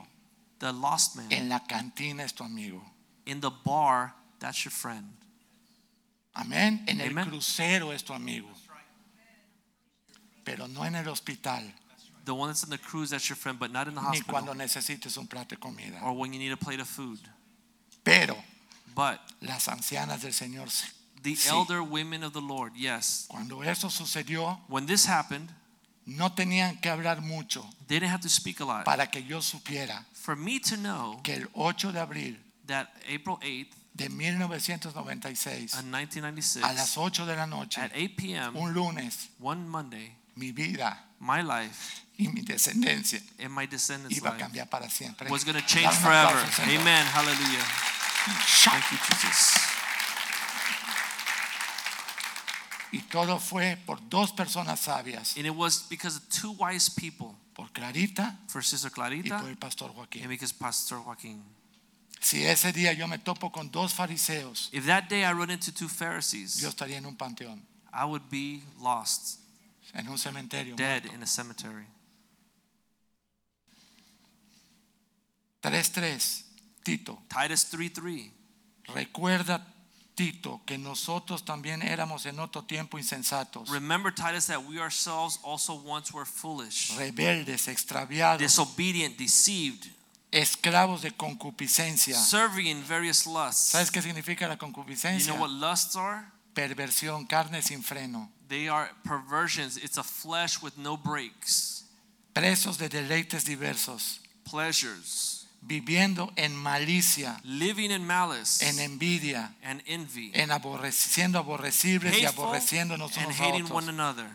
The 0.59 0.73
lost 0.73 1.15
man. 1.17 1.31
en 1.31 1.49
la 1.49 1.61
cantina 1.61 2.25
es 2.25 2.35
tu 2.35 2.43
amigo. 2.45 2.83
In 3.27 3.41
the 3.41 3.51
bar, 3.51 4.15
that's 4.41 4.65
your 4.65 4.73
friend. 4.73 5.07
Amén. 6.35 6.83
En 6.89 7.01
el 7.01 7.11
Amen. 7.11 7.29
crucero 7.29 7.93
es 7.93 8.03
tu 8.05 8.13
amigo. 8.13 8.49
Pero 10.51 10.67
no 10.69 10.85
en 10.85 10.95
el 10.97 11.07
hospital, 11.09 11.63
The 12.25 12.33
one 12.35 12.51
that's 12.51 12.63
in 12.65 12.71
the 12.71 12.79
cruise, 12.79 13.11
that's 13.11 13.29
your 13.29 13.37
friend, 13.37 13.59
but 13.59 13.71
not 13.73 13.89
in 13.89 13.95
the 13.95 14.01
ni 14.11 14.21
cuando 14.21 14.53
hospital. 14.53 14.55
necesites 14.57 15.17
un 15.17 15.27
plato 15.27 15.55
de 15.55 15.61
comida. 15.61 16.01
Or 16.03 16.13
when 16.13 16.33
you 16.33 16.39
need 16.39 16.53
a 16.53 16.57
plate 16.57 16.81
of 16.81 16.89
food. 16.89 17.19
Pero 18.05 18.37
But 18.95 19.21
las 19.41 19.69
ancianas 19.69 20.21
del 20.23 20.33
Señor, 20.33 20.69
the 21.23 21.35
Sí. 21.35 21.49
elder 21.49 21.83
women 21.83 22.23
of 22.25 22.33
the 22.33 22.41
Lord, 22.41 22.75
yes. 22.77 23.27
cuando 23.29 23.63
eso 23.63 23.89
sucedió, 23.89 24.61
When 24.69 24.87
this 24.87 25.07
happened, 25.07 25.49
no 26.07 26.31
tenían 26.35 26.81
que 26.81 26.91
hablar 26.91 27.21
mucho 27.23 27.63
they 27.87 27.99
didn't 27.99 28.11
have 28.13 28.21
to 28.23 28.29
speak 28.29 28.61
a 28.61 28.65
lot. 28.65 28.85
para 28.85 29.07
que 29.07 29.23
yo 29.23 29.41
supiera 29.41 30.05
For 30.13 30.37
me 30.37 30.59
to 30.61 30.77
know 30.77 31.21
que 31.23 31.35
el 31.35 31.49
8 31.55 31.93
de 31.93 32.01
abril 32.01 32.37
that 32.67 32.89
April 33.09 33.39
8th 33.43 33.73
de 33.95 34.09
1996 34.09 35.75
of 35.75 35.85
1996 35.85 36.63
a 36.65 36.73
las 36.73 36.97
8 36.97 37.27
de 37.27 37.37
la 37.37 37.47
noche, 37.47 37.81
at 37.81 37.93
8 37.95 38.17
p.m. 38.17 38.57
un 38.57 38.73
lunes, 38.75 39.29
one 39.41 39.69
Monday, 39.69 40.13
mi 40.37 40.53
vida 40.53 40.97
my 41.21 41.43
life 41.43 42.03
y 42.19 42.29
mi 42.29 42.43
descendencia 42.43 43.21
and 43.39 43.51
my 43.55 43.67
descendants' 43.67 44.17
iba 44.17 44.31
a 44.31 44.37
cambiar 44.37 44.69
para 44.69 44.89
siempre. 44.89 45.29
was 45.31 45.45
going 45.45 45.57
to 45.57 45.67
change 45.67 45.93
forever. 45.97 46.37
Amen. 46.63 47.07
Hallelujah. 47.07 47.65
Thank 48.65 48.91
you, 48.93 48.99
Jesus. 48.99 49.57
Y 52.93 53.01
todo 53.03 53.39
fue 53.39 53.77
por 53.87 54.01
dos 54.09 54.33
personas 54.33 54.81
sabias, 54.81 55.37
And 55.37 55.47
it 55.47 55.55
was 55.55 55.87
because 55.89 56.17
of 56.17 56.29
two 56.29 56.53
wise 56.53 56.91
people, 56.91 57.37
por 57.55 57.69
Clarita 57.73 58.37
for 58.49 58.63
Sister 58.65 58.89
y 58.89 58.95
Clarita 58.95 59.39
por 59.41 59.49
el 59.49 59.57
pastor 59.57 59.91
and 59.91 59.97
Joaquín. 59.97 60.29
because 60.29 60.53
Pastor 60.53 60.99
Joaquin. 60.99 61.43
Si 62.21 62.45
ese 62.45 62.73
día 62.73 62.93
yo 62.93 63.07
me 63.07 63.19
topo 63.19 63.51
con 63.51 63.71
dos 63.71 63.95
fariseos, 63.95 64.69
If 64.73 64.87
that 64.87 65.09
day 65.09 65.25
I 65.25 65.33
run 65.33 65.51
into 65.51 65.73
two 65.73 65.89
Pharisees, 65.89 66.61
yo 66.61 66.69
estaría 66.69 66.99
en 66.99 67.07
un 67.07 67.17
panteón, 67.17 67.63
I 67.93 68.05
would 68.05 68.29
be 68.29 68.63
lost, 68.79 69.40
en 69.95 70.09
un 70.09 70.19
cementerio. 70.19 70.77
dead 70.77 71.05
in 71.07 71.23
a 71.23 71.27
cemetery. 71.27 71.87
3.3, 75.63 76.45
Tito, 76.83 77.23
Titus 77.29 77.71
3:3. 77.71 78.33
recuerda 78.95 79.67
Tito 80.15 80.63
que 80.67 80.77
nosotros 80.77 81.45
también 81.45 81.83
éramos 81.83 82.27
en 82.27 82.39
otro 82.41 82.65
tiempo 82.65 82.99
insensatos, 82.99 83.69
Remember, 83.71 84.13
Titus, 84.15 84.47
that 84.47 84.59
we 84.67 84.79
ourselves 84.79 85.39
also 85.43 85.75
once 85.75 86.13
were 86.13 86.27
foolish, 86.27 86.95
rebeldes, 86.97 87.69
extraviados, 87.69 88.39
disobedient, 88.39 89.17
deceived, 89.17 89.87
esclavos 90.31 91.03
de 91.03 91.11
concupiscencia. 91.13 92.17
serving 92.19 92.67
in 92.67 92.83
various 92.87 93.27
lusts. 93.27 93.71
¿Sabes 93.71 93.91
qué 93.91 94.03
significa 94.03 94.47
la 94.49 94.57
You 94.57 95.27
know 95.27 95.37
what 95.37 95.51
lusts 95.51 95.97
are? 95.97 96.27
Perversión, 96.55 97.27
carne 97.27 97.63
sin 97.63 97.83
freno, 97.83 98.31
They 98.51 98.69
are 98.69 98.91
perversions. 99.05 99.77
It's 99.79 99.97
a 99.97 100.03
flesh 100.03 100.61
with 100.61 100.77
no 100.77 100.97
brakes. 100.99 101.85
presos 102.35 102.77
de 102.79 102.89
deleites 102.89 103.45
diversos, 103.45 104.21
Pleasures. 104.45 105.47
viviendo 105.63 106.33
en 106.37 106.55
malicia, 106.57 107.41
Living 107.45 107.91
in 107.93 108.05
malice 108.07 108.63
en 108.69 108.79
envidia, 108.81 109.55
and 109.63 109.83
envy. 109.87 110.33
en 110.35 110.51
aborre- 110.51 110.91
siendo 110.93 111.39
aborrecibles 111.39 112.13
y 112.19 112.25
Hateful 112.27 112.45
aborreciéndonos 112.47 113.17
and 113.17 113.27
unos 113.27 113.41
a 113.41 113.45
hating 113.45 113.65
otros. 113.67 113.77
one 113.85 113.89
another. 113.89 114.29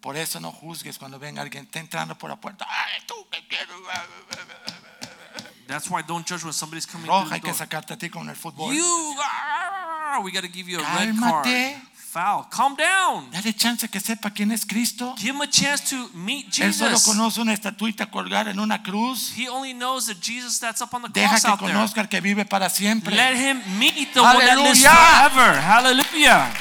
Por 0.00 0.16
eso 0.16 0.40
no 0.40 0.50
juzgues 0.50 0.96
cuando 0.98 1.18
venga 1.18 1.42
alguien 1.42 1.64
está 1.66 1.80
entrando 1.80 2.16
por 2.16 2.30
la 2.30 2.36
puerta. 2.40 2.66
Ay, 2.66 3.02
tú 3.06 3.14
que 3.30 3.46
quieres. 3.46 3.68
That's 5.66 5.88
why 5.88 6.02
don't 6.02 6.26
judge 6.26 6.42
when 6.42 6.52
somebody's 6.52 6.86
coming 6.86 7.06
Roja, 7.06 7.24
through 7.26 7.32
hay 7.34 7.40
the 7.40 7.44
que 7.44 7.52
door. 7.52 7.58
sacarte 7.58 7.92
a 7.92 7.96
ti 7.98 8.08
como 8.08 8.24
en 8.24 8.30
el 8.30 8.36
fútbol. 8.36 8.74
You, 8.74 9.14
ah, 9.22 10.20
we 10.24 10.32
got 10.32 10.42
to 10.42 10.48
give 10.48 10.68
you 10.68 10.80
a 10.80 10.96
red 10.98 11.14
card. 11.18 11.46
Foul. 12.10 12.48
Calm 12.50 12.74
down. 12.74 13.30
Dale 13.30 13.54
chance 13.54 13.88
que 13.88 14.00
sepa 14.00 14.32
quién 14.32 14.50
es 14.50 14.66
Cristo. 14.66 15.14
Give 15.16 15.30
him 15.32 15.42
a 15.42 15.48
chance 15.48 15.84
to 15.90 16.10
meet 16.12 16.46
Él 16.58 16.74
solo 16.74 16.90
Jesus. 16.90 17.04
conoce 17.04 17.40
una 17.40 17.52
estatuita 17.52 18.10
colgar 18.10 18.48
en 18.48 18.58
una 18.58 18.82
cruz. 18.82 19.32
He 19.36 19.48
only 19.48 19.72
knows 19.72 20.06
that 20.06 20.16
Jesus 20.20 20.58
that's 20.58 20.80
up 20.80 20.92
on 20.92 21.02
the 21.02 21.08
Deja 21.08 21.28
cross 21.28 21.42
que 21.42 21.50
out 21.52 21.60
there. 21.60 21.72
conozca 21.72 22.00
al 22.00 22.08
que 22.08 22.20
vive 22.20 22.44
para 22.44 22.68
siempre. 22.68 23.14
Let 23.14 23.36
him 23.36 23.62
meet 23.78 24.12
the 24.12 24.20
one 24.20 24.44
that 24.44 24.56
lives 24.58 24.82
forever. 24.82 25.60
Hallelujah. 25.60 26.52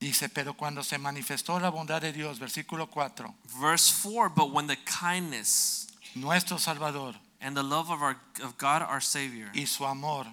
Dice, 0.00 0.28
pero 0.28 0.54
cuando 0.54 0.82
se 0.82 0.98
manifestó 0.98 1.58
la 1.58 1.70
bondad 1.70 2.00
de 2.00 2.12
Dios, 2.12 2.38
versículo 2.38 2.88
4, 2.88 3.34
Verse 3.60 3.92
4 4.02 4.30
But 4.34 4.52
when 4.52 4.66
the 4.66 4.78
kindness 4.78 5.88
nuestro 6.14 6.58
Salvador 6.58 7.14
and 7.40 7.56
the 7.56 7.62
love 7.62 7.90
of, 7.90 8.02
our, 8.02 8.16
of 8.42 8.56
God 8.58 8.82
our 8.82 9.00
Savior 9.00 9.50
y 9.54 9.64
su 9.66 9.84
amor 9.84 10.26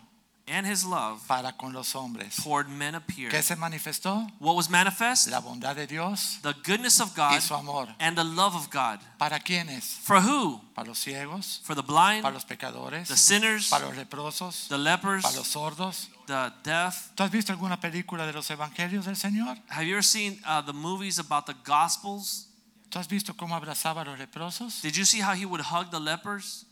and 0.45 0.67
his 0.67 0.83
love 0.83 1.25
para 1.25 1.53
con 1.57 1.71
los 1.71 1.93
hombres. 1.93 2.35
toward 2.43 2.67
men 2.67 2.95
appeared, 2.95 3.31
¿Qué 3.31 3.41
se 3.41 3.55
manifestó? 3.55 4.29
what 4.39 4.55
was 4.57 4.69
manifest? 4.69 5.29
La 5.29 5.39
bondad 5.39 5.75
de 5.75 5.87
Dios 5.87 6.39
The 6.41 6.53
goodness 6.65 6.99
of 6.99 7.11
y 7.11 7.15
God 7.15 7.39
su 7.41 7.53
amor. 7.55 7.87
and 7.99 8.17
the 8.17 8.25
love 8.25 8.53
of 8.53 8.69
God. 8.69 8.99
¿Para 9.17 9.39
quiénes? 9.39 9.83
For 10.03 10.19
who? 10.19 10.59
Para 10.75 10.89
los 10.89 10.99
ciegos, 10.99 11.61
For 11.63 11.75
the 11.75 11.81
blind, 11.81 12.23
para 12.23 12.33
los 12.33 12.43
pecadores, 12.43 13.07
the 13.07 13.15
sinners, 13.15 13.69
para 13.69 13.85
los 13.85 13.95
leprosos, 13.95 14.67
the 14.67 14.77
lepers, 14.77 15.23
para 15.23 15.37
los 15.37 15.47
sordos. 15.47 16.09
the 16.27 16.51
deaf. 16.63 17.11
¿Tú 17.15 17.23
has 17.23 17.31
visto 17.31 17.53
alguna 17.53 17.79
película 17.79 18.25
de 18.25 18.33
los 18.33 18.49
evangelios 18.49 19.05
del 19.05 19.15
Señor? 19.15 19.57
Have 19.69 19.85
you 19.85 19.93
ever 19.93 20.03
seen 20.03 20.41
uh, 20.45 20.61
the 20.61 20.73
movies 20.73 21.19
about 21.19 21.45
the 21.45 21.55
Gospels? 21.65 22.47
¿Tú 22.89 22.99
has 22.99 23.07
visto 23.07 23.33
cómo 23.33 23.55
abrazaba 23.55 24.01
a 24.01 24.05
los 24.05 24.19
leprosos? 24.19 24.81
Did 24.81 24.95
you 24.97 25.05
see 25.05 25.21
how 25.21 25.33
he 25.33 25.45
would 25.45 25.61
hug 25.61 25.89
the 25.89 25.99
lepers? 26.01 26.65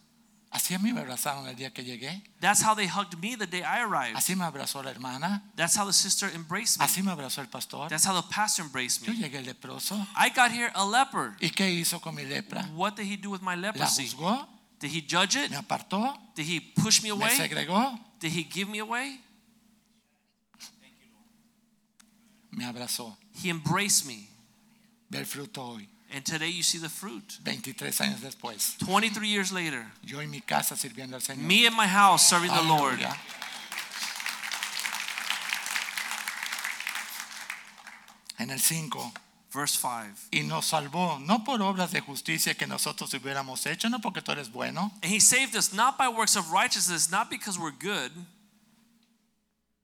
Así 0.54 0.74
a 0.74 0.80
mí 0.80 0.92
me 0.92 1.00
abrazaron 1.00 1.48
el 1.48 1.56
día 1.56 1.72
que 1.74 1.82
llegué. 1.82 2.22
That's 2.42 2.62
how 2.62 2.76
they 2.76 2.86
hugged 2.86 3.18
me 3.22 3.38
the 3.38 3.48
day 3.48 3.62
I 3.64 3.80
arrived. 3.84 4.18
Así 4.18 4.36
me 4.36 4.44
abrazó 4.44 4.84
la 4.84 4.92
hermana. 4.92 5.42
That's 5.56 5.78
how 5.78 5.86
the 5.86 5.94
sister 5.94 6.30
embraced 6.36 6.78
me. 6.78 6.84
Así 6.86 7.02
me 7.02 7.10
abrazó 7.12 7.40
el 7.42 7.48
pastor. 7.48 7.88
That's 7.88 8.06
how 8.06 8.14
the 8.14 8.28
pastor 8.30 8.64
embraced 8.66 9.02
Yo 9.06 9.14
me. 9.14 9.20
llegué 9.20 9.42
leproso. 9.46 9.96
I 10.16 10.30
got 10.30 10.52
here 10.52 10.70
a 10.76 10.84
leper. 10.86 11.38
¿Y 11.40 11.52
qué 11.52 11.72
hizo 11.72 12.02
con 12.02 12.16
mi 12.16 12.26
lepra? 12.26 12.64
What 12.76 12.96
did 12.98 13.06
he 13.06 13.16
do 13.16 13.30
with 13.30 13.42
my 13.42 13.56
¿La 13.56 13.72
leprosy? 13.72 14.08
juzgó? 14.10 14.46
Did 14.80 14.92
he 14.92 15.00
judge 15.02 15.36
it? 15.38 15.50
¿Me 15.52 15.56
apartó? 15.58 16.18
Did 16.36 16.46
he 16.46 16.60
push 16.60 17.02
me 17.02 17.10
¿Me 17.10 17.16
away? 17.16 17.38
segregó? 17.38 17.98
Did 18.20 18.34
he 18.34 18.44
give 18.44 18.70
me 18.70 18.80
away? 18.80 19.22
Me 22.52 22.66
abrazó. 22.66 23.16
He 23.42 23.50
embraced 23.50 24.06
me. 24.06 24.28
Ve 25.10 25.20
el 25.20 25.26
fruto 25.26 25.64
hoy. 25.64 25.88
And 26.14 26.26
today 26.26 26.50
you 26.50 26.62
see 26.62 26.78
the 26.78 26.90
fruit. 26.90 27.40
23 27.46 28.02
años 28.02 28.20
después. 28.20 28.78
23 28.80 29.28
years 29.28 29.52
later, 29.52 29.86
Yo 30.04 30.20
y 30.22 30.28
mi 30.28 30.42
casa 30.42 30.76
sirviendo 30.76 31.16
al 31.16 31.22
Señor. 31.22 31.38
me 31.48 31.66
and 31.66 31.76
my 31.76 31.88
house 31.88 32.28
serving 32.28 32.52
the 32.52 32.64
Lord. 32.64 33.00
En 38.40 38.50
el 38.50 38.60
5, 38.60 39.12
Verse 39.54 39.78
5. 39.78 40.16
y 40.32 40.42
nos 40.44 40.66
salvó, 40.68 41.20
no 41.20 41.44
por 41.44 41.62
obras 41.62 41.92
de 41.92 42.00
justicia 42.02 42.56
que 42.56 42.66
nosotros 42.66 43.14
hubiéramos 43.14 43.66
hecho, 43.66 43.90
no 43.90 44.00
porque 44.00 44.22
tú 44.22 44.32
eres 44.32 44.52
bueno, 44.52 44.92
And 45.04 45.12
he 45.14 45.20
saved 45.20 45.56
us 45.56 45.74
not 45.74 45.98
by 45.98 46.08
works 46.08 46.36
of 46.36 46.52
righteousness, 46.52 47.12
not 47.12 47.30
because 47.30 47.60
we're 47.60 47.72
good, 47.72 48.12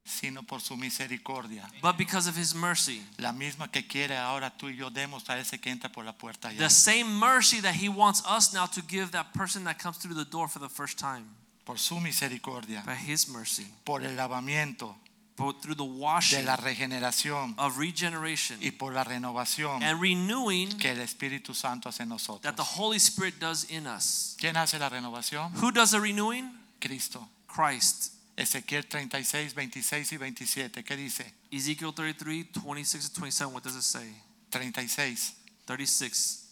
sino 0.08 0.42
por 0.44 0.62
su 0.62 0.76
misericordia. 0.78 1.70
but 1.82 1.98
because 1.98 2.28
of 2.30 2.36
his 2.38 2.56
mercy. 2.56 3.02
La 3.18 3.32
misma 3.32 3.70
que 3.72 3.86
quiere 3.86 4.18
ahora 4.18 4.50
tú 4.50 4.70
y 4.70 4.78
yo 4.78 4.90
demos 4.90 5.30
a 5.30 5.38
ese 5.38 5.60
que 5.60 5.70
entra 5.70 5.92
por 5.92 6.06
la 6.06 6.14
puerta 6.14 6.50
allá. 6.50 6.58
The 6.60 6.70
same 6.70 7.06
mercy 7.20 7.60
that 7.62 7.76
he 7.76 7.90
wants 7.90 8.24
us 8.26 8.54
now 8.54 8.66
to 8.68 8.82
give 8.88 9.12
that 9.12 9.34
person 9.34 9.64
that 9.66 9.78
comes 9.80 9.98
through 9.98 10.16
the 10.16 10.26
door 10.30 10.48
for 10.48 10.60
the 10.60 10.70
first 10.70 10.98
time. 10.98 11.26
Por 11.66 11.78
su 11.78 12.00
misericordia, 12.00 12.82
By 12.86 12.96
his 12.96 13.28
mercy. 13.28 13.68
por 13.84 14.02
el 14.04 14.16
lavamiento 14.16 14.96
But 15.36 15.62
through 15.62 15.76
the 15.76 15.84
de 15.84 15.90
washing 16.00 16.46
la 16.46 16.56
regeneración 16.56 17.54
of 17.60 17.78
regeneration 17.78 18.58
y 18.60 18.72
por 18.72 18.92
la 18.94 19.04
renovación 19.04 19.84
and 19.84 20.02
renewing 20.02 20.70
que 20.80 20.90
el 20.92 21.00
Espíritu 21.02 21.54
Santo 21.54 21.90
hace 21.90 22.04
en 22.04 22.10
nosotros. 22.10 22.42
that 22.42 22.56
the 22.56 22.64
Holy 22.64 22.98
Spirit 22.98 23.38
does 23.40 23.66
in 23.70 23.86
us. 23.86 24.36
¿Quién 24.40 24.56
hace 24.58 24.80
la 24.80 24.90
renovación? 24.90 25.52
Who 25.62 25.72
does 25.72 25.92
the 25.92 26.00
renewing? 26.00 26.50
Cristo. 26.80 27.28
Christ. 27.48 28.14
Ezequiel 28.38 28.86
36, 28.88 29.56
26 29.56 30.12
y 30.12 30.18
27. 30.18 30.84
¿Qué 30.84 30.96
dice? 30.96 31.34
Ezekiel 31.52 31.92
33, 31.94 32.52
26 32.54 33.06
and 33.06 33.14
27. 33.16 33.52
What 33.52 33.64
does 33.64 33.76
it 33.76 33.82
say? 33.82 34.14
36. 34.52 35.34
36. 35.66 36.44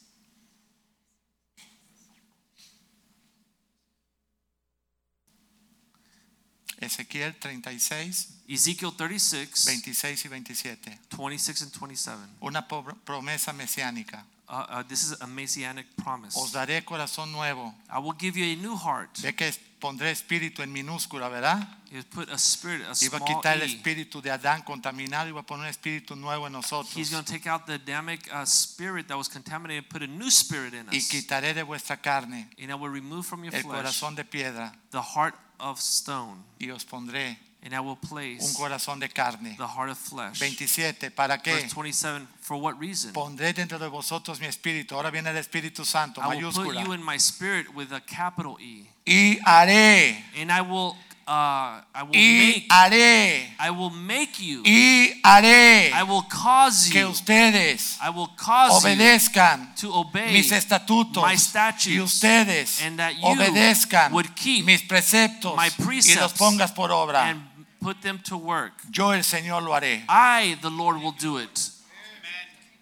Ezequiel 6.79 7.33
36, 7.39 8.41
Ezekiel 8.47 8.91
36, 8.97 9.65
26 9.65 10.25
y 10.25 10.27
27. 10.27 10.99
26 11.09 11.61
and 11.61 11.71
27. 11.71 12.17
Una 12.41 12.67
promesa 12.67 13.53
mesiánica. 13.53 14.25
Uh, 14.47 14.65
uh, 14.69 14.83
this 14.83 15.03
is 15.03 15.19
a 15.21 15.27
messianic 15.27 15.87
promise. 15.97 16.37
Os 16.37 16.51
daré 16.51 16.83
corazón 16.83 17.31
nuevo. 17.31 17.73
I 17.89 17.99
will 17.99 18.15
give 18.17 18.37
you 18.37 18.45
a 18.45 18.55
new 18.55 18.75
heart. 18.75 19.09
Ve 19.21 19.33
que 19.33 19.51
pondré 19.79 20.11
espíritu 20.11 20.61
en 20.61 20.71
minúscula, 20.71 21.29
¿verdad? 21.29 21.67
He 21.91 22.01
put 22.03 22.29
a 22.29 22.37
spirit, 22.37 22.81
a 22.81 22.93
Iba 23.05 23.17
a 23.17 23.19
small 23.19 23.25
quitar 23.25 23.57
el 23.57 23.63
espíritu 23.63 24.21
de 24.21 24.29
Adán 24.29 24.61
contaminado 24.63 25.29
y 25.29 25.31
va 25.31 25.41
a 25.41 25.45
poner 25.45 25.63
un 25.63 25.69
espíritu 25.69 26.15
nuevo 26.15 26.45
en 26.45 26.53
nosotros. 26.53 26.95
He's 26.95 27.09
going 27.09 27.23
to 27.23 27.31
take 27.31 27.47
out 27.49 27.65
the 27.65 27.73
Adamic 27.75 28.29
uh, 28.31 28.45
spirit 28.45 29.07
that 29.07 29.17
was 29.17 29.27
contaminated 29.29 29.83
and 29.83 29.89
put 29.89 30.03
a 30.03 30.07
new 30.07 30.29
spirit 30.29 30.73
in 30.73 30.87
Y 30.91 30.97
us. 30.97 31.09
quitaré 31.09 31.53
de 31.53 31.63
vuestra 31.63 31.97
carne 31.97 32.49
And 32.61 32.71
I 32.71 32.75
will 32.75 32.91
remove 32.91 33.25
from 33.25 33.43
your 33.43 33.53
el 33.55 33.63
flesh 33.63 33.75
corazón 33.75 34.15
de 34.15 34.25
piedra 34.25 34.73
the 34.91 35.01
heart 35.01 35.35
of 35.59 35.79
stone. 35.79 36.43
y 36.59 36.69
os 36.69 36.85
pondré 36.85 37.39
And 37.66 37.74
I 37.74 37.80
will 37.80 37.97
un 37.99 38.09
place 38.09 38.53
corazón 38.53 38.99
de 38.99 39.09
carne. 39.09 39.55
the 39.57 39.68
heart 39.68 39.89
of 39.89 39.97
flesh. 39.97 40.38
27. 40.39 41.09
¿Para 41.09 41.39
qué? 41.41 41.51
Verse 41.51 41.74
27. 41.74 42.28
For 42.39 42.57
what 42.57 42.80
reason? 42.80 43.11
Pondré 43.11 43.53
dentro 43.53 43.80
de 43.80 43.88
vosotros 43.88 44.39
mi 44.39 44.45
espíritu. 44.45 44.93
Ahora 44.93 45.09
viene 45.09 45.32
el 45.32 45.38
Espíritu 45.38 45.84
Santo, 45.84 46.22
I 46.22 46.36
will 46.38 46.53
put 46.53 46.76
you 46.76 46.93
in 46.93 47.03
my 47.03 47.18
spirit 47.18 47.68
with 47.74 47.91
a 47.91 48.01
capital 48.01 48.57
E. 48.59 48.86
Y 49.07 49.39
haré, 49.43 50.24
And 50.39 50.51
I 50.51 50.61
will, 50.61 50.95
uh, 51.28 51.82
I 51.93 52.03
will 52.03 52.16
y 52.16 52.38
make, 52.38 52.68
haré, 52.70 53.55
I 53.59 53.70
will 53.72 53.89
make 53.89 54.39
you. 54.39 54.61
y 54.63 55.20
haré 55.24 55.91
I 55.91 56.03
will 56.03 56.24
cause 56.30 56.89
que 56.91 57.01
you. 57.01 57.09
ustedes 57.09 57.97
I 57.99 58.09
will 58.09 58.30
cause 58.38 58.88
you 58.88 59.82
to 59.82 59.93
obey 59.93 60.34
mis 60.34 60.51
estatutos 60.51 61.24
my 61.24 61.36
statutes, 61.36 61.88
y 61.88 61.99
ustedes 61.99 62.82
and 62.82 62.99
that 62.99 63.13
you 63.16 63.26
obedezcan 63.26 64.11
would 64.11 64.36
keep 64.36 64.66
mis 64.66 64.84
preceptos 64.84 65.55
my 65.55 65.66
y 65.66 65.70
los 65.70 65.88
precepts 65.88 66.34
pongas 66.38 66.72
por 66.72 66.91
obra. 66.91 67.30
and 67.30 67.55
put 67.86 68.01
them 68.01 68.17
to 68.17 68.36
work. 68.36 68.73
Yo 68.91 69.11
el 69.11 69.21
Señor 69.21 69.63
lo 69.63 69.71
haré. 69.71 70.01
I, 70.09 70.57
the 70.59 70.71
Lord, 70.71 71.03
will 71.03 71.11
do 71.11 71.38
it. 71.38 71.69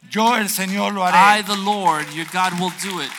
Yo 0.09 0.35
el 0.35 0.47
Señor 0.47 0.93
lo 0.93 1.01
I, 1.03 1.41
the 1.41 1.57
Lord, 1.57 2.05
your 2.13 2.25
God, 2.31 2.57
will 2.57 2.71
do 2.81 3.01
it. 3.01 3.11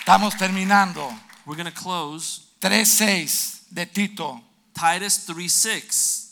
Estamos 0.00 0.38
terminando. 0.38 1.12
We're 1.44 1.56
going 1.56 1.66
to 1.66 1.72
close 1.72 2.46
3.6 2.62 3.68
de 3.74 3.84
Tito, 3.84 4.40
Titus 4.72 5.26
3 5.26 5.46
6. 5.46 6.27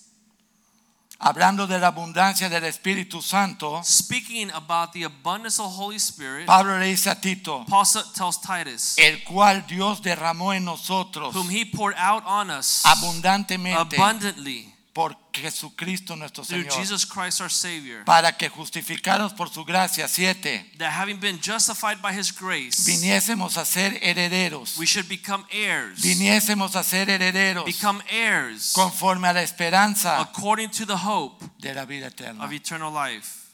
Hablando 1.18 1.66
de 1.66 1.78
la 1.78 1.88
abundancia 1.88 2.48
del 2.48 2.64
Espíritu 2.64 3.22
Santo. 3.22 3.80
Speaking 3.82 4.50
about 4.52 4.92
the 4.92 5.04
abundance 5.04 5.60
of 5.60 5.72
Holy 5.76 5.96
Spirit, 5.96 6.46
Pablo 6.46 6.78
le 6.78 6.86
dice 6.86 7.10
a 7.10 7.20
Tito, 7.20 7.64
Paul 7.68 7.86
tells 8.14 8.40
Titus, 8.40 8.96
el 8.98 9.24
cual 9.24 9.66
Dios 9.66 10.02
derramó 10.02 10.52
en 10.52 10.64
nosotros 10.64 11.34
whom 11.34 11.48
he 11.50 11.64
poured 11.64 11.96
out 11.98 12.22
on 12.26 12.50
us 12.50 12.82
abundantemente 12.84 13.96
abundantly 13.96 14.75
por 14.96 15.14
Jesucristo 15.30 16.16
nuestro 16.16 16.42
through 16.42 16.62
Señor. 16.62 16.74
Jesus 16.74 17.04
Christ 17.04 17.42
our 17.42 17.50
Savior. 17.50 18.02
Para 18.06 18.34
que 18.34 18.48
justificados 18.48 19.34
por 19.34 19.50
su 19.50 19.62
gracia, 19.62 20.08
siete, 20.08 20.72
That 20.78 20.90
having 20.98 21.20
been 21.20 21.38
justified 21.38 22.00
by 22.00 22.18
his 22.18 22.32
grace, 22.34 22.82
viniésemos 22.90 23.58
a 23.58 23.66
ser 23.66 23.98
herederos. 24.02 24.78
we 24.78 24.86
should 24.86 25.06
become 25.06 25.44
heirs. 25.50 26.00
Viniésemos 26.00 26.76
a 26.76 26.82
ser 26.82 27.10
herederos 27.10 27.66
Become 27.66 28.02
heirs 28.08 28.72
conforme 28.72 29.28
a 29.28 29.34
la 29.34 29.42
esperanza 29.42 30.18
according 30.18 30.70
to 30.70 30.86
the 30.86 30.96
hope 30.96 31.44
de 31.58 31.74
la 31.74 31.84
vida 31.84 32.06
eterna. 32.06 32.42
of 32.42 32.50
eternal 32.54 32.90
life. 32.90 33.50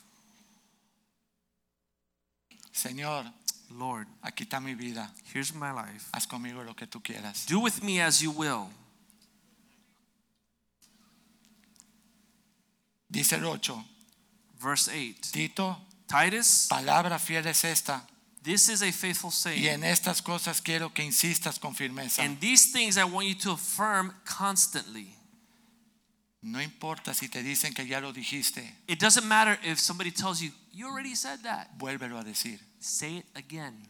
Señor, 2.70 3.24
Lord, 3.70 4.06
aquí 4.22 4.44
está 4.44 4.60
mi 4.60 4.76
vida. 4.76 5.12
here's 5.34 5.52
my 5.52 5.72
life. 5.72 6.06
Haz 6.12 6.28
conmigo 6.28 6.62
lo 6.62 6.76
que 6.76 6.86
tú 6.86 7.02
quieras. 7.02 7.46
Do 7.48 7.58
with 7.58 7.82
me 7.82 8.00
as 8.00 8.20
you 8.20 8.30
will. 8.30 8.68
Dice 13.12 13.36
el 13.36 13.44
8. 13.44 13.84
Verse 14.58 14.88
8. 14.90 15.32
Tito, 15.32 15.78
Titus, 16.06 16.66
palabra 16.68 17.18
fiel 17.18 17.46
es 17.46 17.64
esta. 17.64 18.06
this 18.42 18.68
is 18.68 18.82
a 18.82 18.90
faithful 18.90 19.30
saying. 19.30 19.62
Y 19.62 19.68
en 19.68 19.84
estas 19.84 20.22
cosas 20.22 20.60
quiero 20.60 20.92
que 20.92 21.04
insistas 21.04 21.58
con 21.60 21.74
firmeza. 21.74 22.22
And 22.22 22.40
these 22.40 22.72
things 22.72 22.96
I 22.96 23.04
want 23.04 23.28
you 23.28 23.34
to 23.34 23.52
affirm 23.52 24.14
constantly. 24.24 25.14
No 26.42 26.60
importa 26.60 27.14
si 27.14 27.28
te 27.28 27.42
dicen 27.42 27.72
que 27.72 27.86
ya 27.86 28.00
lo 28.00 28.12
dijiste, 28.12 28.68
It 28.88 28.98
doesn't 28.98 29.26
matter 29.26 29.58
if 29.62 29.78
somebody 29.78 30.10
tells 30.10 30.40
you, 30.40 30.50
you 30.72 30.88
already 30.88 31.14
said 31.14 31.40
that. 31.44 31.68
vuélvelo 31.78 32.18
a 32.18 32.24
decir. 32.24 32.58
Say 32.80 33.18
it 33.18 33.26
again. 33.34 33.88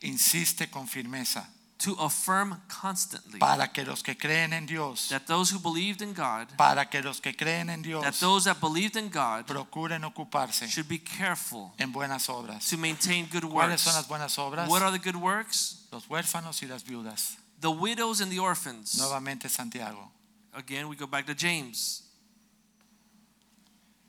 Insiste 0.00 0.70
con 0.70 0.88
firmeza 0.88 1.46
To 1.84 1.94
affirm 1.98 2.60
constantly 2.68 3.40
para 3.40 3.72
que 3.72 3.84
los 3.84 4.02
que 4.02 4.14
creen 4.16 4.52
en 4.52 4.66
Dios, 4.66 5.08
that 5.08 5.26
those 5.26 5.50
who 5.52 5.58
believed 5.58 6.00
in 6.00 6.14
God, 6.14 6.48
para 6.56 6.88
que 6.88 7.02
los 7.02 7.20
que 7.20 7.34
creen 7.34 7.68
en 7.70 7.82
Dios 7.82 8.04
that 8.04 8.14
those 8.20 8.44
that 8.44 8.60
believed 8.60 8.96
in 8.96 9.08
God 9.08 9.46
procuren 9.48 10.04
ocuparse 10.04 10.68
should 10.68 10.88
be 10.88 10.98
careful 10.98 11.72
en 11.80 11.92
buenas 11.92 12.28
obras. 12.28 12.68
to 12.70 12.76
maintain 12.78 13.26
good 13.26 13.42
¿Cuáles 13.42 13.70
works. 13.70 13.82
son 13.82 13.94
las 13.94 14.06
buenas 14.06 14.38
obras? 14.38 14.68
What 14.68 14.82
are 14.82 14.92
the 14.92 15.00
good 15.00 15.16
works? 15.16 15.86
Los 15.90 16.06
huérfanos 16.08 16.62
y 16.62 16.68
las 16.68 16.84
viudas. 16.84 17.36
The 17.60 17.70
widows 17.70 18.20
and 18.20 18.30
the 18.30 18.38
orphans. 18.38 18.96
Nuevamente 18.98 19.48
Santiago. 19.48 20.10
Again, 20.54 20.88
we 20.88 20.94
go 20.94 21.06
back 21.08 21.26
to 21.26 21.34
James. 21.34 22.04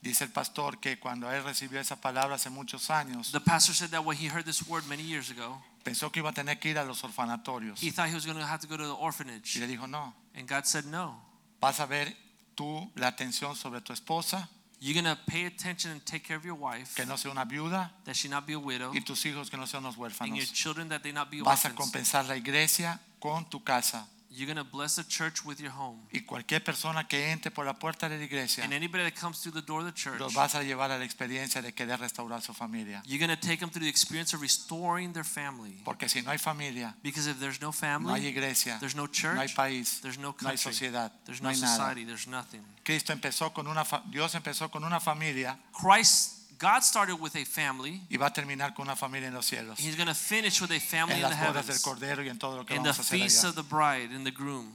Dice 0.04 0.22
el 0.26 0.32
pastor 0.32 0.80
que 0.82 1.00
cuando 1.00 1.32
él 1.32 1.44
recibió 1.44 1.80
esa 1.80 1.96
palabra 1.96 2.36
hace 2.36 2.50
muchos 2.50 2.90
años, 2.90 3.32
The 3.32 3.40
pastor 3.40 3.74
said 3.74 3.90
that 3.92 4.04
when 4.04 4.18
he 4.18 4.28
heard 4.28 4.46
this 4.46 4.68
word 4.68 4.86
many 4.88 5.02
years 5.02 5.30
ago, 5.32 5.62
pensó 5.84 6.12
que 6.12 6.20
iba 6.22 6.30
a 6.30 6.34
tener 6.34 6.60
que 6.60 6.70
ir 6.70 6.78
a 6.80 6.84
los 6.86 7.04
orfanatorios. 7.04 7.82
he 7.82 7.92
thought 7.92 8.10
he 8.10 8.16
was 8.16 8.26
going 8.26 8.38
to 8.38 8.46
have 8.46 8.60
to 8.62 8.68
go 8.68 8.78
to 8.78 8.84
the 8.88 8.94
Y 8.94 8.98
orphanage. 9.00 9.58
le 9.60 9.68
dijo, 9.68 9.88
no, 9.88 10.14
And 10.36 10.48
God 10.48 10.66
said, 10.66 10.86
no. 10.86 11.22
vas 11.62 11.80
a 11.80 11.86
ver 11.86 12.16
tú 12.56 12.92
la 12.96 13.08
atención 13.08 13.56
sobre 13.56 13.82
tu 13.82 13.94
esposa, 13.94 14.50
You're 14.80 15.02
going 15.02 15.16
to 15.16 15.22
pay 15.28 15.46
attention 15.46 15.92
and 15.92 16.06
take 16.06 16.26
care 16.26 16.36
of 16.36 16.44
your 16.44 16.56
wife, 16.56 16.94
que 16.96 17.06
no 17.06 17.16
sea 17.16 17.30
una 17.32 17.46
viuda, 17.46 17.92
that 18.04 18.16
she 18.18 18.28
not 18.28 18.46
be 18.46 18.52
a 18.54 18.60
widow, 18.60 18.92
y 18.94 19.00
tus 19.00 19.24
hijos 19.26 19.50
que 19.50 19.58
no 19.58 19.66
sean 19.66 19.82
unos 19.86 19.96
and 20.20 20.36
your 20.36 20.46
huérfanos. 20.46 20.54
children 20.54 20.90
that 20.90 21.02
they 21.04 21.14
not 21.14 21.30
be 21.32 21.40
Vas 21.42 21.64
a 21.64 21.70
orphans. 21.70 21.76
compensar 21.92 22.28
la 22.28 22.36
iglesia 22.36 23.00
con 23.20 23.46
tu 23.50 23.64
casa. 23.64 24.06
You're 24.36 24.52
going 24.52 24.58
to 24.58 24.64
bless 24.70 24.96
the 24.96 25.04
church 25.08 25.46
with 25.46 25.60
your 25.60 25.72
home. 25.72 26.00
Y 26.12 26.22
cualquier 26.22 26.64
persona 26.64 27.08
que 27.08 27.30
entre 27.32 27.52
por 27.52 27.66
la 27.66 27.74
puerta 27.78 28.10
de 28.10 28.18
la 28.18 28.24
iglesia, 28.24 28.64
And 28.64 28.74
anybody 28.74 29.04
that 29.04 29.14
comes 29.14 29.40
through 29.42 29.54
the 29.54 29.62
door 29.62 29.82
of 29.82 29.86
the 29.86 29.94
church, 29.94 30.20
los 30.20 30.34
vas 30.34 30.56
a 30.56 30.64
llevar 30.64 30.90
a 30.92 30.98
la 30.98 31.06
experiencia 31.06 31.62
de 31.62 31.72
querer 31.74 32.00
restaurar 32.00 32.42
su 32.42 32.54
familia. 32.54 33.04
you're 33.06 33.20
going 33.20 33.30
to 33.30 33.40
take 33.40 33.60
them 33.60 33.70
through 33.70 33.84
the 33.84 33.90
experience 33.90 34.34
of 34.34 34.42
restoring 34.42 35.14
their 35.14 35.24
family. 35.24 35.80
Porque 35.86 36.10
si 36.10 36.22
no 36.24 36.32
hay 36.32 36.40
familia, 36.40 36.96
Because 37.04 37.28
if 37.28 37.40
there's 37.40 37.62
no 37.62 37.68
no 37.68 37.72
hay 37.74 37.80
family, 37.80 38.28
iglesia, 38.28 38.78
there's 38.80 38.96
no 38.96 39.04
no 39.06 39.12
hay 39.40 39.48
church, 39.48 39.56
país, 39.56 40.02
there's 40.02 40.18
no 40.18 40.30
no 40.42 40.50
hay 40.50 40.56
country, 40.58 40.72
sociedad, 40.74 41.12
there's 41.26 41.42
no 41.42 41.50
no 41.50 41.56
hay 41.56 41.62
nada. 41.62 41.78
society, 41.78 42.04
there's 42.06 42.28
nothing. 42.28 42.62
Cristo 42.84 43.14
empezó 43.14 43.54
con 43.54 43.68
una 43.68 43.86
fa- 43.86 44.04
Dios 44.10 44.34
empezó 44.36 44.70
con 44.72 44.84
una 44.84 45.00
familia 45.00 45.58
Christ, 45.72 46.33
God 46.60 46.82
started 46.84 47.16
with 47.20 47.36
a 47.36 47.46
family. 47.46 48.02
y 48.10 48.18
va 48.18 48.28
a 48.28 48.34
terminar 48.34 48.74
con 48.74 48.88
una 48.88 48.96
familia 48.96 49.28
en 49.28 49.34
los 49.34 49.46
cielos. 49.46 49.80
He's 49.80 49.96
going 49.96 50.08
to 50.08 50.16
finish 50.16 50.62
with 50.62 50.72
a 50.72 50.80
family 50.80 51.14
En 51.16 51.24
in 51.24 51.30
the 51.30 51.36
las 51.36 51.40
bodas 51.40 51.66
del 51.68 51.76
heavens. 51.76 51.82
Cordero 51.84 52.24
y 52.24 52.30
en 52.30 52.38
todo 52.40 52.58
lo 52.58 52.66
que 52.66 52.76
In 52.76 52.84
the 52.84 52.90
vamos 52.90 53.00
a 53.00 53.02
hacer 53.02 53.20
feast 53.20 53.40
allá. 53.44 53.50
of 53.50 53.56
the 53.56 53.64
bride 53.64 54.14
and 54.16 54.26
the 54.26 54.32
groom. 54.32 54.74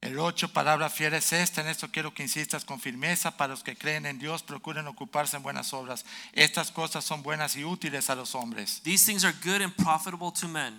El 0.00 0.18
ocho, 0.18 0.52
palabra 0.52 0.90
fiel 0.90 1.14
es 1.14 1.32
esta. 1.32 1.62
En 1.62 1.68
esto 1.68 1.90
quiero 1.90 2.12
que 2.12 2.22
insistas 2.22 2.64
con 2.66 2.78
firmeza. 2.78 3.38
Para 3.38 3.54
los 3.54 3.62
que 3.62 3.74
creen 3.74 4.04
en 4.04 4.18
Dios, 4.18 4.42
procuren 4.42 4.86
ocuparse 4.86 5.36
en 5.38 5.42
buenas 5.42 5.72
obras. 5.72 6.04
Estas 6.34 6.70
cosas 6.70 7.04
son 7.06 7.22
buenas 7.22 7.56
y 7.56 7.64
útiles 7.64 8.10
a 8.10 8.14
los 8.14 8.34
hombres. 8.34 8.80
These 8.82 9.06
things 9.06 9.24
are 9.24 9.34
good 9.42 9.62
and 9.62 9.74
profitable 9.74 10.30
to 10.32 10.46
men. 10.46 10.74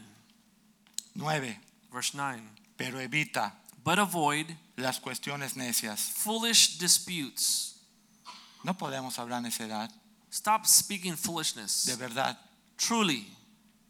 Verse 1.92 2.12
9. 2.14 2.42
pero 2.78 3.00
evita 3.00 3.56
But 3.84 4.00
avoid 4.00 4.48
las 4.76 5.00
cuestiones 5.00 5.56
necias. 5.56 6.00
foolish 6.02 6.78
disputes 6.78 7.75
No 8.66 8.74
podemos 8.76 9.20
hablar 9.20 9.44
necedad, 9.44 9.92
Stop 10.32 10.66
speaking 10.66 11.16
foolishness. 11.16 11.86
de 11.86 11.96
verdad. 11.96 12.36
Truly. 12.78 13.32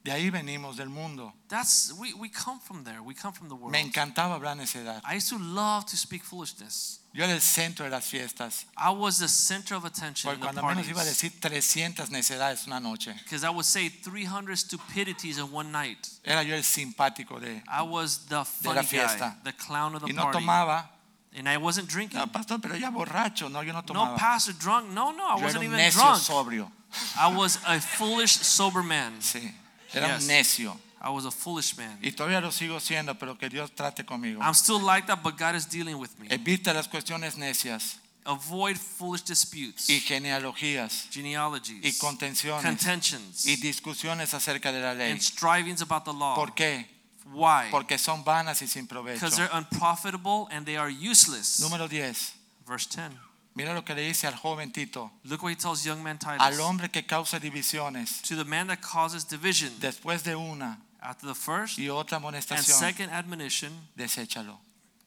De 0.03 0.11
ahí 0.11 0.29
venimos 0.29 0.75
del 0.75 0.89
mundo. 0.89 1.33
That's 1.47 1.91
we, 1.93 2.13
we 2.13 2.29
come 2.29 2.59
from 2.59 2.83
there. 2.83 3.01
We 3.01 3.15
come 3.15 3.33
from 3.33 3.47
the 3.47 3.55
world. 3.55 3.71
Me 3.71 3.79
encantaba 3.79 4.35
hablar 4.35 4.55
necedad. 4.55 5.01
I 5.03 5.15
used 5.15 5.29
to 5.29 5.39
love 5.39 5.85
to 5.87 5.95
speak 5.97 6.23
foolishness. 6.23 6.99
Yo 7.13 7.23
era 7.23 7.33
el 7.33 7.39
centro 7.41 7.85
de 7.85 7.89
las 7.91 8.05
fiestas. 8.05 8.65
I 8.77 8.91
was 8.91 9.17
the 9.17 9.29
center 9.29 9.75
of 9.75 9.85
attention 9.85 10.29
Porque 10.29 10.41
in 10.49 10.55
the 10.55 10.61
cuando 10.61 10.81
menos 10.81 10.87
iba 10.89 11.01
a 11.01 11.05
decir 11.05 11.31
300 11.39 12.11
necedades 12.11 12.67
una 12.67 12.79
noche. 12.81 13.13
Because 13.23 13.43
I 13.45 13.49
would 13.49 13.65
say 13.65 13.87
300 13.89 14.57
stupidities 14.57 15.39
in 15.39 15.51
one 15.51 15.71
night. 15.71 16.07
Era 16.23 16.43
yo 16.43 16.53
el 16.53 16.63
simpático 16.63 17.39
de. 17.39 17.63
I 17.67 17.81
was 17.81 18.27
the 18.27 18.43
funny 18.43 18.81
guy, 18.81 18.85
fiesta. 18.85 19.37
the 19.43 19.53
clown 19.53 19.95
of 19.95 20.01
the 20.01 20.09
Y 20.09 20.13
no 20.13 20.23
party. 20.23 20.39
tomaba. 20.39 20.89
And 21.37 21.49
I 21.49 21.57
wasn't 21.57 21.89
drinking. 21.89 22.19
No, 22.19 22.27
pastor, 22.27 22.59
pero 22.61 22.75
ya 22.75 22.89
borracho. 22.89 23.49
No, 23.49 23.61
yo 23.61 23.73
no 23.73 23.83
No, 23.93 24.15
pastor, 24.15 24.53
drunk. 24.53 24.89
No, 24.91 25.11
no, 25.11 25.25
I 25.27 25.37
Yo 25.39 25.43
wasn't 25.45 25.63
even 25.63 25.77
necio 25.77 26.01
drunk. 26.01 26.21
sobrio. 26.21 26.71
I 27.19 27.27
was 27.27 27.59
a 27.65 27.79
foolish, 27.81 28.31
sober 28.31 28.81
man. 28.83 29.13
Sí. 29.21 29.53
Era 29.93 30.07
Yes. 30.15 30.21
un 30.23 30.27
necio. 30.29 30.79
I 31.01 31.09
was 31.09 31.25
a 31.25 31.31
foolish 31.31 31.75
man. 31.77 31.99
Y 32.01 32.11
todavía 32.13 32.41
lo 32.41 32.51
sigo 32.51 32.79
siendo, 32.79 33.15
pero 33.19 33.37
que 33.37 33.49
Dios 33.49 33.71
trate 33.75 34.05
conmigo. 34.05 34.41
I'm 34.41 34.53
still 34.55 34.79
like 34.81 35.07
that, 35.07 35.21
but 35.21 35.37
God 35.37 35.55
is 35.55 35.65
dealing 35.67 35.97
with 35.99 36.09
me. 36.17 36.27
Evita 36.29 36.73
las 36.73 36.87
cuestiones 36.87 37.35
necias 37.37 37.97
Avoid 38.27 38.77
foolish 38.77 39.23
disputes, 39.23 39.87
y 39.87 39.99
genealogías 39.99 41.05
y 41.11 41.13
genealogies, 41.13 41.99
contenciones 41.99 42.63
contentions, 42.65 43.45
y 43.45 43.55
discusiones 43.57 44.33
acerca 44.33 44.71
de 44.71 44.79
la 44.81 44.93
ley. 44.95 45.11
and 45.11 45.21
strivings 45.21 45.81
about 45.81 46.05
the 46.05 46.11
law. 46.13 46.33
¿Por 46.35 46.55
qué? 46.55 46.87
Why? 47.25 47.69
Porque 47.71 47.97
son 47.97 48.23
vanas 48.23 48.61
y 48.61 48.67
sin 48.67 48.87
provecho. 48.87 49.15
Because 49.15 49.35
they're 49.35 49.49
unprofitable 49.51 50.47
and 50.51 50.65
they 50.65 50.77
are 50.77 50.89
useless. 50.89 51.59
Número 51.59 51.87
10. 51.89 52.33
Verse 52.67 52.87
10. 52.87 53.17
Mira 53.55 53.73
lo 53.73 53.83
que 53.83 53.95
le 53.95 54.01
dice 54.01 54.27
al 54.27 54.35
joven 54.35 54.71
Tito. 54.71 55.11
Look 55.23 55.41
what 55.41 55.49
he 55.49 55.55
tells 55.55 55.85
young 55.85 56.03
man 56.03 56.19
Al 56.39 56.59
hombre 56.59 56.89
que 56.89 57.03
causa 57.03 57.39
divisiones 57.39 58.21
To 58.23 58.35
the 58.35 58.43
man 58.43 58.67
that 58.67 58.81
causes 58.81 59.23
division 59.23 59.71
después 59.79 60.23
de 60.23 60.35
una 60.35 60.77
after 61.01 61.25
the 61.27 61.35
first 61.35 61.77
y 61.77 61.89
otra 61.89 62.17
and 62.17 62.25
amonestación, 62.25 62.77
second 62.77 63.09
admonition, 63.11 63.71
deséchalo. 63.95 64.57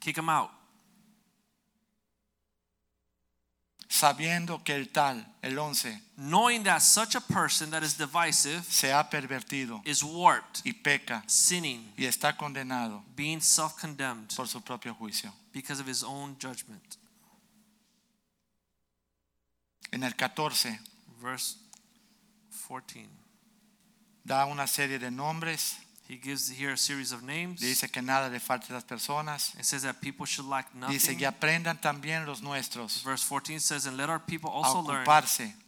kick 0.01 0.17
him 0.17 0.29
out. 0.29 0.51
Sabiendo 3.99 4.63
que 4.63 4.75
el 4.77 4.91
tal, 4.91 5.27
el 5.43 5.59
11, 5.59 6.01
Knowing 6.17 6.63
that 6.63 6.83
such 6.83 7.17
a 7.17 7.21
person 7.21 7.71
that 7.71 7.83
is 7.83 7.95
divisive 7.99 8.63
se 8.69 8.93
ha 8.93 9.09
pervertido 9.11 9.81
is 9.85 10.05
warped, 10.05 10.63
y 10.65 10.73
peca 10.73 11.25
sinning, 11.27 11.93
y 11.97 12.05
está 12.05 12.37
condenado 12.37 13.03
being 13.17 13.41
self 13.41 13.77
condemned 13.77 14.33
por 14.37 14.47
su 14.47 14.61
propio 14.61 14.95
juicio. 14.95 15.33
because 15.53 15.81
of 15.81 15.89
his 15.89 16.05
own 16.05 16.37
judgment. 16.39 16.97
En 19.93 20.03
el 20.05 20.13
14 20.15 20.79
Verse 21.21 21.57
14. 22.69 23.09
da 24.25 24.45
una 24.47 24.67
serie 24.69 24.99
de 25.01 25.11
nombres, 25.11 25.77
He 26.09 26.17
gives 26.17 26.49
here 26.49 26.73
a 26.73 26.77
series 26.77 27.13
of 27.13 27.23
names. 27.23 27.61
dice 27.61 27.87
que 27.91 28.01
nada 28.01 28.31
le 28.31 28.41
falte 28.41 28.71
a 28.71 28.75
las 28.75 28.85
personas, 28.85 29.55
It 29.59 29.65
says 29.65 29.83
that 29.83 30.01
people 30.01 30.25
should 30.25 30.49
lack 30.49 30.73
dice 30.89 31.09
nothing. 31.13 31.19
y 31.21 31.25
aprendan 31.25 31.79
también 31.81 32.25
los 32.25 32.41
nuestros 32.41 33.03
Verse 33.05 33.23
14 33.23 33.61
says, 33.61 33.87
And 33.87 33.99
let 33.99 34.09
our 34.09 34.19
people 34.19 34.49
also 34.51 34.81
learn 34.81 35.05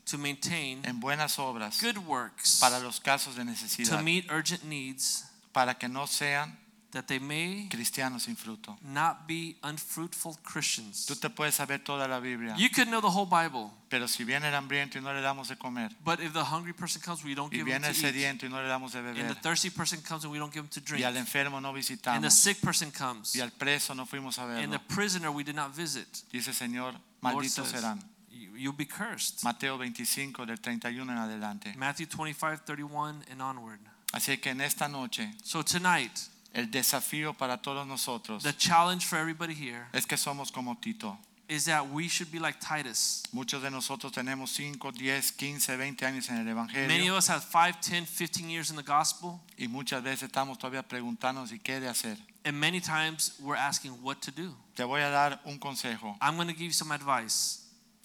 to 0.07 0.17
maintain 0.19 0.81
en 0.85 0.99
buenas 0.99 1.39
obras 1.39 1.81
good 1.83 1.99
works, 1.99 2.59
para 2.59 2.81
los 2.81 3.01
casos 3.01 3.37
de 3.37 3.45
to 3.85 4.03
meet 4.03 4.31
urgent 4.31 4.65
needs, 4.65 5.27
para 5.53 5.75
que 5.75 5.89
no 5.89 6.07
sean 6.07 6.57
that 6.93 7.07
they 7.07 7.19
may 7.19 7.69
cristianos 7.71 8.23
sin 8.25 8.37
fruto. 8.37 8.77
not 8.83 9.27
be 9.27 9.57
unfruitful 9.63 10.37
Christians. 10.43 11.07
Tú 11.07 11.17
te 11.17 11.29
puedes 11.31 11.55
saber 11.55 11.79
toda 11.85 12.07
la 12.09 12.21
Biblia, 12.21 12.55
You 12.57 12.69
could 12.71 12.89
know 12.89 13.01
the 13.01 13.09
whole 13.11 13.27
Bible, 13.27 13.71
pero 13.89 14.07
si 14.09 14.25
viene 14.25 14.49
el 14.49 14.55
hambriento 14.55 14.99
y 14.99 15.01
no 15.01 15.13
le 15.13 15.21
damos 15.21 15.49
de 15.49 15.57
comer, 15.57 15.91
but 16.05 16.21
if 16.21 16.33
the 16.33 16.45
hungry 16.45 16.73
person 16.73 17.01
comes, 17.01 17.23
we 17.25 17.35
don't 17.35 17.53
give 17.53 17.67
him 17.67 17.83
to 17.83 17.89
eat. 17.91 17.97
sediento 17.97 18.47
y 18.47 18.49
no 18.49 18.61
le 18.63 18.69
damos 18.69 18.93
de 18.93 18.99
And 19.01 19.29
the 19.29 19.35
thirsty 19.35 19.71
person 19.71 20.01
comes 20.03 20.25
and 20.25 20.33
we 20.33 20.39
don't 20.39 20.53
give 20.53 20.63
him 20.65 20.69
to 20.71 20.81
drink. 20.81 21.01
y 21.03 21.05
al 21.05 21.17
enfermo 21.17 21.61
no 21.61 21.71
And 21.71 22.25
the 22.25 22.31
sick 22.31 22.61
person 22.61 22.91
comes. 22.91 23.35
y 23.35 23.41
al 23.41 23.51
preso 23.53 23.95
no 23.95 24.07
fuimos 24.07 24.39
a 24.39 24.43
And 24.59 24.73
the 24.73 24.79
prisoner 24.79 25.31
we 25.31 25.45
did 25.45 25.55
not 25.55 25.75
visit. 25.75 26.07
dice 26.33 26.53
Señor, 26.53 26.95
malditos 27.23 27.69
serán. 27.69 28.03
"You- 28.31 28.57
You'll 28.57 28.77
be 28.77 28.87
cursed. 28.87 29.43
Mateo 29.43 29.79
25 29.79 30.45
del 30.45 30.59
31 30.61 31.11
en 31.13 31.19
adelante. 31.19 31.75
Matthew 31.77 32.07
25, 32.07 32.65
31 32.65 33.25
and 33.31 33.41
onward. 33.41 33.81
Así 34.13 34.37
que 34.39 34.51
en 34.51 34.61
esta 34.61 34.89
noche 34.89 35.33
So 35.43 35.63
tonight, 35.63 36.13
el 36.53 36.71
desafío 36.71 37.33
para 37.35 37.61
todos 37.63 37.87
nosotros 37.87 38.43
the 38.43 38.53
challenge 38.53 39.07
for 39.07 39.19
everybody 39.19 39.55
here 39.55 39.87
es 39.93 40.07
que 40.07 40.17
somos 40.17 40.51
como 40.53 40.77
Tito. 40.77 41.19
is 41.51 41.65
that 41.65 41.91
we 41.91 42.07
should 42.07 42.31
be 42.31 42.39
like 42.39 42.61
Titus. 42.61 43.25
Muchos 43.33 43.61
de 43.61 43.71
nosotros 43.71 44.13
tenemos 44.13 44.51
5, 44.51 44.93
10, 44.93 45.33
15, 45.33 45.77
20 45.77 46.07
años 46.07 46.31
en 46.31 46.37
el 46.37 46.45
Many 46.45 46.51
Evangelio 46.53 47.11
of 47.13 47.19
us 47.19 47.27
have 47.27 47.43
5, 47.43 47.81
10, 47.83 48.07
15 48.07 48.49
years 48.49 48.71
in 48.71 48.77
the 48.77 48.85
gospel, 48.85 49.41
y 49.59 49.67
muchas 49.67 50.01
veces 50.03 50.31
estamos 50.31 50.59
todavía 50.59 50.85
preguntándonos 50.87 51.51
y 51.51 51.59
qué 51.59 51.81
de 51.81 51.89
hacer. 51.89 52.17
and 52.45 52.59
many 52.59 52.81
times 52.81 53.33
we're 53.43 53.57
asking 53.57 53.91
what 54.03 54.23
to 54.23 54.31
do. 54.31 54.55
Te 54.77 54.85
voy 54.85 55.01
a 55.01 55.11
dar 55.11 55.41
un 55.45 55.59
consejo. 55.59 56.17
I'm 56.21 56.37
going 56.37 56.49
to 56.49 56.55
give 56.55 56.67
you 56.67 56.73
some 56.73 56.93
advice. 56.93 57.60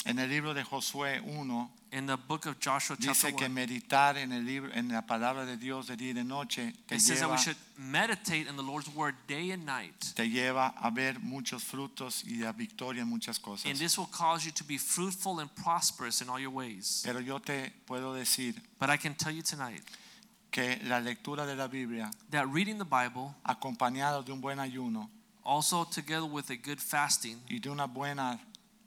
En 0.06 0.20
el 0.20 0.30
libro 0.30 0.54
de 0.54 0.64
Josué 0.64 1.20
1 1.20 1.72
In 1.92 2.08
the 2.08 2.18
book 2.18 2.46
of 2.46 2.60
Joshua, 2.60 2.98
chapter 2.98 3.32
dice 3.32 3.36
que 3.36 3.46
1, 3.46 3.54
meditar 3.54 4.18
en 4.18 4.34
el 4.34 4.46
libro 4.46 4.70
en 4.74 4.90
la 4.90 5.02
palabra 5.02 5.46
de 5.46 5.56
Dios 5.56 5.88
de 5.88 5.96
día 5.96 6.10
y 6.10 6.14
de 6.14 6.24
noche 6.24 6.74
te 6.88 6.96
it 6.96 7.02
says 7.02 7.20
that 7.20 7.28
lleva 7.28 7.32
we 7.32 7.38
should 7.38 7.58
meditate 7.78 8.48
in 8.48 8.56
the 8.58 8.62
Lord's 8.62 8.90
word 8.94 9.16
day 9.28 9.52
and 9.52 9.66
night. 9.66 9.96
te 10.14 10.30
lleva 10.30 10.74
a 10.78 10.92
ver 10.92 11.20
muchos 11.22 11.64
frutos 11.64 12.24
y 12.26 12.44
a 12.44 12.52
victoria 12.52 13.02
en 13.02 13.08
muchas 13.08 13.40
cosas. 13.40 13.66
And 13.66 13.80
this 13.80 13.98
will 13.98 14.10
cause 14.12 14.46
you 14.46 14.52
to 14.52 14.64
be 14.64 14.78
fruitful 14.78 15.40
and 15.40 15.50
prosperous 15.56 16.22
in 16.22 16.30
all 16.30 16.40
your 16.40 16.52
ways. 16.52 17.02
Pero 17.04 17.20
yo 17.20 17.40
te 17.40 17.72
puedo 17.88 18.14
decir 18.14 18.62
But 18.80 18.90
I 18.90 18.98
can 18.98 19.16
tell 19.16 19.34
you 19.34 19.42
tonight 19.42 19.82
que 20.52 20.80
la 20.84 21.00
lectura 21.00 21.46
de 21.48 21.56
la 21.56 21.68
Biblia 21.68 22.12
that 22.32 22.48
reading 22.52 22.78
the 22.78 22.86
Bible, 22.86 23.34
acompañado 23.44 24.24
de 24.24 24.34
un 24.34 24.42
buen 24.42 24.60
ayuno 24.60 25.10
also 25.46 25.86
together 25.86 26.26
with 26.26 26.50
a 26.50 26.58
good 26.58 26.80
fasting 26.80 27.42
y 27.50 27.60
de 27.60 27.70
una 27.70 27.88
buena 27.88 28.40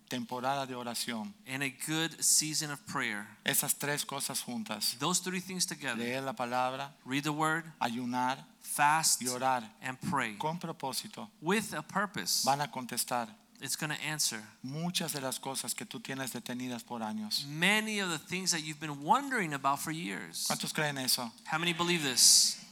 temporada 0.09 0.67
de 0.67 0.75
oración, 0.75 1.33
and 1.47 1.63
a 1.63 1.73
good 1.87 2.13
season 2.21 2.71
of 2.71 2.81
prayer, 2.87 3.27
esas 3.45 3.75
tres 3.79 4.05
cosas 4.05 4.43
juntas, 4.43 4.97
those 4.99 5.21
three 5.21 5.41
things 5.41 5.67
together 5.67 5.99
leer 5.99 6.23
la 6.23 6.33
palabra, 6.33 6.91
read 7.05 7.25
the 7.25 7.33
word, 7.33 7.65
ayunar 7.81 8.39
fast, 8.61 9.23
y 9.23 9.29
orar 9.29 9.63
and 9.83 9.99
pray 10.11 10.37
con 10.39 10.59
propósito, 10.59 11.29
with 11.41 11.75
a 11.75 11.83
purpose, 11.83 12.43
van 12.45 12.61
a 12.61 12.69
contestar 12.69 13.29
it's 13.61 13.77
going 13.77 13.91
to 13.91 14.01
answer 14.03 14.39
muchas 14.63 15.13
de 15.13 15.21
las 15.21 15.39
cosas 15.39 15.75
que 15.75 15.85
tú 15.85 16.01
tienes 16.01 16.33
detenidas 16.33 16.85
por 16.85 17.01
años. 17.01 17.45
many 17.47 18.01
of 18.01 18.11
the 18.11 18.19
things 18.19 18.53
that 18.53 18.63
you've 18.65 18.81
been 18.81 19.03
wondering 19.03 19.53
about 19.53 19.81
for 19.81 19.91
years. 19.91 20.47
¿Cuántos 20.49 20.73
creen 20.73 20.99
eso? 20.99 21.31
How 21.45 21.59
many 21.59 21.73
believe 21.73 22.03
this? 22.03 22.65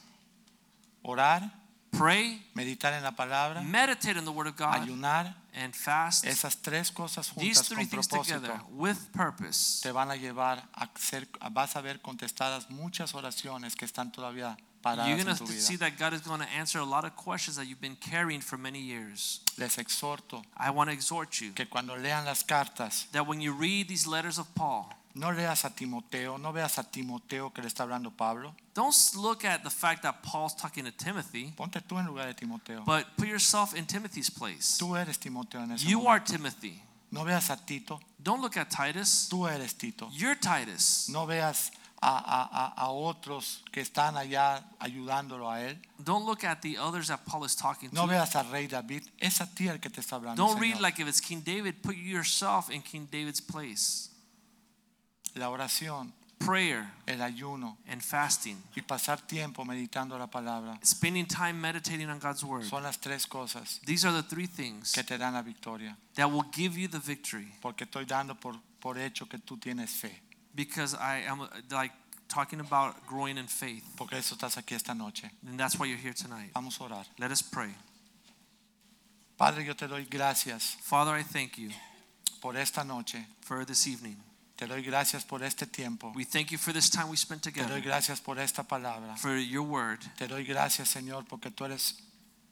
Orar, 1.05 1.51
Pray, 1.97 2.43
meditar 2.55 2.93
en 2.93 3.03
la 3.03 3.13
palabra, 3.13 3.63
meditate 3.63 4.19
on 4.19 4.25
the 4.25 4.31
word 4.31 4.49
of 4.49 4.57
God, 4.57 4.83
ayunar, 4.83 5.35
and 5.55 5.75
fast. 5.75 6.25
esas 6.25 6.57
tres 6.63 6.91
cosas 6.91 7.33
These 7.37 7.63
three 7.63 7.87
con 7.87 8.03
things 8.03 8.09
together 8.09 8.61
with 8.71 8.99
purpose 9.13 9.81
te 9.83 9.91
van 9.91 10.11
a 10.11 10.17
llevar 10.17 10.63
a 10.75 10.89
ser, 10.97 11.27
vas 11.53 11.77
a 11.77 11.81
ver 11.81 12.01
contestadas 12.01 12.71
muchas 12.71 13.15
oraciones 13.15 13.75
que 13.75 13.87
están 13.87 14.13
todavía 14.13 14.57
you're 14.95 15.17
going 15.23 15.37
to 15.37 15.47
see 15.47 15.77
that 15.77 15.99
God 15.99 16.13
is 16.13 16.21
going 16.21 16.41
to 16.41 16.49
answer 16.49 16.79
a 16.79 16.85
lot 16.85 17.05
of 17.05 17.17
questions 17.17 17.57
that 17.57 17.67
you've 17.67 17.81
been 17.81 17.97
carrying 17.97 18.41
for 18.41 18.57
many 18.57 18.79
years. 18.79 19.41
Les 19.59 19.79
exhorto 19.79 20.43
I 20.57 20.71
want 20.71 20.91
to 20.91 20.95
exhort 20.95 21.41
you 21.41 21.53
que 21.53 21.67
cuando 21.67 21.97
lean 21.97 22.25
las 22.25 22.45
cartas, 22.45 23.07
that 23.13 23.27
when 23.27 23.41
you 23.41 23.53
read 23.53 23.89
these 23.89 24.07
letters 24.07 24.39
of 24.39 24.47
Paul, 24.55 24.89
no 25.19 25.33
leas 25.33 25.65
a 25.65 25.71
Timoteo, 25.71 26.37
no 26.39 26.53
veas 26.53 26.79
a 26.79 26.85
Timoteo 26.85 27.51
que 27.53 27.63
le 27.63 27.69
está 27.69 27.83
hablando 27.85 28.11
Pablo. 28.11 28.55
don't 28.75 28.95
look 29.17 29.45
at 29.45 29.63
the 29.63 29.71
fact 29.71 30.03
that 30.03 30.23
Paul's 30.23 30.55
talking 30.55 30.85
to 30.85 30.93
Timothy, 30.93 31.53
Ponte 31.57 31.81
tú 31.81 31.99
en 31.99 32.07
lugar 32.07 32.27
de 32.27 32.35
Timoteo. 32.35 32.85
but 32.85 33.07
put 33.17 33.27
yourself 33.27 33.75
in 33.75 33.87
Timothy's 33.87 34.31
place. 34.31 34.77
Tú 34.79 34.95
eres 34.97 35.19
Timoteo 35.19 35.63
en 35.63 35.73
ese 35.73 35.85
You 35.87 35.99
momento. 36.03 36.11
are 36.11 36.21
Timothy. 36.21 36.83
No 37.11 37.25
veas 37.25 37.51
a 37.51 37.57
Tito, 37.57 38.01
Don't 38.23 38.41
look 38.43 38.57
at 38.57 38.69
Titus. 38.69 39.29
tú 39.31 39.47
eres 39.49 39.75
Tito. 39.75 40.09
You're 40.13 40.35
Titus. 40.37 41.09
No 41.09 41.25
veas 41.25 41.71
a, 42.03 42.09
a- 42.19 42.49
a- 42.53 42.75
a 42.77 42.91
otros 42.91 43.63
que 43.73 43.81
están 43.81 44.17
allá 44.19 44.63
ayudándolo 44.81 45.51
a 45.51 45.63
él. 45.63 45.79
Don't 45.99 46.27
look 46.27 46.45
at 46.45 46.61
the 46.61 46.77
others 46.79 47.07
that 47.09 47.25
Paul 47.25 47.45
is 47.47 47.55
talking 47.57 47.89
No 47.93 48.03
to. 48.03 48.09
veas 48.09 48.35
al 48.37 48.51
rey 48.51 48.67
David. 48.67 49.05
Es 49.19 49.41
a 49.41 49.47
ti 49.47 49.69
el 49.69 49.79
que 49.81 49.89
te 49.89 50.01
está 50.01 50.17
hablando. 50.17 50.37
Don't 50.45 50.61
read 50.61 50.75
Señor. 50.75 50.81
like 50.83 51.01
if 51.01 51.09
it's 51.09 51.21
King 51.23 51.41
David. 51.43 51.81
Put 51.83 51.97
yourself 51.97 52.69
in 52.71 52.83
King 52.83 53.09
David's 53.11 53.41
place. 53.41 54.11
La 55.37 55.51
oración, 55.51 56.13
Prayer 56.39 56.87
el 57.07 57.23
ayuno 57.23 57.79
and 57.89 58.03
fasting, 58.03 58.63
y 58.75 58.83
pasar 58.83 59.21
tiempo 59.27 59.65
meditando 59.65 60.19
la 60.19 60.27
palabra 60.27 60.79
spending 60.85 61.27
time 61.27 61.55
meditating 61.55 62.11
on 62.11 62.19
God's 62.19 62.43
word. 62.45 62.65
son 62.65 62.83
las 62.83 62.99
tres 63.01 63.27
cosas 63.27 63.81
These 63.87 64.05
are 64.07 64.13
the 64.15 64.23
three 64.23 64.47
things 64.47 64.93
que 64.93 65.03
te 65.03 65.17
dan 65.17 65.33
la 65.33 65.41
victoria. 65.43 65.97
that 66.15 66.31
will 66.31 66.45
give 66.53 66.77
you 66.79 66.89
the 66.89 66.99
victory 66.99 67.49
Porque 67.63 67.85
estoy 67.87 68.05
dando 68.07 68.35
por, 68.35 68.55
por 68.81 68.99
hecho 68.99 69.27
que 69.27 69.39
tú 69.39 69.57
tienes 69.59 69.91
fe. 69.91 70.21
because 70.55 70.95
I 70.95 71.23
am 71.27 71.49
like 71.71 71.93
talking 72.29 72.61
about 72.61 73.07
growing 73.07 73.39
in 73.39 73.47
faith. 73.49 73.85
Porque 73.97 74.15
eso 74.19 74.35
estás 74.37 74.57
aquí 74.59 74.75
esta 74.75 74.95
noche. 74.95 75.31
And 75.49 75.59
that's 75.59 75.79
why 75.79 75.87
you're 75.87 75.97
here 76.01 76.13
tonight. 76.15 76.51
Vamos 76.55 76.79
a 76.81 76.85
orar. 76.85 77.07
Let 77.19 77.31
us 77.31 77.41
pray. 77.43 77.75
Padre, 79.39 79.65
yo 79.65 79.75
te 79.75 79.87
doy 79.87 80.05
gracias 80.05 80.77
Father, 80.83 81.13
I 81.15 81.23
thank 81.23 81.57
you 81.59 81.71
por 82.43 82.57
esta 82.57 82.85
noche. 82.85 83.27
for 83.41 83.65
this 83.65 83.87
evening. 83.87 84.17
Te 84.57 84.67
doy 84.67 84.83
gracias 84.83 85.25
por 85.25 85.43
este 85.43 85.67
tiempo. 85.67 86.13
We 86.15 86.25
thank 86.25 86.51
you 86.51 86.59
for 86.59 86.73
this 86.73 86.89
time 86.89 87.09
we 87.11 87.17
spent 87.17 87.43
Te 87.43 87.51
doy 87.51 87.63
together, 87.63 87.83
gracias 87.83 88.21
por 88.21 88.39
esta 88.39 88.63
palabra. 88.63 89.17
for 89.19 89.37
your 89.37 89.63
word. 89.63 90.01
Te 90.17 90.27
doy 90.27 90.45
gracias, 90.45 90.89
Señor, 90.89 91.27
porque 91.29 91.51
tú 91.51 91.65
eres 91.67 91.97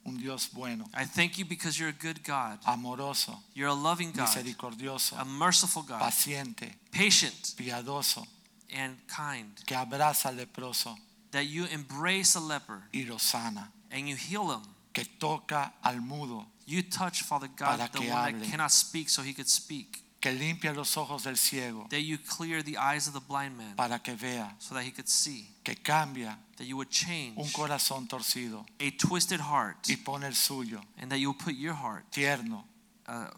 un 0.04 0.18
Dios 0.18 0.50
bueno, 0.52 0.84
I 0.92 1.06
thank 1.06 1.38
you 1.38 1.46
because 1.46 1.78
you're 1.78 1.88
a 1.88 1.92
good 1.98 2.20
God. 2.22 2.58
amoroso, 2.66 3.42
You're 3.54 3.70
a 3.70 3.74
loving 3.74 4.12
God, 4.12 4.28
misericordioso, 4.28 5.16
a 5.18 5.24
merciful 5.24 5.82
God, 5.82 5.98
paciente, 5.98 6.76
patient. 6.92 7.54
Piadoso, 7.56 8.26
and 8.70 8.98
kind, 9.08 9.48
que 9.64 9.74
abraza 9.74 10.28
al 10.28 10.36
leproso. 10.36 10.94
That 11.30 11.46
you 11.46 11.64
embrace 11.66 12.36
a 12.36 12.40
leper. 12.40 12.82
Y 12.92 13.04
lo 13.08 13.16
sana, 13.18 13.72
and 13.90 14.06
you 14.06 14.16
heal 14.16 14.50
him. 14.50 14.62
que 14.92 15.06
toca 15.18 15.72
al 15.82 16.02
mudo, 16.02 16.46
You 16.66 16.82
touch, 16.82 17.22
Father 17.22 17.48
God, 17.48 17.78
the 17.92 18.00
one 18.00 18.40
that 18.40 18.50
cannot 18.50 18.70
speak 18.72 19.08
so 19.08 19.22
he 19.22 19.32
could 19.32 19.48
speak. 19.48 20.03
Que 20.24 20.32
limpia 20.32 20.72
los 20.72 20.96
ojos 20.96 21.24
del 21.24 21.36
ciego 21.36 21.86
That 21.90 22.00
you 22.00 22.16
clear 22.16 22.62
the 22.62 22.78
eyes 22.78 23.06
of 23.06 23.12
the 23.12 23.20
blind 23.20 23.58
man 23.58 23.76
para 23.76 23.98
que 23.98 24.14
vea, 24.14 24.54
so 24.58 24.74
that 24.74 24.82
he 24.82 24.90
could 24.90 25.06
see. 25.06 25.50
que 25.62 25.74
cambia 25.74 26.38
That 26.56 26.64
you 26.64 26.76
would 26.76 26.88
change 26.88 27.36
un 27.36 27.50
corazón 27.52 28.08
torcido 28.08 28.64
a 28.80 28.90
twisted 28.92 29.40
heart 29.40 29.86
y 29.86 29.96
pone 29.96 30.24
el 30.24 30.32
suyo 30.32 30.80
and 30.98 31.10
that 31.10 31.18
you 31.18 31.28
will 31.28 31.38
put 31.38 31.56
your 31.56 31.74
heart, 31.74 32.10
tierno 32.10 32.64
uh, 33.06 33.28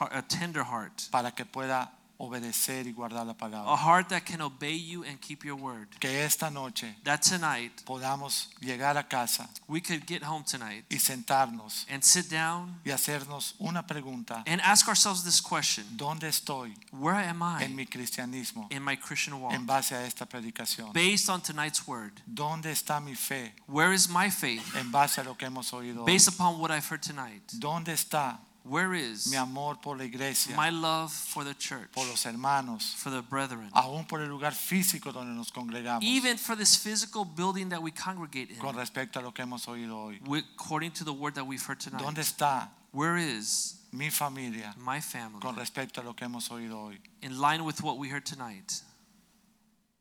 a, 0.00 0.18
a 0.18 0.22
tender 0.22 0.64
heart, 0.64 1.10
para 1.10 1.30
que 1.32 1.44
pueda 1.44 1.90
obedecer 2.26 2.86
y 2.86 2.92
guardar 2.92 3.26
la 3.26 3.34
a 3.66 3.76
heart 3.76 4.08
that 4.08 4.24
can 4.24 4.40
obey 4.40 4.74
you 4.76 5.04
and 5.04 5.20
keep 5.20 5.44
your 5.44 5.56
word. 5.56 5.88
Que 6.00 6.24
esta 6.24 6.50
noche 6.50 6.94
That 7.04 7.22
tonight 7.22 7.82
podamos 7.84 8.48
llegar 8.60 8.96
a 8.96 9.04
casa 9.06 9.48
we 9.68 9.80
could 9.80 10.06
get 10.06 10.22
home 10.22 10.44
tonight 10.44 10.84
y 10.90 10.98
sentarnos 10.98 11.86
and 11.90 12.02
sit 12.02 12.28
down 12.30 12.80
y 12.84 12.90
hacernos 12.90 13.54
una 13.60 13.86
pregunta. 13.86 14.42
and 14.46 14.60
ask 14.62 14.88
ourselves 14.88 15.24
this 15.24 15.40
question 15.40 15.84
¿Dónde 15.96 16.28
estoy 16.28 16.74
Where 16.92 17.16
am 17.16 17.42
I 17.42 17.64
en 17.64 17.74
mi 17.74 17.86
cristianismo 17.86 18.68
in 18.70 18.82
my 18.82 18.96
Christian 18.96 19.40
walk? 19.40 19.52
en 19.54 19.66
base 19.66 19.92
a 19.94 20.06
esta 20.06 20.26
predicación? 20.26 20.92
Based 20.92 21.28
on 21.28 21.40
tonight's 21.40 21.86
word, 21.86 22.12
¿Dónde 22.26 22.70
está 22.70 23.00
mi 23.00 23.14
fe 23.14 23.52
where 23.66 23.92
is 23.92 24.08
my 24.08 24.30
faith 24.30 24.62
en 24.76 24.90
base 24.90 25.20
a 25.20 25.24
lo 25.24 25.34
que 25.36 25.46
hemos 25.46 25.72
oído? 25.72 26.04
hoy? 26.04 26.06
based 26.06 26.28
upon 26.28 26.58
what 26.58 26.70
I've 26.70 26.86
heard 26.88 27.02
tonight? 27.02 27.42
¿Dónde 27.52 27.92
está 27.92 28.38
Where 28.66 28.94
is 28.94 29.30
mi 29.30 29.36
amor 29.36 29.74
por 29.76 29.98
la 29.98 30.04
iglesia, 30.04 30.56
my 30.56 30.70
love 30.70 31.12
for 31.12 31.44
the 31.44 31.52
church, 31.54 31.92
por 31.92 32.06
los 32.06 32.24
hermanos, 32.24 32.94
for 32.94 33.10
the 33.10 33.20
brethren, 33.20 33.70
aún 33.74 34.08
por 34.08 34.22
el 34.22 34.28
lugar 34.28 34.52
físico 34.52 35.12
donde 35.12 35.34
nos 35.34 35.50
congregamos 35.50 36.02
even 36.02 36.38
for 36.38 36.56
this 36.56 36.74
physical 36.74 37.26
building 37.26 37.68
that 37.68 37.82
we 37.82 37.90
congregate 37.90 38.50
in, 38.50 38.56
con 38.56 38.74
respecto 38.74 39.20
a 39.20 39.22
lo 39.22 39.32
que 39.32 39.44
hemos 39.44 39.66
oído 39.66 39.94
hoy? 39.94 40.18
according 40.56 40.90
to 40.90 41.04
the 41.04 41.12
word 41.12 41.34
that 41.34 41.46
we've 41.46 41.62
heard 41.66 41.78
tonight? 41.78 42.02
¿Dónde 42.02 42.20
está 42.20 42.68
Where 42.92 43.18
is 43.18 43.76
mi 43.92 44.08
familia 44.08 44.74
my 44.78 45.00
family 45.00 45.40
con 45.40 45.56
respecto 45.56 46.00
a 46.00 46.02
lo 46.02 46.14
que 46.14 46.26
hemos 46.26 46.48
oído 46.48 46.86
hoy? 46.86 46.98
in 47.20 47.38
line 47.38 47.64
with 47.64 47.82
what 47.82 47.98
we 47.98 48.08
heard 48.08 48.24
tonight? 48.24 48.80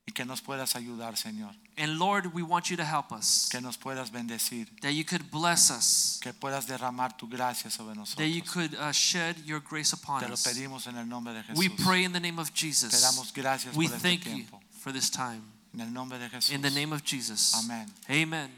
Y 0.05 0.11
que 0.11 0.25
nos 0.25 0.41
puedas 0.41 0.75
ayudar, 0.75 1.15
Señor, 1.15 1.55
And 1.77 1.97
Lord, 1.97 2.33
we 2.33 2.43
want 2.43 2.69
you 2.69 2.77
to 2.77 2.83
help 2.83 3.11
us, 3.11 3.47
que 3.49 3.59
nos 3.61 3.77
puedas 3.77 4.11
bendecir, 4.11 4.67
that 4.81 4.91
you 4.91 5.03
could 5.03 5.31
bless 5.31 5.71
us, 5.71 6.19
que 6.21 6.33
puedas 6.33 6.67
derramar 6.67 7.17
tu 7.17 7.27
gracia 7.27 7.71
sobre 7.71 7.95
that 7.95 8.27
you 8.27 8.41
could 8.41 8.75
uh, 8.75 8.91
shed 8.91 9.37
your 9.45 9.59
grace 9.59 9.93
upon 9.93 10.19
Te 10.19 10.27
lo 10.27 10.33
us. 10.33 10.43
pedimos 10.43 10.87
en 10.87 10.97
el 10.97 11.05
nombre 11.07 11.33
de 11.33 11.43
We 11.55 11.69
pray 11.69 12.03
in 12.03 12.11
the 12.11 12.19
name 12.19 12.37
of 12.37 12.51
Te 12.51 12.67
Jesus. 12.67 13.01
damos 13.01 13.33
gracias 13.33 13.75
We 13.75 13.87
por 13.87 13.95
este 13.95 14.07
thank 14.07 14.25
you 14.25 14.45
for 14.81 14.91
this 14.91 15.09
time. 15.09 15.41
En 15.73 15.79
el 15.81 15.91
nombre 15.91 16.19
de 16.19 16.29
Jesús. 16.29 16.51
In 16.53 16.61
the 16.61 16.69
name 16.69 16.93
of 16.93 17.03
Jesus. 17.03 17.53
Amén. 17.55 17.87
Amen. 18.07 18.51